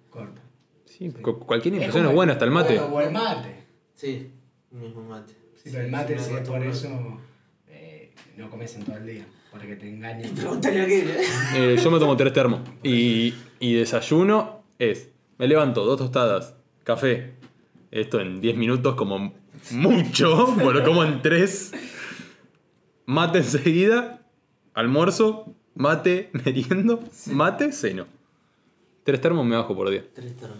Sí, 0.97 1.09
cu- 1.11 1.39
cualquier 1.39 1.75
Es 1.75 1.81
infusión 1.81 2.03
es, 2.03 2.07
como- 2.07 2.15
buena, 2.15 2.33
hasta 2.33 2.45
el 2.45 2.51
mate. 2.51 2.79
O 2.79 3.01
el 3.01 3.11
mate. 3.11 3.65
Sí, 3.93 4.31
mismo 4.71 5.01
mate. 5.03 5.33
Sí, 5.55 5.69
pero 5.71 5.83
el 5.83 5.91
mate, 5.91 6.15
es 6.15 6.27
por 6.47 6.63
eso, 6.63 7.19
eh, 7.67 8.11
no 8.37 8.49
comes 8.49 8.75
en 8.75 8.83
todo 8.83 8.97
el 8.97 9.05
día. 9.05 9.25
Para 9.51 9.65
que 9.65 9.75
te 9.75 9.89
engañen. 9.89 10.29
Pregúntale 10.35 10.81
a 10.81 10.83
aquel, 10.83 11.09
¿eh? 11.09 11.21
Eh, 11.55 11.77
yo 11.81 11.91
me 11.91 11.99
tomo 11.99 12.15
tres 12.17 12.33
termos. 12.33 12.61
Y, 12.83 13.33
y 13.59 13.73
desayuno 13.75 14.63
es, 14.79 15.09
me 15.37 15.47
levanto, 15.47 15.85
dos 15.85 15.97
tostadas, 15.97 16.55
café. 16.83 17.33
Esto 17.91 18.19
en 18.19 18.41
10 18.41 18.57
minutos 18.57 18.95
como 18.95 19.33
mucho, 19.71 20.47
bueno, 20.55 20.83
como 20.83 21.03
en 21.03 21.21
3. 21.21 21.71
Mate 23.05 23.37
enseguida, 23.39 24.21
almuerzo, 24.73 25.55
mate, 25.75 26.29
meriendo, 26.33 26.99
mate, 27.27 27.71
ceno. 27.71 28.05
Tres 29.03 29.21
termos 29.21 29.45
me 29.45 29.55
bajo 29.55 29.73
por 29.75 29.89
día. 29.89 30.03
Tres 30.13 30.35
termos. 30.35 30.57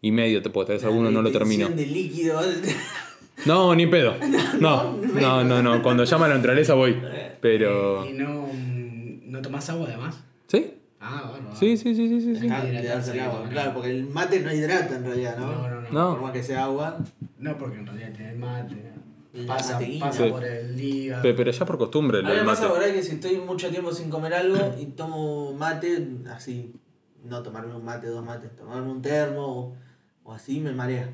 Y 0.00 0.12
medio 0.12 0.42
te 0.42 0.50
puedo, 0.50 0.66
tal 0.66 0.76
vez 0.76 0.84
alguno 0.84 1.10
no 1.10 1.22
lo 1.22 1.30
termino. 1.32 1.68
de 1.68 1.86
líquido. 1.86 2.40
No, 3.46 3.72
ni 3.74 3.86
pedo. 3.86 4.14
No, 4.60 4.98
no, 5.14 5.44
no, 5.44 5.62
no. 5.62 5.80
Cuando 5.82 6.02
llama 6.04 6.26
a 6.26 6.28
la 6.30 6.34
naturaleza 6.36 6.74
voy. 6.74 7.00
Pero. 7.40 8.04
¿Y 8.10 8.12
no, 8.12 8.48
mm, 8.52 9.30
no 9.30 9.40
tomás 9.40 9.70
agua 9.70 9.86
además? 9.88 10.18
¿Sí? 10.48 10.74
Ah, 11.00 11.24
bueno. 11.30 11.46
Sí, 11.54 11.76
sí, 11.76 11.94
sí, 11.94 12.20
sí, 12.20 12.34
sí. 12.36 12.48
Claro, 12.48 13.72
porque 13.74 13.90
el 13.90 14.06
mate 14.08 14.40
no 14.40 14.52
hidrata 14.52 14.96
en 14.96 15.04
realidad, 15.04 15.38
¿no? 15.38 15.46
No, 15.46 15.68
no, 15.68 15.80
no. 15.82 15.90
No. 15.92 16.10
Por 16.14 16.22
más 16.22 16.32
que 16.32 16.42
sea 16.42 16.64
agua. 16.64 16.98
No, 17.38 17.56
porque 17.56 17.78
en 17.78 17.86
realidad 17.86 18.12
tiene 18.16 18.34
mate. 18.34 18.74
Pasa, 19.46 19.78
pasa 20.00 20.26
por 20.30 20.44
el 20.44 20.80
hígado. 20.80 21.22
Pe- 21.22 21.34
Pero 21.34 21.52
ya 21.52 21.64
por 21.64 21.78
costumbre 21.78 22.18
A 22.18 22.22
lo 22.22 22.26
mí 22.28 22.32
me 22.32 22.36
del 22.38 22.46
pasa 22.46 22.62
mate. 22.62 22.74
por 22.74 22.82
ahí 22.82 22.92
que 22.92 23.02
si 23.04 23.12
estoy 23.14 23.36
mucho 23.38 23.70
tiempo 23.70 23.92
sin 23.92 24.10
comer 24.10 24.34
algo 24.34 24.74
y 24.80 24.86
tomo 24.86 25.52
mate, 25.54 26.08
así, 26.34 26.72
no 27.24 27.40
tomarme 27.44 27.76
un 27.76 27.84
mate, 27.84 28.08
dos 28.08 28.24
mates, 28.24 28.54
tomarme 28.56 28.90
un 28.90 29.00
termo 29.00 29.76
o, 30.28 30.32
así 30.32 30.60
me 30.60 30.72
marea. 30.72 31.08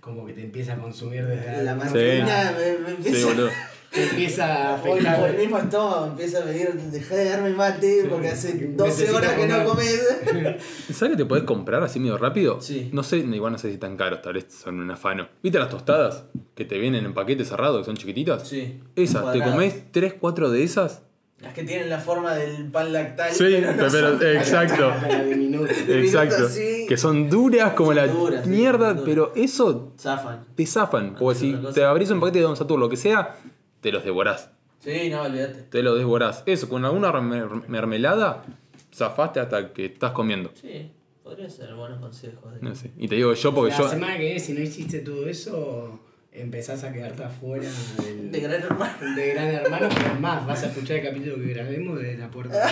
Como 0.00 0.26
que 0.26 0.32
te 0.32 0.42
empieza 0.42 0.74
a 0.74 0.78
consumir 0.78 1.26
desde 1.26 1.62
La 1.62 1.74
manera. 1.74 2.54
me, 2.56 2.78
me 2.78 2.90
empieza, 2.90 3.18
Sí, 3.18 3.24
boludo. 3.24 3.48
Te 3.90 4.04
empieza 4.04 4.74
a 4.74 4.82
el, 4.86 5.38
mismo 5.38 5.56
estómago 5.56 6.08
empieza 6.08 6.40
a 6.40 6.42
pedir, 6.42 6.74
dejá 6.74 7.16
de 7.16 7.24
darme 7.24 7.50
mate 7.50 8.06
porque 8.10 8.28
hace 8.28 8.52
12 8.52 8.84
Necesita 8.84 9.16
horas 9.16 9.32
que 9.32 9.46
no 9.46 9.64
comes. 9.64 10.16
¿Sabes 10.92 11.12
que 11.12 11.16
te 11.16 11.24
podés 11.24 11.44
comprar 11.44 11.82
así 11.82 11.98
medio 11.98 12.18
rápido? 12.18 12.60
Sí. 12.60 12.90
No 12.92 13.02
sé, 13.02 13.18
igual 13.18 13.52
no 13.52 13.58
sé 13.58 13.72
si 13.72 13.78
tan 13.78 13.96
caros, 13.96 14.20
tal 14.20 14.34
vez 14.34 14.46
son 14.50 14.80
un 14.80 14.90
afano. 14.90 15.28
¿Viste 15.42 15.58
las 15.58 15.70
tostadas 15.70 16.24
que 16.54 16.66
te 16.66 16.76
vienen 16.78 17.06
en 17.06 17.14
paquete 17.14 17.46
cerrado, 17.46 17.78
que 17.78 17.86
son 17.86 17.96
chiquititas? 17.96 18.46
Sí. 18.46 18.78
Esas, 18.94 19.32
te 19.32 19.42
comés 19.42 19.90
3, 19.90 20.16
4 20.20 20.50
de 20.50 20.62
esas. 20.64 21.07
Las 21.40 21.54
que 21.54 21.62
tienen 21.62 21.88
la 21.88 21.98
forma 22.00 22.34
del 22.34 22.64
pan 22.70 22.92
lactal. 22.92 23.30
Sí, 23.32 23.44
pero 23.48 23.70
no 23.72 23.76
pero, 23.90 24.18
son- 24.18 24.26
exacto. 24.36 24.90
De 24.90 26.00
Exacto. 26.04 26.34
minuto, 26.36 26.48
sí. 26.50 26.86
Que 26.88 26.96
son 26.96 27.30
duras 27.30 27.74
como 27.74 27.90
Son 27.90 27.96
la 27.96 28.06
duras, 28.08 28.46
mierda, 28.46 28.96
pero 29.04 29.32
eso 29.36 29.92
Zafan. 29.96 30.44
te 30.56 30.66
zafan. 30.66 31.14
Porque 31.16 31.32
es 31.34 31.38
si 31.38 31.56
te 31.74 31.84
abrís 31.84 32.10
un 32.10 32.18
paquete 32.18 32.38
de 32.38 32.44
Don 32.44 32.56
Saturno, 32.56 32.86
lo 32.86 32.90
que 32.90 32.96
sea, 32.96 33.36
te 33.80 33.92
los 33.92 34.04
devorás. 34.04 34.50
Sí, 34.80 35.08
no, 35.10 35.22
olvídate. 35.22 35.62
Te 35.62 35.82
los 35.82 35.96
devorás. 35.96 36.42
Eso, 36.46 36.68
con 36.68 36.84
alguna 36.84 37.12
mer- 37.20 37.68
mermelada, 37.68 38.44
zafaste 38.92 39.38
hasta 39.38 39.72
que 39.72 39.86
estás 39.86 40.10
comiendo. 40.12 40.50
Sí, 40.60 40.90
podría 41.22 41.48
ser 41.48 41.72
buenos 41.74 42.00
consejos. 42.00 42.52
de- 42.54 42.60
No 42.62 42.74
sé. 42.74 42.90
Y 42.98 43.06
te 43.06 43.14
digo 43.14 43.32
yo 43.34 43.54
porque 43.54 43.70
La 43.72 43.78
yo. 43.78 43.88
semana 43.88 44.16
que 44.16 44.22
viene, 44.24 44.40
si 44.40 44.54
no 44.54 44.60
hiciste 44.60 44.98
todo 45.00 45.28
eso, 45.28 46.00
empezás 46.40 46.84
a 46.84 46.92
quedarte 46.92 47.24
afuera 47.24 47.68
del, 48.02 48.30
De 48.30 48.40
gran 48.40 48.62
hermano. 48.62 48.92
de 49.16 49.28
Gran 49.34 49.48
Hermano, 49.48 49.88
pero 49.94 50.06
es 50.14 50.20
más, 50.20 50.46
vas 50.46 50.62
a 50.62 50.66
escuchar 50.66 50.96
el 50.98 51.04
capítulo 51.04 51.36
que 51.36 51.52
grabemos 51.54 51.98
de 52.00 52.16
la 52.18 52.28
puerta. 52.30 52.62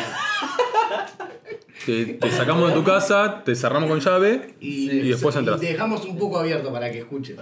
Te, 1.85 2.05
te 2.15 2.31
sacamos 2.31 2.69
de 2.71 2.75
tu 2.75 2.83
casa, 2.83 3.43
te 3.45 3.55
cerramos 3.55 3.89
con 3.89 4.01
llave 4.01 4.55
Y, 4.61 4.91
y 4.91 5.09
después 5.11 5.35
y 5.37 5.39
entras. 5.39 5.61
te 5.61 5.67
dejamos 5.67 6.05
un 6.05 6.19
poco 6.19 6.39
abierto 6.39 6.73
para 6.73 6.91
que 6.91 6.99
escuches. 7.01 7.37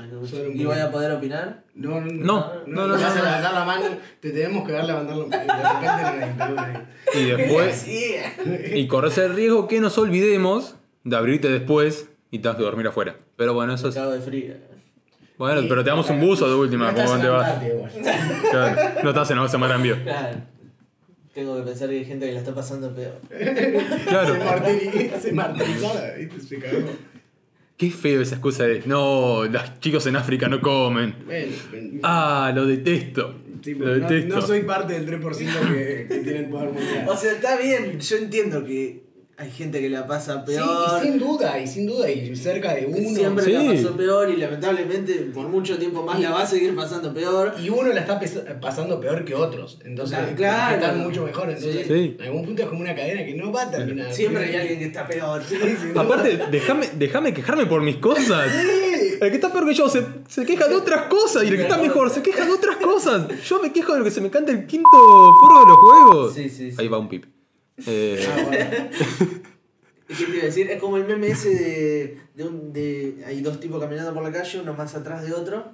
¿Y 0.55 0.65
voy 0.65 0.79
a 0.79 0.91
poder 0.91 1.13
opinar? 1.13 1.63
No, 1.75 2.01
no, 2.01 2.11
No, 2.13 2.53
no, 2.67 2.87
no, 2.87 2.93
vas 2.95 3.01
no, 3.01 3.07
a 3.07 3.15
no. 3.15 3.23
levantar 3.25 3.55
la 3.55 3.65
mano, 3.65 3.85
te 4.21 4.31
tenemos 4.31 4.67
que 4.67 4.73
ver 4.73 4.85
levantar 4.85 5.17
la 5.17 5.27
mano. 5.27 6.81
De. 7.15 7.21
Y 7.21 7.25
después. 7.27 7.87
Y 8.75 8.87
corres 8.87 9.17
el 9.19 9.35
riesgo 9.35 9.67
que 9.69 9.81
nos 9.81 9.97
olvidemos 9.99 10.77
de 11.05 11.17
abrirte 11.17 11.49
después 11.49 12.09
y 12.31 12.41
tengas 12.41 12.57
que 12.59 12.65
dormir 12.65 12.87
afuera. 12.89 13.17
Pero 13.37 13.55
bueno, 13.55 13.75
eso 13.75 13.85
Me 13.85 13.89
es. 13.91 13.95
cago 13.95 14.11
de 14.13 14.21
frío. 14.21 14.55
Bueno, 15.37 15.62
pero 15.68 15.83
te 15.83 15.90
damos 15.90 16.09
un 16.11 16.20
buzo 16.20 16.49
de 16.49 16.55
última, 16.55 16.92
No 16.92 17.05
como 17.05 17.20
te 17.20 17.29
vas. 17.29 17.59
Claro, 18.51 18.77
no 19.03 19.09
estás 19.11 19.31
en 19.33 19.38
la 19.38 19.49
semana 19.49 19.75
en 19.77 19.83
vivo. 19.83 19.97
Claro. 20.05 20.38
Tengo 21.35 21.57
que 21.57 21.62
pensar 21.62 21.88
que 21.88 21.97
hay 21.97 22.05
gente 22.05 22.27
que 22.27 22.33
la 22.33 22.38
está 22.38 22.55
pasando 22.55 22.94
peor. 22.94 23.20
Claro. 24.07 24.35
Se, 24.35 24.40
martiri- 24.40 25.18
se 25.20 25.33
martirizaba, 25.33 26.11
¿viste? 26.16 26.40
Se 26.40 26.59
cagó. 26.59 26.88
Qué 27.77 27.90
feo 27.90 28.20
esa 28.23 28.37
excusa 28.37 28.64
de. 28.64 28.83
No, 28.87 29.44
los 29.44 29.81
chicos 29.81 30.07
en 30.07 30.14
África 30.14 30.47
no 30.49 30.61
comen. 30.61 31.16
Bueno, 31.27 31.53
Ah, 32.05 32.53
lo 32.55 32.66
detesto. 32.66 33.35
sí, 33.64 33.75
Lo 33.75 33.79
pero 33.87 33.97
no, 33.97 34.09
detesto. 34.09 34.37
no 34.37 34.42
soy 34.42 34.61
parte 34.62 35.01
del 35.01 35.20
3% 35.20 35.35
que, 35.73 36.07
que 36.09 36.18
tiene 36.20 36.38
el 36.38 36.47
poder 36.47 36.68
mundial. 36.70 37.07
O 37.09 37.16
sea, 37.16 37.33
está 37.33 37.57
bien, 37.57 37.99
yo 37.99 38.16
entiendo 38.16 38.64
que 38.64 39.03
hay 39.37 39.51
gente 39.51 39.81
que 39.81 39.88
la 39.90 40.07
pasa 40.07 40.44
Sí, 40.47 40.53
peor. 40.55 41.01
y 41.03 41.07
sin 41.09 41.18
duda, 41.18 41.59
y 41.59 41.66
sin 41.66 41.87
duda, 41.87 42.11
y 42.11 42.37
cerca 42.37 42.75
de 42.75 42.87
uno. 42.87 43.09
siempre 43.14 43.44
Sí. 43.44 43.53
la 43.53 43.64
pasó 43.73 43.97
peor 43.97 44.31
y 44.31 44.37
lamentablemente 44.37 45.14
por 45.35 45.49
mucho 45.49 45.77
tiempo 45.77 46.03
más 46.05 46.20
la 46.20 46.31
va 46.31 46.42
a 46.42 46.47
seguir 46.47 46.75
pasando 46.77 47.12
peor. 47.12 47.55
Y 47.61 47.68
uno 47.68 47.92
la 47.92 48.01
está 48.01 48.20
pasando 48.61 49.01
peor 49.01 49.25
que 49.25 49.35
otros. 49.35 49.79
Entonces, 49.85 50.18
Ah, 50.20 50.29
claro. 50.37 50.77
están 50.77 51.01
mucho 51.03 51.25
mejor. 51.25 51.49
Entonces, 51.51 51.87
Sí. 51.87 52.16
en 52.18 52.25
algún 52.27 52.44
punto 52.44 52.62
es 52.62 52.68
como 52.68 52.81
una 52.81 52.94
cadena 52.94 53.25
que 53.25 53.35
no 53.35 53.51
va 53.53 53.62
a 53.62 53.70
terminar. 53.70 54.12
Siempre 54.12 54.44
hay 54.44 54.55
alguien 54.57 54.79
que 54.79 54.85
está 54.87 55.07
peor. 55.07 55.42
Aparte, 55.97 56.40
déjame 56.51 56.88
déjame 56.97 57.35
quejarme 57.35 57.66
por 57.66 57.83
mis 57.83 57.97
cosas. 57.97 58.49
El 59.20 59.31
que 59.31 59.37
está 59.37 59.51
peor 59.53 59.66
que 59.66 59.75
yo 59.75 59.88
se, 59.88 60.05
se 60.29 60.44
queja 60.44 60.68
de 60.68 60.75
otras 60.75 61.03
cosas 61.03 61.44
y 61.44 61.49
el 61.49 61.57
que 61.57 61.62
está 61.62 61.79
mejor 61.79 62.11
se 62.11 62.23
queja 62.23 62.44
de 62.44 62.53
otras 62.53 62.77
cosas. 62.77 63.27
Yo 63.49 63.61
me 63.62 63.73
quejo 63.73 63.92
de 63.94 63.99
lo 64.01 64.05
que 64.05 64.11
se 64.11 64.20
me 64.20 64.31
canta 64.31 64.53
el 64.53 64.66
quinto 64.66 64.88
foro 65.40 65.61
de 65.61 65.66
los 65.66 65.77
juegos. 65.79 66.35
Sí, 66.35 66.49
sí, 66.49 66.70
sí. 66.70 66.77
Ahí 66.79 66.88
va 66.88 66.99
un 66.99 67.09
pip. 67.09 67.25
Eh, 67.87 68.25
Ah, 68.29 68.43
bueno. 68.47 68.71
¿Qué 70.07 70.15
te 70.27 70.31
iba 70.33 70.43
a 70.43 70.47
decir? 70.47 70.71
Es 70.71 70.81
como 70.81 70.97
el 70.99 71.05
meme 71.07 71.29
ese 71.29 71.49
de, 71.51 72.19
de, 72.35 72.45
un, 72.45 72.73
de. 72.73 73.25
Hay 73.27 73.41
dos 73.41 73.59
tipos 73.59 73.81
caminando 73.81 74.13
por 74.15 74.23
la 74.23 74.31
calle, 74.31 74.61
uno 74.61 74.75
más 74.75 74.95
atrás 74.95 75.25
de 75.25 75.33
otro. 75.33 75.73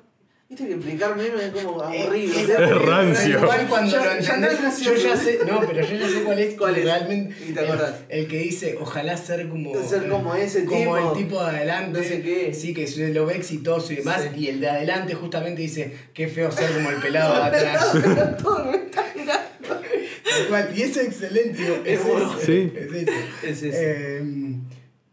Viste 0.48 0.66
que 0.66 0.74
explicar 0.74 1.16
meme 1.16 1.44
es 1.46 1.50
como 1.52 1.80
aburrido. 1.82 2.34
Eh, 2.38 2.42
o 2.42 2.46
sea, 2.46 2.64
es 2.64 2.82
rancio. 2.82 3.38
Igual 3.40 3.66
cuando 3.68 3.90
Ya- 3.92 3.98
lo 4.14 4.20
ya 4.20 4.34
entendés, 4.34 4.80
yo 4.80 4.94
ya 4.94 5.16
sé, 5.16 5.38
no, 5.46 5.60
pero 5.60 5.86
yo 5.86 5.96
ya 5.96 6.08
sé 6.08 6.22
cuál 6.24 6.38
es, 6.40 6.54
¿Cuál 6.56 6.76
es? 6.76 6.84
realmente 6.84 7.36
Y 7.48 7.52
te 7.52 7.60
acordás. 7.60 7.94
el, 8.08 8.20
el 8.20 8.28
que 8.28 8.38
dice 8.38 8.76
ojalá 8.80 9.16
ser 9.16 9.48
como 9.48 9.72
Ser 9.88 10.08
como 10.08 10.34
ese 10.34 10.64
como 10.64 10.78
tipo. 10.96 10.96
el 11.12 11.18
tipo 11.24 11.42
de 11.44 11.50
adelante, 11.50 11.98
No 12.00 12.04
sé 12.04 12.22
qué. 12.22 12.52
sí 12.54 12.72
que 12.74 12.86
lo 13.12 13.26
ve 13.26 13.36
exitoso 13.36 13.92
y 13.92 13.96
demás, 13.96 14.22
Sí. 14.34 14.40
y 14.40 14.48
el 14.48 14.60
de 14.60 14.70
adelante 14.70 15.14
justamente 15.14 15.60
dice 15.62 15.94
qué 16.14 16.26
feo 16.26 16.50
ser 16.50 16.72
como 16.72 16.90
el 16.90 16.96
pelado 16.96 17.34
de 17.50 17.58
atrás. 17.58 18.36
Todo 18.42 18.64
me 18.72 18.76
está 18.76 19.04
mirando. 19.14 19.50
Tal 19.68 20.39
cual, 20.50 20.68
y 20.76 20.82
eso 20.82 21.00
es 21.00 21.06
excelente, 21.08 21.62
es, 21.84 22.00
Es 22.00 22.44
Sí. 22.44 22.72
es 22.76 22.92
ese. 22.92 23.10
Es 23.42 23.62
ese. 23.62 23.70
Eh, 23.72 24.22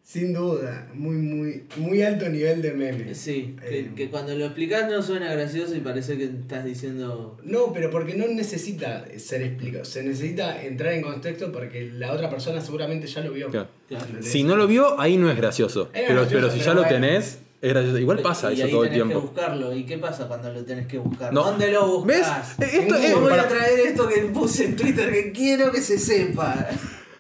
sin 0.04 0.32
duda, 0.32 0.88
muy, 0.94 1.18
muy, 1.18 1.64
muy 1.76 2.02
alto 2.02 2.30
nivel 2.30 2.62
de 2.62 2.72
meme. 2.72 3.14
Sí, 3.14 3.58
que, 3.60 3.80
Eh, 3.80 3.90
que 3.94 4.10
cuando 4.10 4.34
lo 4.36 4.46
explicás 4.46 4.90
no 4.90 5.02
suena 5.02 5.34
gracioso 5.34 5.76
y 5.76 5.80
parece 5.82 6.18
que 6.18 6.24
estás 6.24 6.64
diciendo. 6.64 7.38
No, 7.44 7.74
pero 7.74 7.92
porque 7.92 8.16
no 8.16 8.26
necesita 8.28 9.06
ser 9.18 9.42
explicado, 9.42 9.84
se 9.84 10.04
necesita 10.04 10.64
entrar 10.64 10.94
en 10.94 11.02
contexto 11.02 11.52
porque 11.52 11.92
la 11.94 12.14
otra 12.14 12.30
persona 12.30 12.62
seguramente 12.62 13.06
ya 13.08 13.22
lo 13.22 13.34
vio. 13.34 13.50
Claro. 13.50 13.68
Claro. 13.90 14.06
¿Entendés? 14.06 14.32
si 14.32 14.44
no 14.44 14.56
lo 14.56 14.66
vio, 14.66 14.98
ahí 15.00 15.18
no 15.18 15.30
es 15.30 15.36
gracioso. 15.36 15.90
Es 15.94 16.04
Pero, 16.08 16.22
gracioso, 16.22 16.48
pero 16.48 16.52
si 16.58 16.60
ya 16.66 16.74
lo 16.74 16.86
tenés, 16.86 17.40
Igual 17.62 18.20
pasa 18.22 18.52
y 18.52 18.56
eso 18.58 18.66
ahí 18.66 18.72
todo 18.72 18.84
el 18.86 18.92
tiempo. 18.92 19.14
que 19.14 19.20
buscarlo. 19.28 19.74
¿Y 19.74 19.84
qué 19.86 19.98
pasa 19.98 20.28
cuando 20.28 20.52
lo 20.54 20.64
tenés 20.64 20.86
que 20.88 21.00
buscar? 21.00 21.34
No. 21.34 21.44
¿Dónde 21.44 21.72
lo 21.72 22.04
¿Ves? 22.04 22.20
buscas? 22.20 22.60
Eh, 22.60 22.80
esto 22.82 22.96
es- 22.96 23.16
voy 23.20 23.30
para- 23.30 23.44
a 23.44 23.48
traer 23.48 23.80
esto 23.80 24.08
que 24.08 24.22
puse 24.34 24.66
en 24.66 24.76
Twitter 24.76 25.12
que 25.12 25.32
quiero 25.32 25.72
que 25.72 25.82
se 25.82 25.98
sepa. 25.98 26.68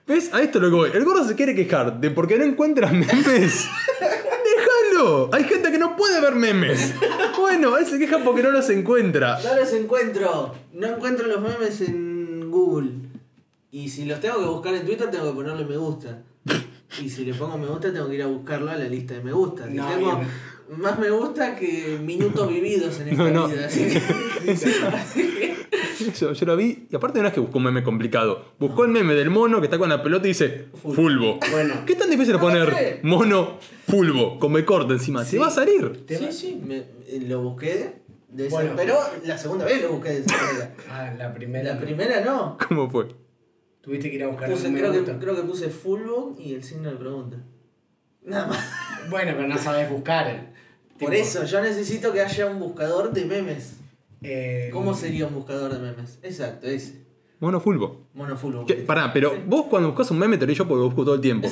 ¿Ves? 0.06 0.30
A 0.34 0.41
esto 0.41 0.60
es 0.60 0.63
lo 0.63 0.69
que 0.69 0.76
voy. 0.76 0.89
El 0.93 1.04
gordo 1.04 1.28
se 1.28 1.36
quiere 1.36 1.54
quejar 1.56 2.00
de 2.00 2.12
porque 2.12 2.38
no 2.38 2.45
encuentra 2.45 2.91
memes. 2.91 3.65
¡Déjalo! 4.00 5.30
Hay 5.34 5.43
gente 5.43 5.71
que 5.71 5.78
no 5.78 5.95
puede 5.95 6.21
ver 6.21 6.36
memes. 6.36 6.93
Bueno, 7.38 7.78
él 7.78 7.86
se 7.86 7.97
queja 8.00 8.19
porque 8.23 8.43
no 8.43 8.52
los 8.52 8.69
encuentra. 8.69 9.39
No 9.43 9.56
los 9.56 9.73
encuentro. 9.73 10.54
No 10.73 10.88
encuentro 10.88 11.28
los 11.28 11.41
memes 11.41 11.82
en 11.82 12.50
Google. 12.52 12.91
Y 13.71 13.89
si 13.89 14.06
los 14.06 14.19
tengo 14.21 14.39
que 14.39 14.45
buscar 14.45 14.73
en 14.76 14.86
Twitter, 14.86 15.10
tengo 15.12 15.26
que 15.30 15.34
ponerle 15.36 15.65
me 15.65 15.78
gusta. 15.78 16.19
Y 17.02 17.10
si 17.10 17.26
le 17.26 17.34
pongo 17.34 17.58
me 17.58 17.67
gusta, 17.67 17.91
tengo 17.91 18.08
que 18.10 18.15
ir 18.15 18.23
a 18.23 18.28
buscarlo 18.28 18.71
a 18.71 18.76
la 18.76 18.86
lista 18.88 19.13
de 19.15 19.21
me 19.21 19.32
gusta. 19.34 19.69
Y 19.69 19.73
No, 19.76 19.88
tengo 19.88 20.15
bien. 20.17 20.28
más 20.80 20.97
me 21.00 21.10
gusta 21.10 21.56
que 21.56 22.00
minutos 22.04 22.47
vividos 22.50 23.00
en 23.02 23.10
esta 23.10 23.23
No, 23.30 23.30
no. 23.32 23.47
vida. 23.47 23.65
Así 23.67 23.88
que, 23.88 23.97
así 24.52 25.21
que- 25.21 25.58
Yo, 26.19 26.32
yo 26.32 26.45
lo 26.45 26.56
vi 26.56 26.88
y 26.89 26.95
aparte 26.95 27.19
no 27.21 27.28
es 27.28 27.34
que 27.34 27.39
buscó 27.39 27.58
un 27.58 27.65
meme 27.65 27.84
complicado. 27.84 28.45
Buscó 28.60 28.86
el 28.86 28.91
meme 28.91 29.13
del 29.15 29.30
mono 29.30 29.60
que 29.60 29.65
está 29.65 29.78
con 29.78 29.89
la 29.89 30.02
pelota 30.02 30.28
y 30.28 30.30
dice 30.30 30.67
fulbo. 30.73 31.39
Bueno. 31.52 31.73
¿Qué 31.86 31.95
tan 31.95 32.10
difícil 32.10 32.36
es 32.36 32.41
poner 32.41 32.73
sé. 32.73 33.00
mono 33.04 33.58
fulbo 33.88 34.39
con 34.39 34.54
B 34.54 34.63
corta 34.63 34.93
encima? 34.93 35.26
¿Te 35.26 35.38
va 35.39 35.47
a 35.47 35.52
salir? 35.52 36.06
Te 36.06 36.17
Sí, 36.17 36.26
va- 36.26 36.32
sí, 36.32 36.62
me- 36.65 36.78
eh, 37.08 37.23
lo 37.28 37.41
busqué 37.41 37.95
de 38.30 38.47
Bueno. 38.50 38.73
pero 38.76 38.95
la 39.26 39.38
segunda 39.38 39.65
vez 39.65 39.82
lo 39.82 39.91
busqué 39.93 40.10
de 40.10 40.19
esa 40.19 40.36
manera. 40.38 40.73
Ah, 40.89 41.12
la 41.17 41.34
primera. 41.34 41.73
La 41.73 41.80
primera 41.82 42.21
no. 42.23 42.58
¿Cómo 42.67 42.89
fue? 42.89 43.08
Tuviste 43.82 44.10
que 44.10 44.16
ir 44.18 44.24
a 44.24 44.28
buscar 44.28 44.50
Puse- 44.50 44.70
me 44.70 44.80
creo, 44.80 44.92
que, 44.92 45.12
creo 45.18 45.36
que 45.36 45.44
puse 45.44 45.70
fullbook 45.70 46.40
y 46.40 46.54
el 46.54 46.63
signo 46.63 46.90
de 46.90 46.98
pregunta. 46.98 47.38
Nada 48.24 48.48
más. 48.48 48.60
Bueno, 49.10 49.32
pero 49.38 49.48
no 49.48 49.58
sabes 49.58 49.90
buscar. 49.90 50.52
Por 51.00 51.12
Tipo, 51.12 51.12
eso, 51.13 51.46
yo 51.46 51.62
necesito 51.62 52.12
que 52.12 52.20
haya 52.20 52.48
un 52.48 52.60
buscador 52.60 53.13
de 53.13 53.24
memes. 53.24 53.78
eh, 54.22 54.70
¿Cómo 54.74 54.94
sería 54.94 55.28
un 55.28 55.34
buscador 55.36 55.72
de 55.74 55.80
memes? 55.80 56.20
Exacto, 56.24 56.68
ese. 56.68 57.06
Mono 57.40 57.62
fulbo. 57.62 58.08
Mono 58.16 58.36
fullbook. 58.36 58.68
¿Qué? 58.68 58.74
Pará, 58.76 59.13
pero 59.13 59.34
vos 59.46 59.68
cuando 59.70 59.90
buscas 59.90 60.12
un 60.12 60.20
meme 60.20 60.38
te 60.38 60.46
lo 60.46 60.52
digo 60.52 60.58
yo 60.63 60.68
porque 60.68 60.80
lo 60.80 60.86
busco 60.88 61.06
todo 61.06 61.16
el 61.16 61.22
tiempo. 61.22 61.48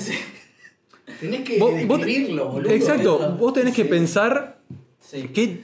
Tenés 1.19 1.41
que 1.47 1.59
Vos- 1.59 1.73
describirlo, 1.75 2.49
boludo. 2.49 2.71
Exacto, 2.71 3.38
vos 3.39 3.53
tenés 3.53 3.73
que 3.75 3.83
Sí. 3.83 3.89
pensar 3.89 4.59
Sí, 4.99 5.29
qué 5.33 5.63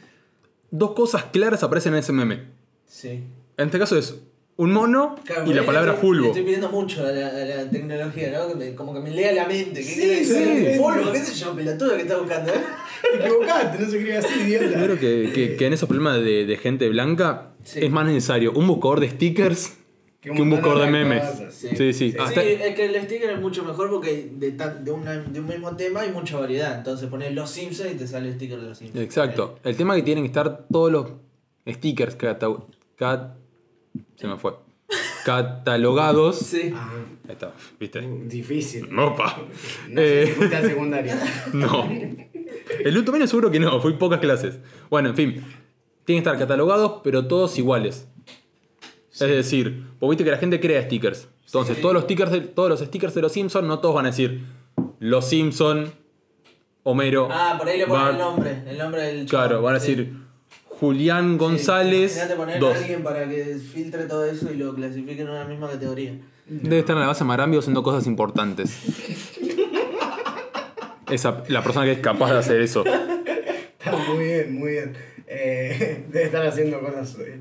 dos 0.70 0.92
cosas 0.92 1.26
claras 1.26 1.64
aparecen 1.64 1.94
en 1.94 2.00
ese 2.00 2.14
meme. 2.14 2.44
sí. 2.86 3.24
En 3.58 3.66
este 3.66 3.80
caso 3.80 3.98
es 3.98 4.16
un 4.62 4.74
mono 4.74 5.16
Claro, 5.24 5.50
y 5.50 5.54
la 5.54 5.66
palabra 5.66 5.94
estoy- 5.94 6.20
le. 6.20 6.28
Estoy 6.28 6.44
pidiendo 6.44 6.70
mucho 6.70 7.06
a 7.06 7.12
la, 7.12 7.28
a 7.28 7.32
la 7.46 7.70
tecnología, 7.70 8.32
¿no? 8.32 8.48
Que 8.50 8.56
me- 8.56 8.76
como 8.76 8.94
que 8.94 9.00
me 9.00 9.12
lea 9.12 9.32
la 9.34 9.48
mente. 9.48 9.80
¿Qué 9.82 9.84
Sí, 9.84 9.94
quiere 10.00 10.16
decir? 10.20 10.72
sí. 10.74 10.78
Fulbo, 10.78 11.12
qué 11.12 11.20
sé 11.20 11.34
yo, 11.36 11.56
pelotudo 11.56 11.96
que 11.96 12.02
está 12.04 12.18
buscando, 12.18 12.52
¿eh? 12.54 12.62
Te 13.12 13.18
equivocaste, 13.26 13.80
no 13.84 13.90
se 13.90 13.98
escribe 13.98 14.18
así, 14.18 14.40
Yo 14.40 14.46
idiota. 14.48 14.84
creo 14.84 15.00
que, 15.00 15.32
que- 15.34 15.56
que 15.56 15.66
en 15.66 15.74
esos 15.74 15.88
problemas 15.90 16.18
de, 16.24 16.46
de 16.46 16.58
gente 16.58 16.88
blanca 16.90 17.54
Sí. 17.64 17.80
es 17.84 17.92
más 17.92 18.06
necesario 18.06 18.52
un 18.54 18.68
buscador 18.68 19.00
de 19.00 19.10
stickers 19.10 19.78
Que 20.22 20.30
que 20.30 20.36
un 20.36 20.42
un 20.42 20.50
buscador 20.52 20.82
de 20.86 20.92
memes. 20.92 21.24
cosas. 21.24 21.54
Sí, 21.56 21.70
sí. 21.78 21.94
Sí, 21.94 22.16
Hasta- 22.20 22.44
es 22.44 22.76
que 22.76 22.86
el 22.86 23.02
sticker 23.04 23.32
es 23.32 23.40
mucho 23.42 23.64
mejor 23.64 23.90
porque 23.90 24.30
de, 24.32 24.52
tan- 24.52 24.84
de, 24.86 24.92
una- 24.92 25.18
de 25.18 25.40
un 25.40 25.48
mismo 25.48 25.76
tema 25.76 26.02
hay 26.02 26.12
mucha 26.12 26.38
variedad. 26.38 26.78
Entonces 26.78 27.10
pones 27.10 27.34
los 27.34 27.50
Simpsons 27.50 27.94
y 27.94 27.96
te 27.98 28.06
sale 28.06 28.28
el 28.30 28.36
sticker 28.36 28.60
de 28.62 28.68
los 28.70 28.78
Simpsons. 28.78 29.04
Exacto. 29.04 29.58
El 29.64 29.76
tema 29.76 29.96
es 29.96 30.02
que 30.02 30.06
tienen 30.06 30.24
que 30.24 30.28
estar 30.28 30.66
todos 30.72 30.92
los 30.92 31.08
stickers 31.68 32.16
cata- 32.16 32.48
cat- 32.96 33.34
se 34.16 34.28
me 34.28 34.38
fue. 34.38 34.54
catalogados. 35.26 36.38
Sí. 36.38 36.74
Ah, 36.76 36.90
Ahí 37.28 37.34
está, 37.34 37.54
¿viste? 37.80 38.02
difícil. 38.26 38.88
Opa. 38.98 39.38
No 39.90 40.02
Eh, 40.02 40.36
secundario. 40.62 41.14
No. 41.54 41.90
El 42.84 42.98
último 42.98 43.18
año 43.18 43.28
seguro 43.28 43.52
que 43.52 43.60
no, 43.60 43.80
fui 43.82 43.94
pocas 43.94 44.20
clases. 44.20 44.60
Bueno, 44.90 45.10
en 45.10 45.16
fin. 45.16 45.32
Tienen 46.06 46.24
que 46.24 46.30
estar 46.30 46.38
catalogados, 46.38 47.02
pero 47.04 47.28
todos 47.28 47.58
iguales. 47.58 48.08
Es 49.12 49.20
decir, 49.20 49.86
vos 50.00 50.10
viste 50.10 50.24
que 50.24 50.32
la 50.32 50.38
gente 50.38 50.60
crea 50.60 50.82
stickers. 50.84 51.28
Entonces, 51.46 51.80
todos 51.82 51.94
los 51.94 52.04
stickers 52.06 52.32
de, 52.32 52.42
todos 52.42 52.70
los 52.70 52.80
stickers 52.80 53.14
de 53.14 53.22
los 53.22 53.32
Simpsons, 53.34 53.68
no 53.68 53.80
todos 53.80 53.94
van 53.96 54.06
a 54.06 54.10
decir 54.10 54.42
Los 55.00 55.28
Simpson, 55.28 55.92
Homero. 56.84 57.28
Ah, 57.30 57.56
por 57.60 57.68
ahí 57.68 57.78
le 57.78 57.86
ponen 57.86 58.02
Bart. 58.04 58.14
el 58.16 58.20
nombre. 58.20 58.64
El 58.68 58.78
nombre 58.78 59.02
del 59.04 59.26
Claro, 59.28 59.62
van 59.62 59.76
a 59.76 59.80
sí. 59.80 59.96
decir 59.96 60.14
Julián 60.82 61.38
González. 61.38 62.16
Imagínate 62.16 62.36
poner 62.36 62.60
dos. 62.60 62.76
a 62.76 62.80
alguien 62.80 63.04
para 63.04 63.30
que 63.30 63.56
filtre 63.60 64.06
todo 64.06 64.26
eso 64.26 64.52
y 64.52 64.58
lo 64.58 64.74
clasifique 64.74 65.22
en 65.22 65.30
una 65.30 65.46
misma 65.46 65.70
categoría. 65.70 66.18
Debe 66.48 66.80
estar 66.80 66.96
en 66.96 67.02
la 67.02 67.08
base 67.08 67.24
Marambio 67.24 67.60
haciendo 67.60 67.84
cosas 67.84 68.08
importantes. 68.08 68.82
Esa, 71.12 71.44
la 71.50 71.62
persona 71.62 71.86
que 71.86 71.92
es 71.92 72.00
capaz 72.00 72.32
de 72.32 72.40
hacer 72.40 72.62
eso. 72.62 72.84
Está 72.84 73.96
muy 73.96 74.26
bien, 74.26 74.60
muy 74.60 74.72
bien. 74.72 74.94
Eh, 75.28 76.06
debe 76.10 76.26
estar 76.26 76.46
haciendo 76.48 76.80
cosas 76.80 77.16
eh, 77.20 77.40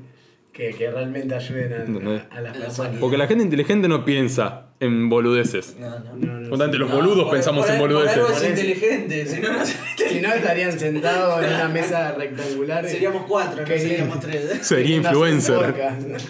que, 0.53 0.69
que 0.75 0.91
realmente 0.91 1.33
ayuden 1.33 1.73
a, 1.73 2.35
a, 2.35 2.37
a 2.37 2.41
las 2.41 2.55
personas. 2.57 2.97
Porque 2.99 3.17
la 3.17 3.25
gente 3.25 3.43
inteligente 3.43 3.87
no 3.87 4.05
piensa 4.05 4.70
en 4.81 5.07
boludeces. 5.09 5.77
No, 5.79 5.89
no. 5.99 6.15
No, 6.17 6.39
no, 6.41 6.49
Contante, 6.49 6.77
los 6.77 6.89
No, 6.89 6.95
boludos 6.97 7.23
por- 7.23 7.33
pensamos 7.33 7.65
por- 7.65 7.73
en 7.75 7.79
Por 7.79 7.89
boludeces. 7.93 8.17
algo 8.17 8.29
es 8.31 8.43
inteligente, 8.49 9.25
si 9.25 9.39
no, 9.39 9.53
no 9.53 9.65
sería 9.65 10.09
Si 10.09 10.19
no 10.21 10.33
estarían 10.33 10.77
sentados 10.79 11.45
en 11.45 11.53
una 11.53 11.67
mesa 11.69 12.11
rectangular. 12.17 12.85
Seríamos 12.87 13.25
cuatro, 13.27 13.61
no 13.61 13.67
Qué 13.67 13.79
seríamos 13.79 14.19
tres. 14.19 14.57
Sería 14.67 14.95
influencer. 14.97 15.55
podcast. 15.55 16.01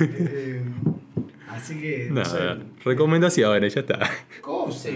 Eh, 0.00 0.62
así 1.48 1.80
que. 1.80 2.08
No 2.10 2.24
sé, 2.24 2.38
Nada, 2.38 2.58
recomendaciones, 2.84 3.74
ya 3.74 3.80
está. 3.80 3.98
cosas. 4.40 4.92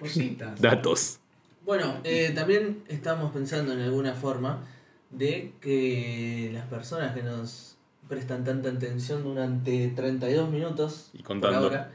Cositas. 0.00 0.60
Datos. 0.60 1.18
Bueno, 1.64 2.00
eh, 2.02 2.32
también 2.34 2.82
estamos 2.88 3.30
pensando 3.32 3.72
en 3.74 3.80
alguna 3.80 4.14
forma 4.14 4.64
de 5.10 5.52
que 5.60 6.50
las 6.52 6.64
personas 6.66 7.14
que 7.14 7.22
nos 7.22 7.71
prestan 8.08 8.44
tanta 8.44 8.68
atención 8.68 9.22
durante 9.22 9.88
32 9.88 10.50
minutos 10.50 11.10
Y 11.12 11.22
contando. 11.22 11.56
por 11.68 11.76
ahora, 11.76 11.92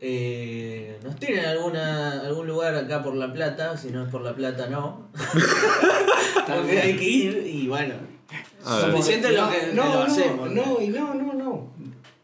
eh, 0.00 0.98
nos 1.02 1.16
tienen 1.16 1.44
alguna, 1.44 2.20
algún 2.20 2.46
lugar 2.46 2.74
acá 2.74 3.02
por 3.02 3.14
La 3.14 3.32
Plata, 3.32 3.76
si 3.76 3.90
no 3.90 4.04
es 4.04 4.10
por 4.10 4.22
La 4.22 4.34
Plata 4.34 4.68
no, 4.68 5.08
porque 6.46 6.80
hay 6.80 6.96
que 6.96 7.04
ir 7.04 7.46
y 7.46 7.66
bueno, 7.68 7.94
suficiente 8.62 9.32
lo 9.32 9.50
que, 9.50 9.72
no, 9.74 9.84
lo 9.84 9.94
no, 9.94 10.02
hacemos. 10.02 10.50
No, 10.50 10.80
y 10.80 10.88
no, 10.88 11.14
no, 11.14 11.32
no. 11.34 11.72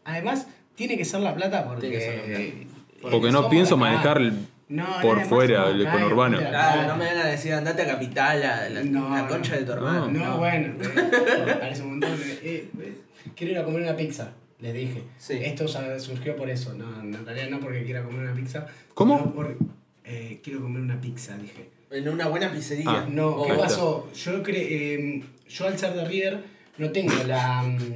Además, 0.03 0.47
tiene 0.75 0.97
que 0.97 1.05
ser 1.05 1.21
la 1.21 1.35
plata 1.35 1.65
porque. 1.67 1.89
Tiene 1.89 1.95
que 1.97 2.01
ser 2.03 2.17
La 2.17 2.25
Plata. 2.25 3.11
Porque 3.11 3.31
no 3.31 3.49
pienso 3.49 3.77
manejar 3.77 4.17
el- 4.19 4.47
No, 4.71 4.87
por 5.01 5.21
fuera 5.25 5.69
el 5.69 5.85
acá, 5.85 5.91
conurbano. 5.99 6.37
Claro, 6.39 6.87
no 6.87 6.95
me 6.95 7.05
vengan 7.05 7.27
a 7.27 7.29
decir 7.29 7.53
andate 7.53 7.81
a 7.81 7.87
Capital, 7.87 8.41
a 8.43 8.69
la, 8.69 8.83
No, 8.83 9.09
la 9.09 9.21
no. 9.23 9.27
concha 9.27 9.57
de 9.57 9.63
tu 9.65 9.73
hermano. 9.73 10.07
No, 10.07 10.37
bueno, 10.37 10.73
me 10.79 10.87
parece 11.59 11.81
un 11.83 11.89
montón. 11.91 12.17
de- 12.17 12.39
eh, 12.41 12.69
eh, 12.79 12.97
quiero 13.35 13.51
ir 13.51 13.59
a 13.59 13.65
comer 13.65 13.81
una 13.81 13.95
pizza, 13.97 14.31
les 14.59 14.73
dije. 14.73 15.03
Sí. 15.17 15.39
Esto 15.43 15.67
surgió 15.67 16.35
por 16.37 16.49
eso. 16.49 16.73
No, 16.73 17.01
en 17.01 17.25
realidad 17.25 17.49
no 17.49 17.59
porque 17.59 17.83
quiera 17.83 18.01
comer 18.03 18.21
una 18.21 18.33
pizza. 18.33 18.65
¿Cómo? 18.93 19.33
por- 19.33 19.57
eh, 20.05 20.39
quiero 20.43 20.61
comer 20.61 20.81
una 20.81 20.99
pizza, 21.01 21.35
dije. 21.37 21.69
En 21.91 22.07
una 22.07 22.27
buena 22.27 22.49
pizzería. 22.51 22.85
Ah, 22.89 23.05
No, 23.09 23.27
O- 23.27 23.45
¿qué 23.47 23.53
pasó? 23.55 24.09
Yo, 24.13 24.41
cre 24.41 24.61
eh, 24.95 25.23
yo 25.49 25.67
al 25.67 25.77
ser 25.77 25.93
de 25.93 26.05
River 26.05 26.43
no 26.77 26.89
tengo 26.91 27.13
la. 27.27 27.61
mm, 27.63 27.95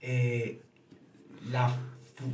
eh, 0.00 0.60
la. 1.52 1.72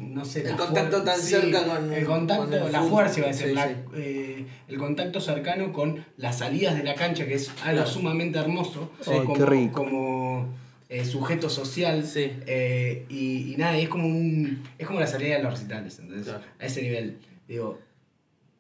No 0.00 0.24
sé, 0.24 0.48
El 0.48 0.56
contacto 0.56 1.02
tan 1.02 1.18
cerca 1.20 1.64
con- 1.66 1.92
El 1.92 2.06
contacto, 2.06 2.44
con 2.44 2.52
el 2.54 2.72
la 2.72 2.78
fútbol. 2.80 2.90
fuerza 2.90 3.18
iba 3.20 3.28
a 3.28 3.32
decir, 3.32 3.48
Sí, 3.48 3.54
la- 3.54 3.68
sí. 3.68 3.74
eh, 3.96 4.46
el 4.68 4.78
contacto 4.78 5.20
cercano 5.20 5.72
con 5.72 6.04
las 6.16 6.38
salidas 6.38 6.76
de 6.76 6.84
la 6.84 6.94
cancha, 6.94 7.26
que 7.26 7.34
es 7.34 7.48
algo 7.62 7.82
Claro. 7.82 7.86
sumamente 7.86 8.38
hermoso. 8.38 8.90
Como, 9.04 9.34
qué 9.34 9.44
rico. 9.46 9.72
como 9.84 10.48
eh, 10.88 11.04
sujeto 11.04 11.50
social. 11.50 12.06
Sí. 12.06 12.32
eh, 12.46 13.04
y, 13.08 13.52
y 13.52 13.56
nada, 13.56 13.76
y 13.78 13.82
es 13.82 13.88
como 13.88 14.06
un. 14.06 14.62
Es 14.78 14.86
como 14.86 15.00
la 15.00 15.06
salida 15.06 15.36
de 15.36 15.42
los 15.42 15.52
recitales, 15.52 15.98
¿entendés? 15.98 16.24
Claro. 16.26 16.44
A 16.58 16.64
ese 16.64 16.80
nivel. 16.82 17.18
Digo, 17.48 17.78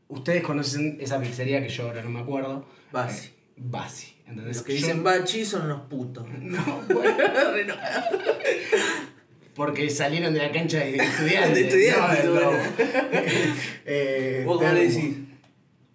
ustedes 0.08 0.42
conocen 0.42 0.98
esa 1.00 1.18
pizzería 1.20 1.62
que 1.62 1.68
yo 1.70 1.84
ahora 1.84 2.02
no 2.02 2.10
me 2.10 2.20
acuerdo. 2.20 2.66
Basi. 2.92 3.28
Eh, 3.28 3.30
Basi. 3.56 4.14
¿Entendés? 4.26 4.56
Los 4.56 4.64
que 4.66 4.72
Yo- 4.72 4.78
dicen 4.86 5.02
bachi 5.04 5.44
son 5.44 5.62
unos 5.66 5.82
putos. 5.88 6.26
No, 6.40 6.82
bueno. 6.88 7.74
Porque 9.54 9.88
salieron 9.90 10.34
de 10.34 10.40
la 10.40 10.50
cancha 10.52 10.78
de 10.78 10.96
estudiantes. 10.96 11.54
De 11.54 11.60
estudiantes, 11.62 12.24
no. 12.24 12.40
Lobo. 12.40 12.56
Eh, 13.86 14.42
¿Vos 14.46 14.58
cómo 14.58 14.72
le 14.72 14.80
termo. 14.88 14.94
decís? 14.94 15.16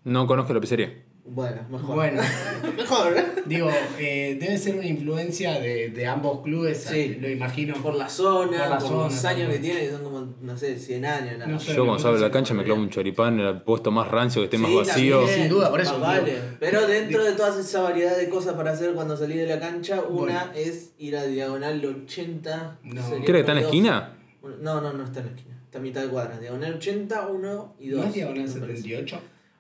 No 0.03 0.27
conozco 0.27 0.53
la 0.53 0.61
pizzería. 0.61 0.93
Bueno, 1.31 1.61
mejor. 1.69 1.95
Bueno, 1.95 2.21
mejor. 2.77 3.15
digo, 3.45 3.69
eh, 3.99 4.37
debe 4.41 4.57
ser 4.57 4.75
una 4.75 4.87
influencia 4.87 5.59
de, 5.59 5.89
de 5.89 6.07
ambos 6.07 6.41
clubes, 6.41 6.83
Sí. 6.89 7.17
lo 7.21 7.29
imagino. 7.29 7.75
Por 7.75 7.95
la 7.95 8.09
zona, 8.09 8.57
Por 8.57 8.69
la 8.69 8.77
por, 8.79 8.87
zona, 8.89 9.03
los 9.05 9.25
años 9.25 9.45
por- 9.45 9.53
que 9.55 9.59
tiene, 9.59 9.79
que 9.81 9.91
son 9.91 10.03
como, 10.03 10.33
no 10.41 10.57
sé, 10.57 10.77
100 10.79 11.05
años. 11.05 11.37
nada. 11.37 11.51
No 11.51 11.59
sé. 11.59 11.75
Yo 11.75 11.85
cuando 11.85 11.99
salgo 12.01 12.17
de 12.17 12.23
la 12.23 12.31
cancha 12.31 12.53
me 12.53 12.63
clavo 12.63 12.81
un 12.81 12.89
choripán 12.89 13.39
en 13.39 13.45
el 13.45 13.61
puesto 13.61 13.91
más 13.91 14.07
rancio 14.07 14.41
que 14.41 14.45
esté 14.45 14.57
más 14.57 14.73
vacío. 14.73 15.17
también, 15.19 15.39
Sin 15.41 15.49
duda, 15.49 15.69
por 15.69 15.81
eso, 15.81 15.99
más 15.99 16.19
vale. 16.19 16.33
Pero 16.59 16.87
dentro 16.87 17.23
de 17.23 17.33
toda 17.33 17.59
esa 17.59 17.81
variedad 17.81 18.17
de 18.17 18.27
cosas 18.29 18.55
para 18.55 18.71
hacer 18.71 18.93
cuando 18.93 19.15
salís 19.15 19.37
de 19.37 19.45
la 19.45 19.59
cancha, 19.59 20.01
una 20.01 20.45
Bueno. 20.45 20.51
es 20.55 20.93
ir 20.97 21.15
a 21.15 21.23
diagonal 21.25 21.85
80. 21.85 22.79
No. 22.83 23.01
sería 23.07 23.25
¿Cree 23.25 23.33
que 23.35 23.39
está 23.41 23.51
en 23.51 23.57
la 23.59 23.63
esquina? 23.65 24.17
No, 24.61 24.81
no, 24.81 24.93
no 24.93 25.03
está 25.03 25.19
en 25.19 25.25
la 25.27 25.31
esquina. 25.33 25.55
Está 25.65 25.77
a 25.77 25.81
mitad 25.81 26.01
de 26.01 26.07
cuadra. 26.07 26.39
Diagonal 26.39 26.73
80, 26.73 27.27
1 27.27 27.75
y 27.79 27.89
2. 27.89 28.01
¿No 28.01 28.07
es 28.07 28.13
diagonal 28.15 28.49
78? 28.49 29.19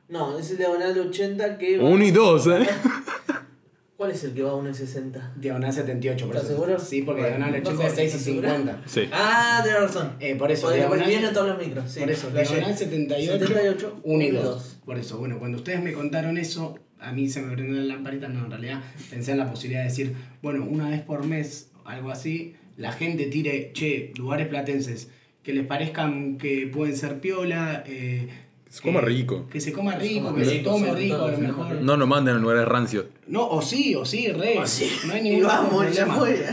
No, 0.09 0.37
es 0.39 0.51
el 0.51 0.57
diagonal 0.57 0.97
80 0.97 1.57
que 1.57 1.77
va... 1.77 1.87
Uno 1.89 2.03
y 2.03 2.11
dos, 2.11 2.47
¿eh? 2.47 2.67
¿Cuál 3.97 4.11
es 4.11 4.23
el 4.23 4.33
que 4.33 4.41
va 4.43 4.51
a 4.51 4.53
1,60? 4.53 5.33
Diagonal 5.35 5.73
78, 5.73 6.25
por 6.25 6.35
¿Estás 6.37 6.49
eso. 6.51 6.59
seguro? 6.61 6.79
Sí, 6.79 7.01
porque 7.01 7.21
Bueno, 7.21 7.35
diagonal 7.37 7.61
mejor, 7.61 7.73
86 7.75 7.99
y 7.99 8.05
¿estás 8.07 8.21
seguro? 8.21 8.49
50. 8.49 8.81
Sí. 8.87 9.09
Ah, 9.11 9.59
tienes 9.61 9.81
razón. 9.81 10.13
Eh, 10.21 10.35
por 10.35 10.51
eso, 10.51 10.67
Porque 10.67 10.77
diagonal- 10.79 11.07
vienen 11.07 11.33
todos 11.33 11.47
los 11.49 11.57
micros. 11.67 11.91
Sí, 11.91 11.99
por 11.99 12.09
eso, 12.11 12.29
flashé. 12.29 12.53
diagonal 12.55 12.77
78, 12.77 13.31
78, 13.45 13.99
1 14.03 14.23
y 14.23 14.27
uno 14.29 14.39
y 14.39 14.41
2. 14.41 14.43
dos. 14.45 14.77
Por 14.85 14.97
eso, 14.97 15.17
bueno, 15.17 15.37
cuando 15.37 15.57
ustedes 15.57 15.83
me 15.83 15.91
contaron 15.91 16.37
eso, 16.37 16.79
a 16.97 17.11
mí 17.11 17.27
se 17.29 17.41
me 17.41 17.53
prendió 17.53 17.75
la 17.81 17.93
lamparita, 17.93 18.29
no, 18.29 18.45
en 18.45 18.51
realidad 18.51 18.81
pensé 19.09 19.33
en 19.33 19.37
la 19.37 19.49
posibilidad 19.51 19.81
de 19.81 19.89
decir, 19.89 20.15
bueno, 20.41 20.63
una 20.65 20.89
vez 20.89 21.01
por 21.01 21.25
mes, 21.25 21.69
algo 21.83 22.09
así, 22.09 22.55
la 22.77 22.93
gente 22.93 23.25
tire, 23.25 23.71
che, 23.73 24.13
lugares 24.15 24.47
platenses 24.47 25.09
que 25.43 25.51
les 25.53 25.65
parezcan 25.67 26.37
que 26.37 26.67
pueden 26.73 26.95
ser 26.95 27.19
piola, 27.19 27.83
eh, 27.85 28.29
Que 28.69 28.75
se 28.75 28.81
coma 28.83 29.01
rico. 29.01 29.47
Que 29.51 29.59
se 29.59 29.73
coma 29.73 29.95
rico, 29.95 30.35
que 30.35 30.45
se 30.45 30.59
tome 30.59 30.93
rico 30.93 31.15
a 31.25 31.31
lo 31.31 31.37
mejor. 31.39 31.81
No 31.81 31.97
nos 31.97 32.07
manden 32.07 32.35
a 32.35 32.39
lugares 32.39 32.65
rancios. 32.67 33.05
No, 33.25 33.47
o 33.49 33.63
sí, 33.63 33.95
o 33.95 34.05
sí, 34.05 34.27
re. 34.31 34.59
O 34.59 34.67
sí. 34.67 34.87
No 35.07 35.13
hay 35.13 35.21
Y 35.21 35.23
ningún 35.23 35.47
vamos, 35.47 35.95
ya. 35.95 36.05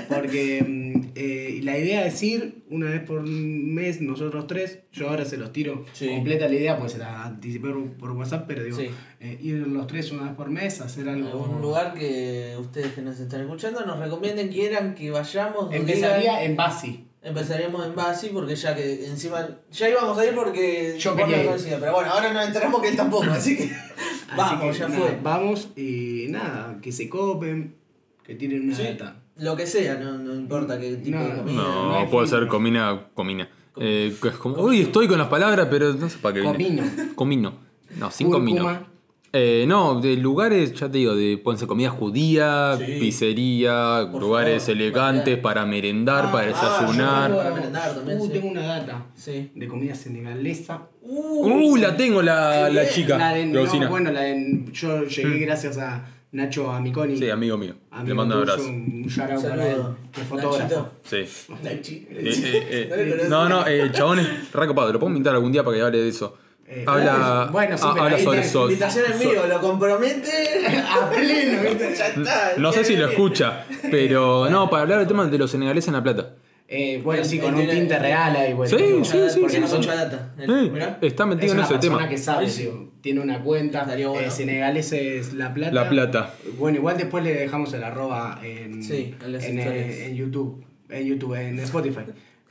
Porque 0.09 0.65
mm, 0.67 1.09
eh, 1.15 1.61
la 1.63 1.77
idea 1.79 2.07
es 2.07 2.23
ir 2.23 2.63
una 2.71 2.89
vez 2.91 3.03
por 3.03 3.21
mes, 3.23 4.01
nosotros 4.01 4.47
tres. 4.47 4.79
Yo 4.93 5.11
ahora 5.11 5.27
se 5.27 5.37
los 5.37 5.53
tiro 5.53 5.85
Sí. 5.93 6.09
completa 6.09 6.49
la 6.49 6.55
idea, 6.55 6.79
pues 6.79 6.93
se 6.93 6.99
la 6.99 7.25
anticipé 7.25 7.69
por, 7.69 7.93
por 7.93 8.11
WhatsApp, 8.13 8.47
pero 8.49 8.65
digo, 8.65 8.79
Sí. 8.79 8.89
eh, 9.21 9.39
ir 9.43 9.67
los 9.67 9.87
tres 9.87 10.11
una 10.11 10.23
vez 10.25 10.33
por 10.33 10.49
mes, 10.49 10.81
hacer 10.81 11.09
algo. 11.11 11.29
algún 11.29 11.61
lugar 11.61 11.93
que 11.93 12.57
ustedes 12.59 12.93
que 12.95 13.03
nos 13.03 13.21
están 13.21 13.43
escuchando 13.43 13.85
nos 13.85 13.99
recomienden, 13.99 14.49
quieran 14.49 14.95
que 14.95 15.11
vayamos. 15.11 15.73
Empezaría 15.73 16.39
digan. 16.39 16.43
en 16.45 16.57
Basi. 16.57 17.06
Empezaríamos 17.29 17.85
en 17.85 17.95
Basi 17.97 18.29
porque 18.29 18.55
ya 18.55 18.75
que 18.77 19.05
encima 19.07 19.49
ya 19.73 19.89
íbamos 19.89 20.17
a 20.17 20.25
ir 20.25 20.35
porque 20.35 20.97
Yo 20.99 21.17
quería 21.17 21.41
ir. 21.41 21.47
conocías, 21.47 21.81
pero 21.81 21.93
bueno, 21.95 22.11
ahora 22.13 22.33
nos 22.33 22.47
enteramos 22.47 22.81
que 22.81 22.89
él 22.89 22.97
tampoco, 22.97 23.25
así 23.31 23.57
que 23.57 23.65
Así 24.29 24.37
vamos, 24.37 24.73
que, 24.75 24.79
ya 24.81 24.89
nada, 24.89 25.01
fue. 25.01 25.19
Vamos 25.23 25.69
y 25.77 26.27
nada, 26.31 26.79
que 26.81 26.93
se 26.93 27.09
copen, 27.09 27.75
que 28.23 28.35
tienen 28.37 28.63
una 28.63 28.77
Sí, 28.77 28.83
data. 28.85 29.17
Lo 29.39 29.57
que 29.57 29.67
sea, 29.67 29.97
no, 29.97 30.17
no 30.19 30.35
importa 30.35 30.79
qué 30.79 30.97
tipo 30.97 31.19
No, 31.19 31.25
de 31.25 31.37
comida. 31.37 31.57
No, 31.63 32.01
no 32.05 32.11
puede 32.11 32.27
ser 32.29 32.47
comina, 32.47 33.07
comina. 33.15 33.49
Eh, 33.77 34.17
que 34.23 34.29
es 34.29 34.37
como, 34.37 34.57
uy, 34.63 34.83
estoy 34.83 35.07
con 35.09 35.19
las 35.19 35.29
palabras, 35.29 35.67
pero 35.71 35.93
no 35.95 36.09
sé 36.09 36.19
para 36.19 36.35
qué. 36.37 36.43
Comino. 36.45 36.83
Comino. 37.15 37.53
No, 37.97 38.11
sin 38.11 38.29
Cúrcuma. 38.29 38.45
comino. 38.63 38.87
Eh, 39.33 39.65
no, 39.69 40.01
de 40.01 40.17
lugares, 40.17 40.73
ya 40.75 40.89
te 40.91 40.99
digo, 40.99 41.15
de 41.15 41.37
pueden 41.37 41.59
ser 41.59 41.69
comida 41.69 41.91
judía, 41.91 42.77
Sí. 42.79 42.97
pizzería, 43.01 44.09
Por 44.11 44.21
lugares 44.23 44.63
favor, 44.65 44.81
elegantes 44.81 45.39
para 45.39 45.67
merendar, 45.67 46.27
Ah, 46.29 46.33
para 46.33 46.45
ah, 46.45 46.49
desayunar. 46.81 47.31
yo 47.31 47.37
Para 47.37 47.49
tengo- 47.49 47.57
merendar 47.57 47.95
también, 47.95 48.19
Uh, 48.21 48.27
sí. 48.27 48.33
tengo 48.33 48.49
una 48.49 48.63
data 48.63 49.07
Sí. 49.15 49.51
de 49.55 49.69
comida 49.69 49.95
senegalesa. 49.95 50.89
Uh, 51.03 51.77
la 51.77 51.97
tengo 51.97 52.23
la, 52.23 52.71
la 52.71 52.89
chica. 52.89 53.19
La 53.19 53.33
de, 53.35 53.47
la 53.47 53.53
no, 53.53 53.61
cocina. 53.67 53.89
bueno, 53.89 54.11
la 54.11 54.23
de, 54.23 54.65
yo 54.73 55.05
llegué 55.05 55.39
gracias 55.41 55.77
a 55.79 56.05
Nacho 56.33 56.71
Amiconi. 56.73 57.17
Sí, 57.17 57.29
amigo 57.31 57.57
mío. 57.57 57.75
Amigo 57.91 58.09
Le 58.09 58.15
mando 58.15 58.37
un 58.37 58.41
tuyo, 58.43 58.53
abrazo. 58.53 58.69
Un 58.71 59.07
shout 59.07 59.31
out 59.31 59.37
Un 59.45 59.51
para 59.51 59.67
él, 59.67 59.71
saludo. 59.77 59.97
que 60.13 60.21
es 60.21 60.27
fotógrafo. 60.27 60.59
Nachito. 60.63 60.91
Sí. 61.05 61.53
Nachi. 61.63 62.07
Eh, 62.11 62.33
eh, 62.35 62.67
eh, 62.71 62.87
No 62.91 62.97
le 62.97 63.09
conoces. 63.11 63.31
no, 63.31 63.49
no, 63.49 63.67
eh, 63.67 63.81
el 63.81 63.93
chabón 63.93 64.19
es. 64.21 64.29
Lo 64.53 64.99
puedo 64.99 65.09
invitar 65.09 65.35
algún 65.35 65.53
día 65.53 65.63
para 65.63 65.77
que 65.77 65.83
hable 65.83 65.99
de 65.99 66.09
eso. 66.09 66.37
Eh, 66.69 66.85
habla 66.87 67.49
bueno, 67.53 67.79
sí, 67.79 67.85
ah, 67.87 67.91
pero 67.93 68.05
habla 68.07 68.17
ahí 68.17 68.25
sobre 68.25 68.39
tenés 68.39 68.51
eso. 68.51 68.65
Invitación 68.69 69.05
en 69.13 69.19
vivo, 69.21 69.47
lo 69.49 69.61
compromete. 69.61 70.67
A 70.89 71.11
pleno, 71.11 71.63
¿viste? 71.63 71.95
ya 71.97 72.07
está. 72.09 72.53
No 72.59 72.73
sé 72.73 72.85
si 72.85 72.97
lo 72.97 73.09
escucha, 73.09 73.65
pero 73.91 74.51
no, 74.51 74.69
para 74.69 74.83
hablar 74.83 74.99
del 74.99 75.09
tema 75.09 75.27
de 75.27 75.39
los 75.39 75.51
senegaleses 75.51 75.89
en 75.89 75.95
La 75.95 76.03
Plata. 76.03 76.35
Eh, 76.69 77.01
bueno, 77.05 77.25
sí, 77.25 77.39
con 77.39 77.55
un 77.55 77.69
tinte 77.69 77.97
real 77.97 78.35
ahí, 78.35 78.53
bueno. 78.53 78.77
Sí, 78.77 78.85
sí, 79.05 79.19
sí, 79.31 79.39
porque 79.41 79.55
sí, 79.55 79.61
nosotros- 79.61 79.87
Mucha 79.87 79.95
data. 80.05 80.35
Eh, 80.37 80.97
está 81.03 81.23
Es 81.23 81.29
metido 81.29 81.53
en 81.53 81.59
una 81.59 81.65
ese 81.67 81.75
persona 81.75 81.99
tema. 81.99 82.09
que 82.09 82.19
sabe, 82.19 82.51
Sí. 82.51 82.63
digo, 82.63 82.93
tiene 83.01 83.21
una 83.21 83.41
cuenta. 83.41 83.83
Estaría 83.83 84.09
bueno. 84.09 84.27
Eh, 84.27 84.31
Senegaleses 84.33 85.35
La 85.35 85.55
Plata. 85.55 85.73
La 85.73 85.89
Plata. 85.89 86.35
Bueno, 86.59 86.79
igual 86.79 86.97
después 86.97 87.23
le 87.23 87.33
dejamos 87.35 87.73
el 87.75 87.85
arroba 87.85 88.41
en, 88.43 88.83
Sí, 88.83 89.15
en 89.25 89.35
en, 89.37 89.59
eh, 89.61 90.07
en 90.07 90.17
YouTube, 90.17 90.65
en 90.91 91.07
YouTube, 91.07 91.35
en 91.35 91.61
Spotify. 91.61 92.01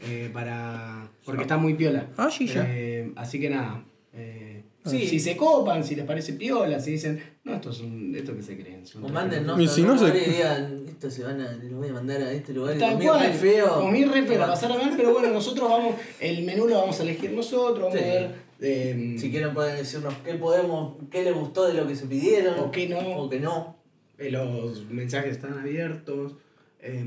eh, 0.01 0.29
para 0.31 1.09
porque 1.25 1.41
está 1.41 1.57
muy 1.57 1.73
piola. 1.73 2.05
Ah, 2.15 2.29
sí, 2.31 2.47
ya. 2.47 2.63
Eh, 2.65 3.11
así 3.17 3.37
que 3.41 3.49
nada. 3.49 3.83
Eh, 4.15 4.63
Sí. 4.85 5.07
Si 5.07 5.19
se 5.19 5.35
copan, 5.35 5.83
si 5.83 5.95
les 5.95 6.05
parece 6.05 6.33
piola, 6.33 6.79
si 6.79 6.91
dicen, 6.91 7.19
no, 7.43 7.55
esto 7.55 7.71
es 7.71 7.79
un, 7.79 8.13
esto 8.15 8.35
que 8.35 8.43
se 8.43 8.55
creen. 8.55 8.85
son 8.85 9.03
O 9.03 9.09
manden 9.09 9.41
minutos". 9.41 9.57
notas 9.57 9.77
Y 9.77 9.81
si 9.81 9.87
no 9.87 9.93
a 9.93 9.97
se- 9.97 10.11
digan, 10.31 10.85
esto 10.87 11.09
se 11.09 11.23
van 11.23 11.41
a, 11.41 11.53
lo 11.53 11.77
voy 11.77 11.89
a 11.89 11.93
mandar 11.93 12.21
a 12.21 12.31
este 12.31 12.53
lugar, 12.53 12.77
Tal 12.77 12.93
comí 12.93 13.05
cual, 13.07 13.19
re 13.19 13.33
feo. 13.33 13.79
Comí 13.81 14.05
re 14.05 14.21
feo, 14.27 14.37
la 14.37 14.45
pasaron 14.45 14.77
mal, 14.77 14.93
pero 14.95 15.11
bueno, 15.11 15.31
nosotros 15.31 15.67
vamos, 15.67 15.95
el 16.19 16.43
menú 16.45 16.67
lo 16.67 16.75
vamos 16.81 16.99
a 16.99 17.01
elegir 17.03 17.31
nosotros, 17.31 17.79
vamos 17.91 17.97
Sí. 17.99 18.03
a 18.03 18.13
ver. 18.13 18.35
eh, 18.61 19.15
Si 19.17 19.31
quieren 19.31 19.55
pueden 19.55 19.75
decirnos 19.75 20.13
qué 20.23 20.35
podemos, 20.35 20.97
qué 21.09 21.23
les 21.23 21.33
gustó 21.33 21.65
de 21.67 21.73
lo 21.73 21.87
que 21.87 21.95
se 21.95 22.05
pidieron. 22.05 22.59
O 22.59 22.69
qué 22.69 22.87
no. 22.87 22.99
O 23.17 23.27
que 23.27 23.39
no. 23.39 23.77
eh, 24.19 24.29
los 24.29 24.85
mensajes 24.91 25.31
están 25.31 25.57
abiertos. 25.57 26.35
eh, 26.79 27.03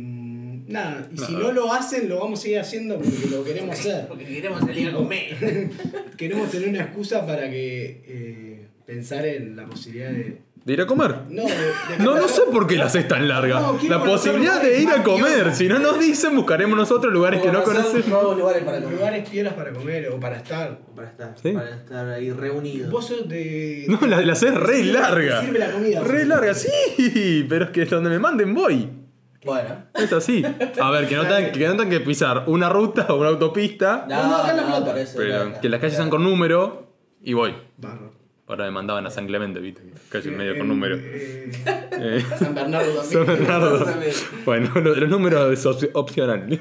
nada, 0.67 1.09
y 1.15 1.19
si 1.19 1.33
no 1.33 1.53
lo 1.53 1.73
hacen, 1.73 2.09
lo 2.09 2.19
vamos 2.21 2.41
a 2.41 2.43
seguir 2.43 2.59
haciendo 2.61 2.97
porque 2.97 3.29
lo 3.31 3.45
queremos 3.45 3.79
hacer. 3.79 4.07
Porque 4.09 4.25
queremos 4.25 4.61
salir 4.61 4.89
a 4.89 4.93
comer. 4.93 5.71
Queremos 6.17 6.51
tener 6.51 6.69
una 6.71 6.83
excusa 6.83 7.25
para 7.27 7.49
que 7.49 8.03
eh, 8.07 8.67
pensar 8.87 9.25
en 9.27 9.55
la 9.57 9.67
posibilidad 9.67 10.11
de. 10.11 10.39
¿De 10.65 10.75
ir 10.75 10.81
a 10.83 10.87
comer? 10.87 11.15
No, 11.31 11.45
de, 11.45 11.49
de- 11.49 12.05
No, 12.05 12.17
no 12.17 12.29
sé 12.29 12.43
por 12.53 12.67
qué 12.67 12.77
la 12.77 12.87
haces 12.87 13.09
tan 13.09 13.27
larga. 13.27 13.59
No, 13.61 13.79
la 13.89 14.03
posibilidad 14.05 14.61
de 14.61 14.83
ir 14.83 14.89
a 14.91 15.03
comer. 15.03 15.55
Si 15.55 15.67
no 15.67 15.79
nos 15.79 15.99
dicen, 15.99 16.37
buscaremos 16.37 16.77
nosotros 16.77 17.11
lugares 17.11 17.41
que 17.41 17.51
no 17.51 17.63
conocemos. 17.63 18.07
Nuevos 18.09 18.37
lugares 18.37 18.65
para 18.65 18.81
comer. 18.83 18.99
lugares 18.99 19.29
piolas 19.31 19.55
para 19.55 19.73
comer 19.73 20.09
o 20.11 20.21
para 20.21 20.37
estar. 20.37 20.79
O 20.91 20.95
Para 20.95 21.09
estar, 21.09 21.35
Sí. 21.43 21.53
para 21.53 21.75
estar 21.77 22.09
ahí 22.11 22.31
reunidos. 22.33 22.91
Vos 22.91 23.07
sos 23.07 23.27
de. 23.29 23.87
No, 23.89 24.07
la, 24.07 24.21
la 24.21 24.33
haces 24.35 24.53
re 24.53 24.81
Sirve- 24.83 24.93
larga. 24.93 25.41
Sirve 25.41 25.59
la 25.59 25.71
comida. 25.71 26.01
Re 26.03 26.27
larga, 26.27 26.53
sí. 26.53 27.47
Pero 27.49 27.67
es 27.67 27.71
que 27.71 27.85
donde 27.87 28.11
me 28.11 28.19
manden 28.19 28.53
voy. 28.53 28.91
Bueno. 29.45 29.85
Es 29.95 30.13
así. 30.13 30.43
A 30.81 30.91
ver, 30.91 31.09
que 31.09 31.15
no 31.17 31.23
tengan 31.23 31.53
que, 31.53 31.61
no 31.67 31.71
tengan 31.73 31.91
que 31.91 32.01
pisar 32.01 32.45
una 32.47 32.69
ruta 32.69 33.07
o 33.11 33.17
una 33.21 33.29
autopista. 33.29 34.07
No, 34.09 34.27
no, 34.29 34.37
acá 34.37 34.55
no, 34.55 34.85
por 34.85 34.99
eso, 34.99 35.15
Pero 35.17 35.29
claro. 35.45 35.61
que 35.61 35.69
las 35.69 35.81
calles 35.81 35.97
sean 35.97 36.11
con 36.11 36.23
número 36.25 36.93
y 37.23 37.33
voy. 37.35 37.55
Barro. 37.77 38.13
Ahora 38.49 38.65
me 38.65 38.71
mandaban 38.71 39.07
a 39.07 39.11
San 39.11 39.27
Clemente, 39.27 39.61
viste. 39.61 39.83
Calle 40.09 40.31
medio 40.31 40.57
con 40.59 40.69
número. 40.69 40.97
Eh, 40.97 41.51
Eh, 42.01 42.25
San 42.39 42.55
Bernardo 42.55 42.93
también. 42.95 43.13
San 43.13 43.27
Bernardo. 43.27 43.85
También. 43.85 44.13
Bueno, 44.45 44.71
los 44.81 45.09
números 45.09 45.53
es 45.53 45.67
op- 45.67 45.91
opcional. 45.95 46.49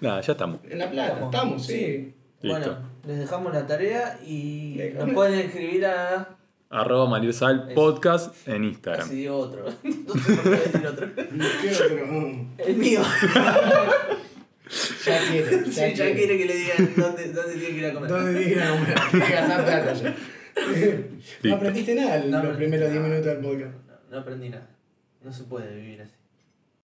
Nada, 0.00 0.20
ya 0.20 0.32
estamos. 0.32 0.60
En 0.68 0.78
La 0.78 0.90
Plata, 0.90 1.24
estamos, 1.24 1.66
sí. 1.66 2.14
Listo. 2.42 2.58
Bueno, 2.58 2.78
les 3.06 3.18
dejamos 3.18 3.52
la 3.52 3.66
tarea 3.66 4.18
y 4.26 4.80
nos 4.98 5.10
pueden 5.10 5.38
escribir 5.40 5.86
a. 5.86 6.36
Arroba 6.70 7.06
Malirsal 7.08 7.72
Podcast 7.74 8.46
en 8.48 8.64
Instagram. 8.64 9.04
Así 9.06 9.16
digo 9.16 9.36
otro. 9.38 9.64
Por 10.06 10.22
qué 10.22 10.50
decir 10.50 10.86
otro. 10.86 11.08
¿Qué 11.14 11.70
otro? 11.74 12.46
El 12.58 12.76
mío. 12.76 13.00
Ya 15.04 15.18
quiere, 15.28 15.64
Sí, 15.64 15.72
ya 15.80 15.88
ya 15.88 16.14
quiere. 16.14 16.38
que 16.38 16.44
le 16.46 16.54
digan 16.54 16.92
dónde, 16.96 17.32
dónde 17.32 17.54
tiene 17.54 17.68
que 17.74 17.78
ir 17.78 17.86
a 17.86 17.92
comer. 17.94 18.10
¿Dónde 18.10 18.38
Hay 18.38 18.44
que 18.50 18.54
gastar 19.32 19.64
plata 19.64 19.94
ya. 19.94 20.14
No 21.42 21.54
aprendiste 21.56 21.94
nada 21.96 22.16
en 22.18 22.30
No 22.30 22.42
los 22.44 22.56
primeros 22.56 22.90
10 22.90 23.02
nada. 23.02 23.08
minutos 23.14 23.32
del 23.34 23.42
podcast. 23.44 23.74
No, 23.88 23.94
no 24.10 24.18
aprendí 24.18 24.48
nada. 24.50 24.68
No 25.24 25.32
se 25.32 25.44
puede 25.44 25.74
vivir 25.74 26.02
así. 26.02 26.12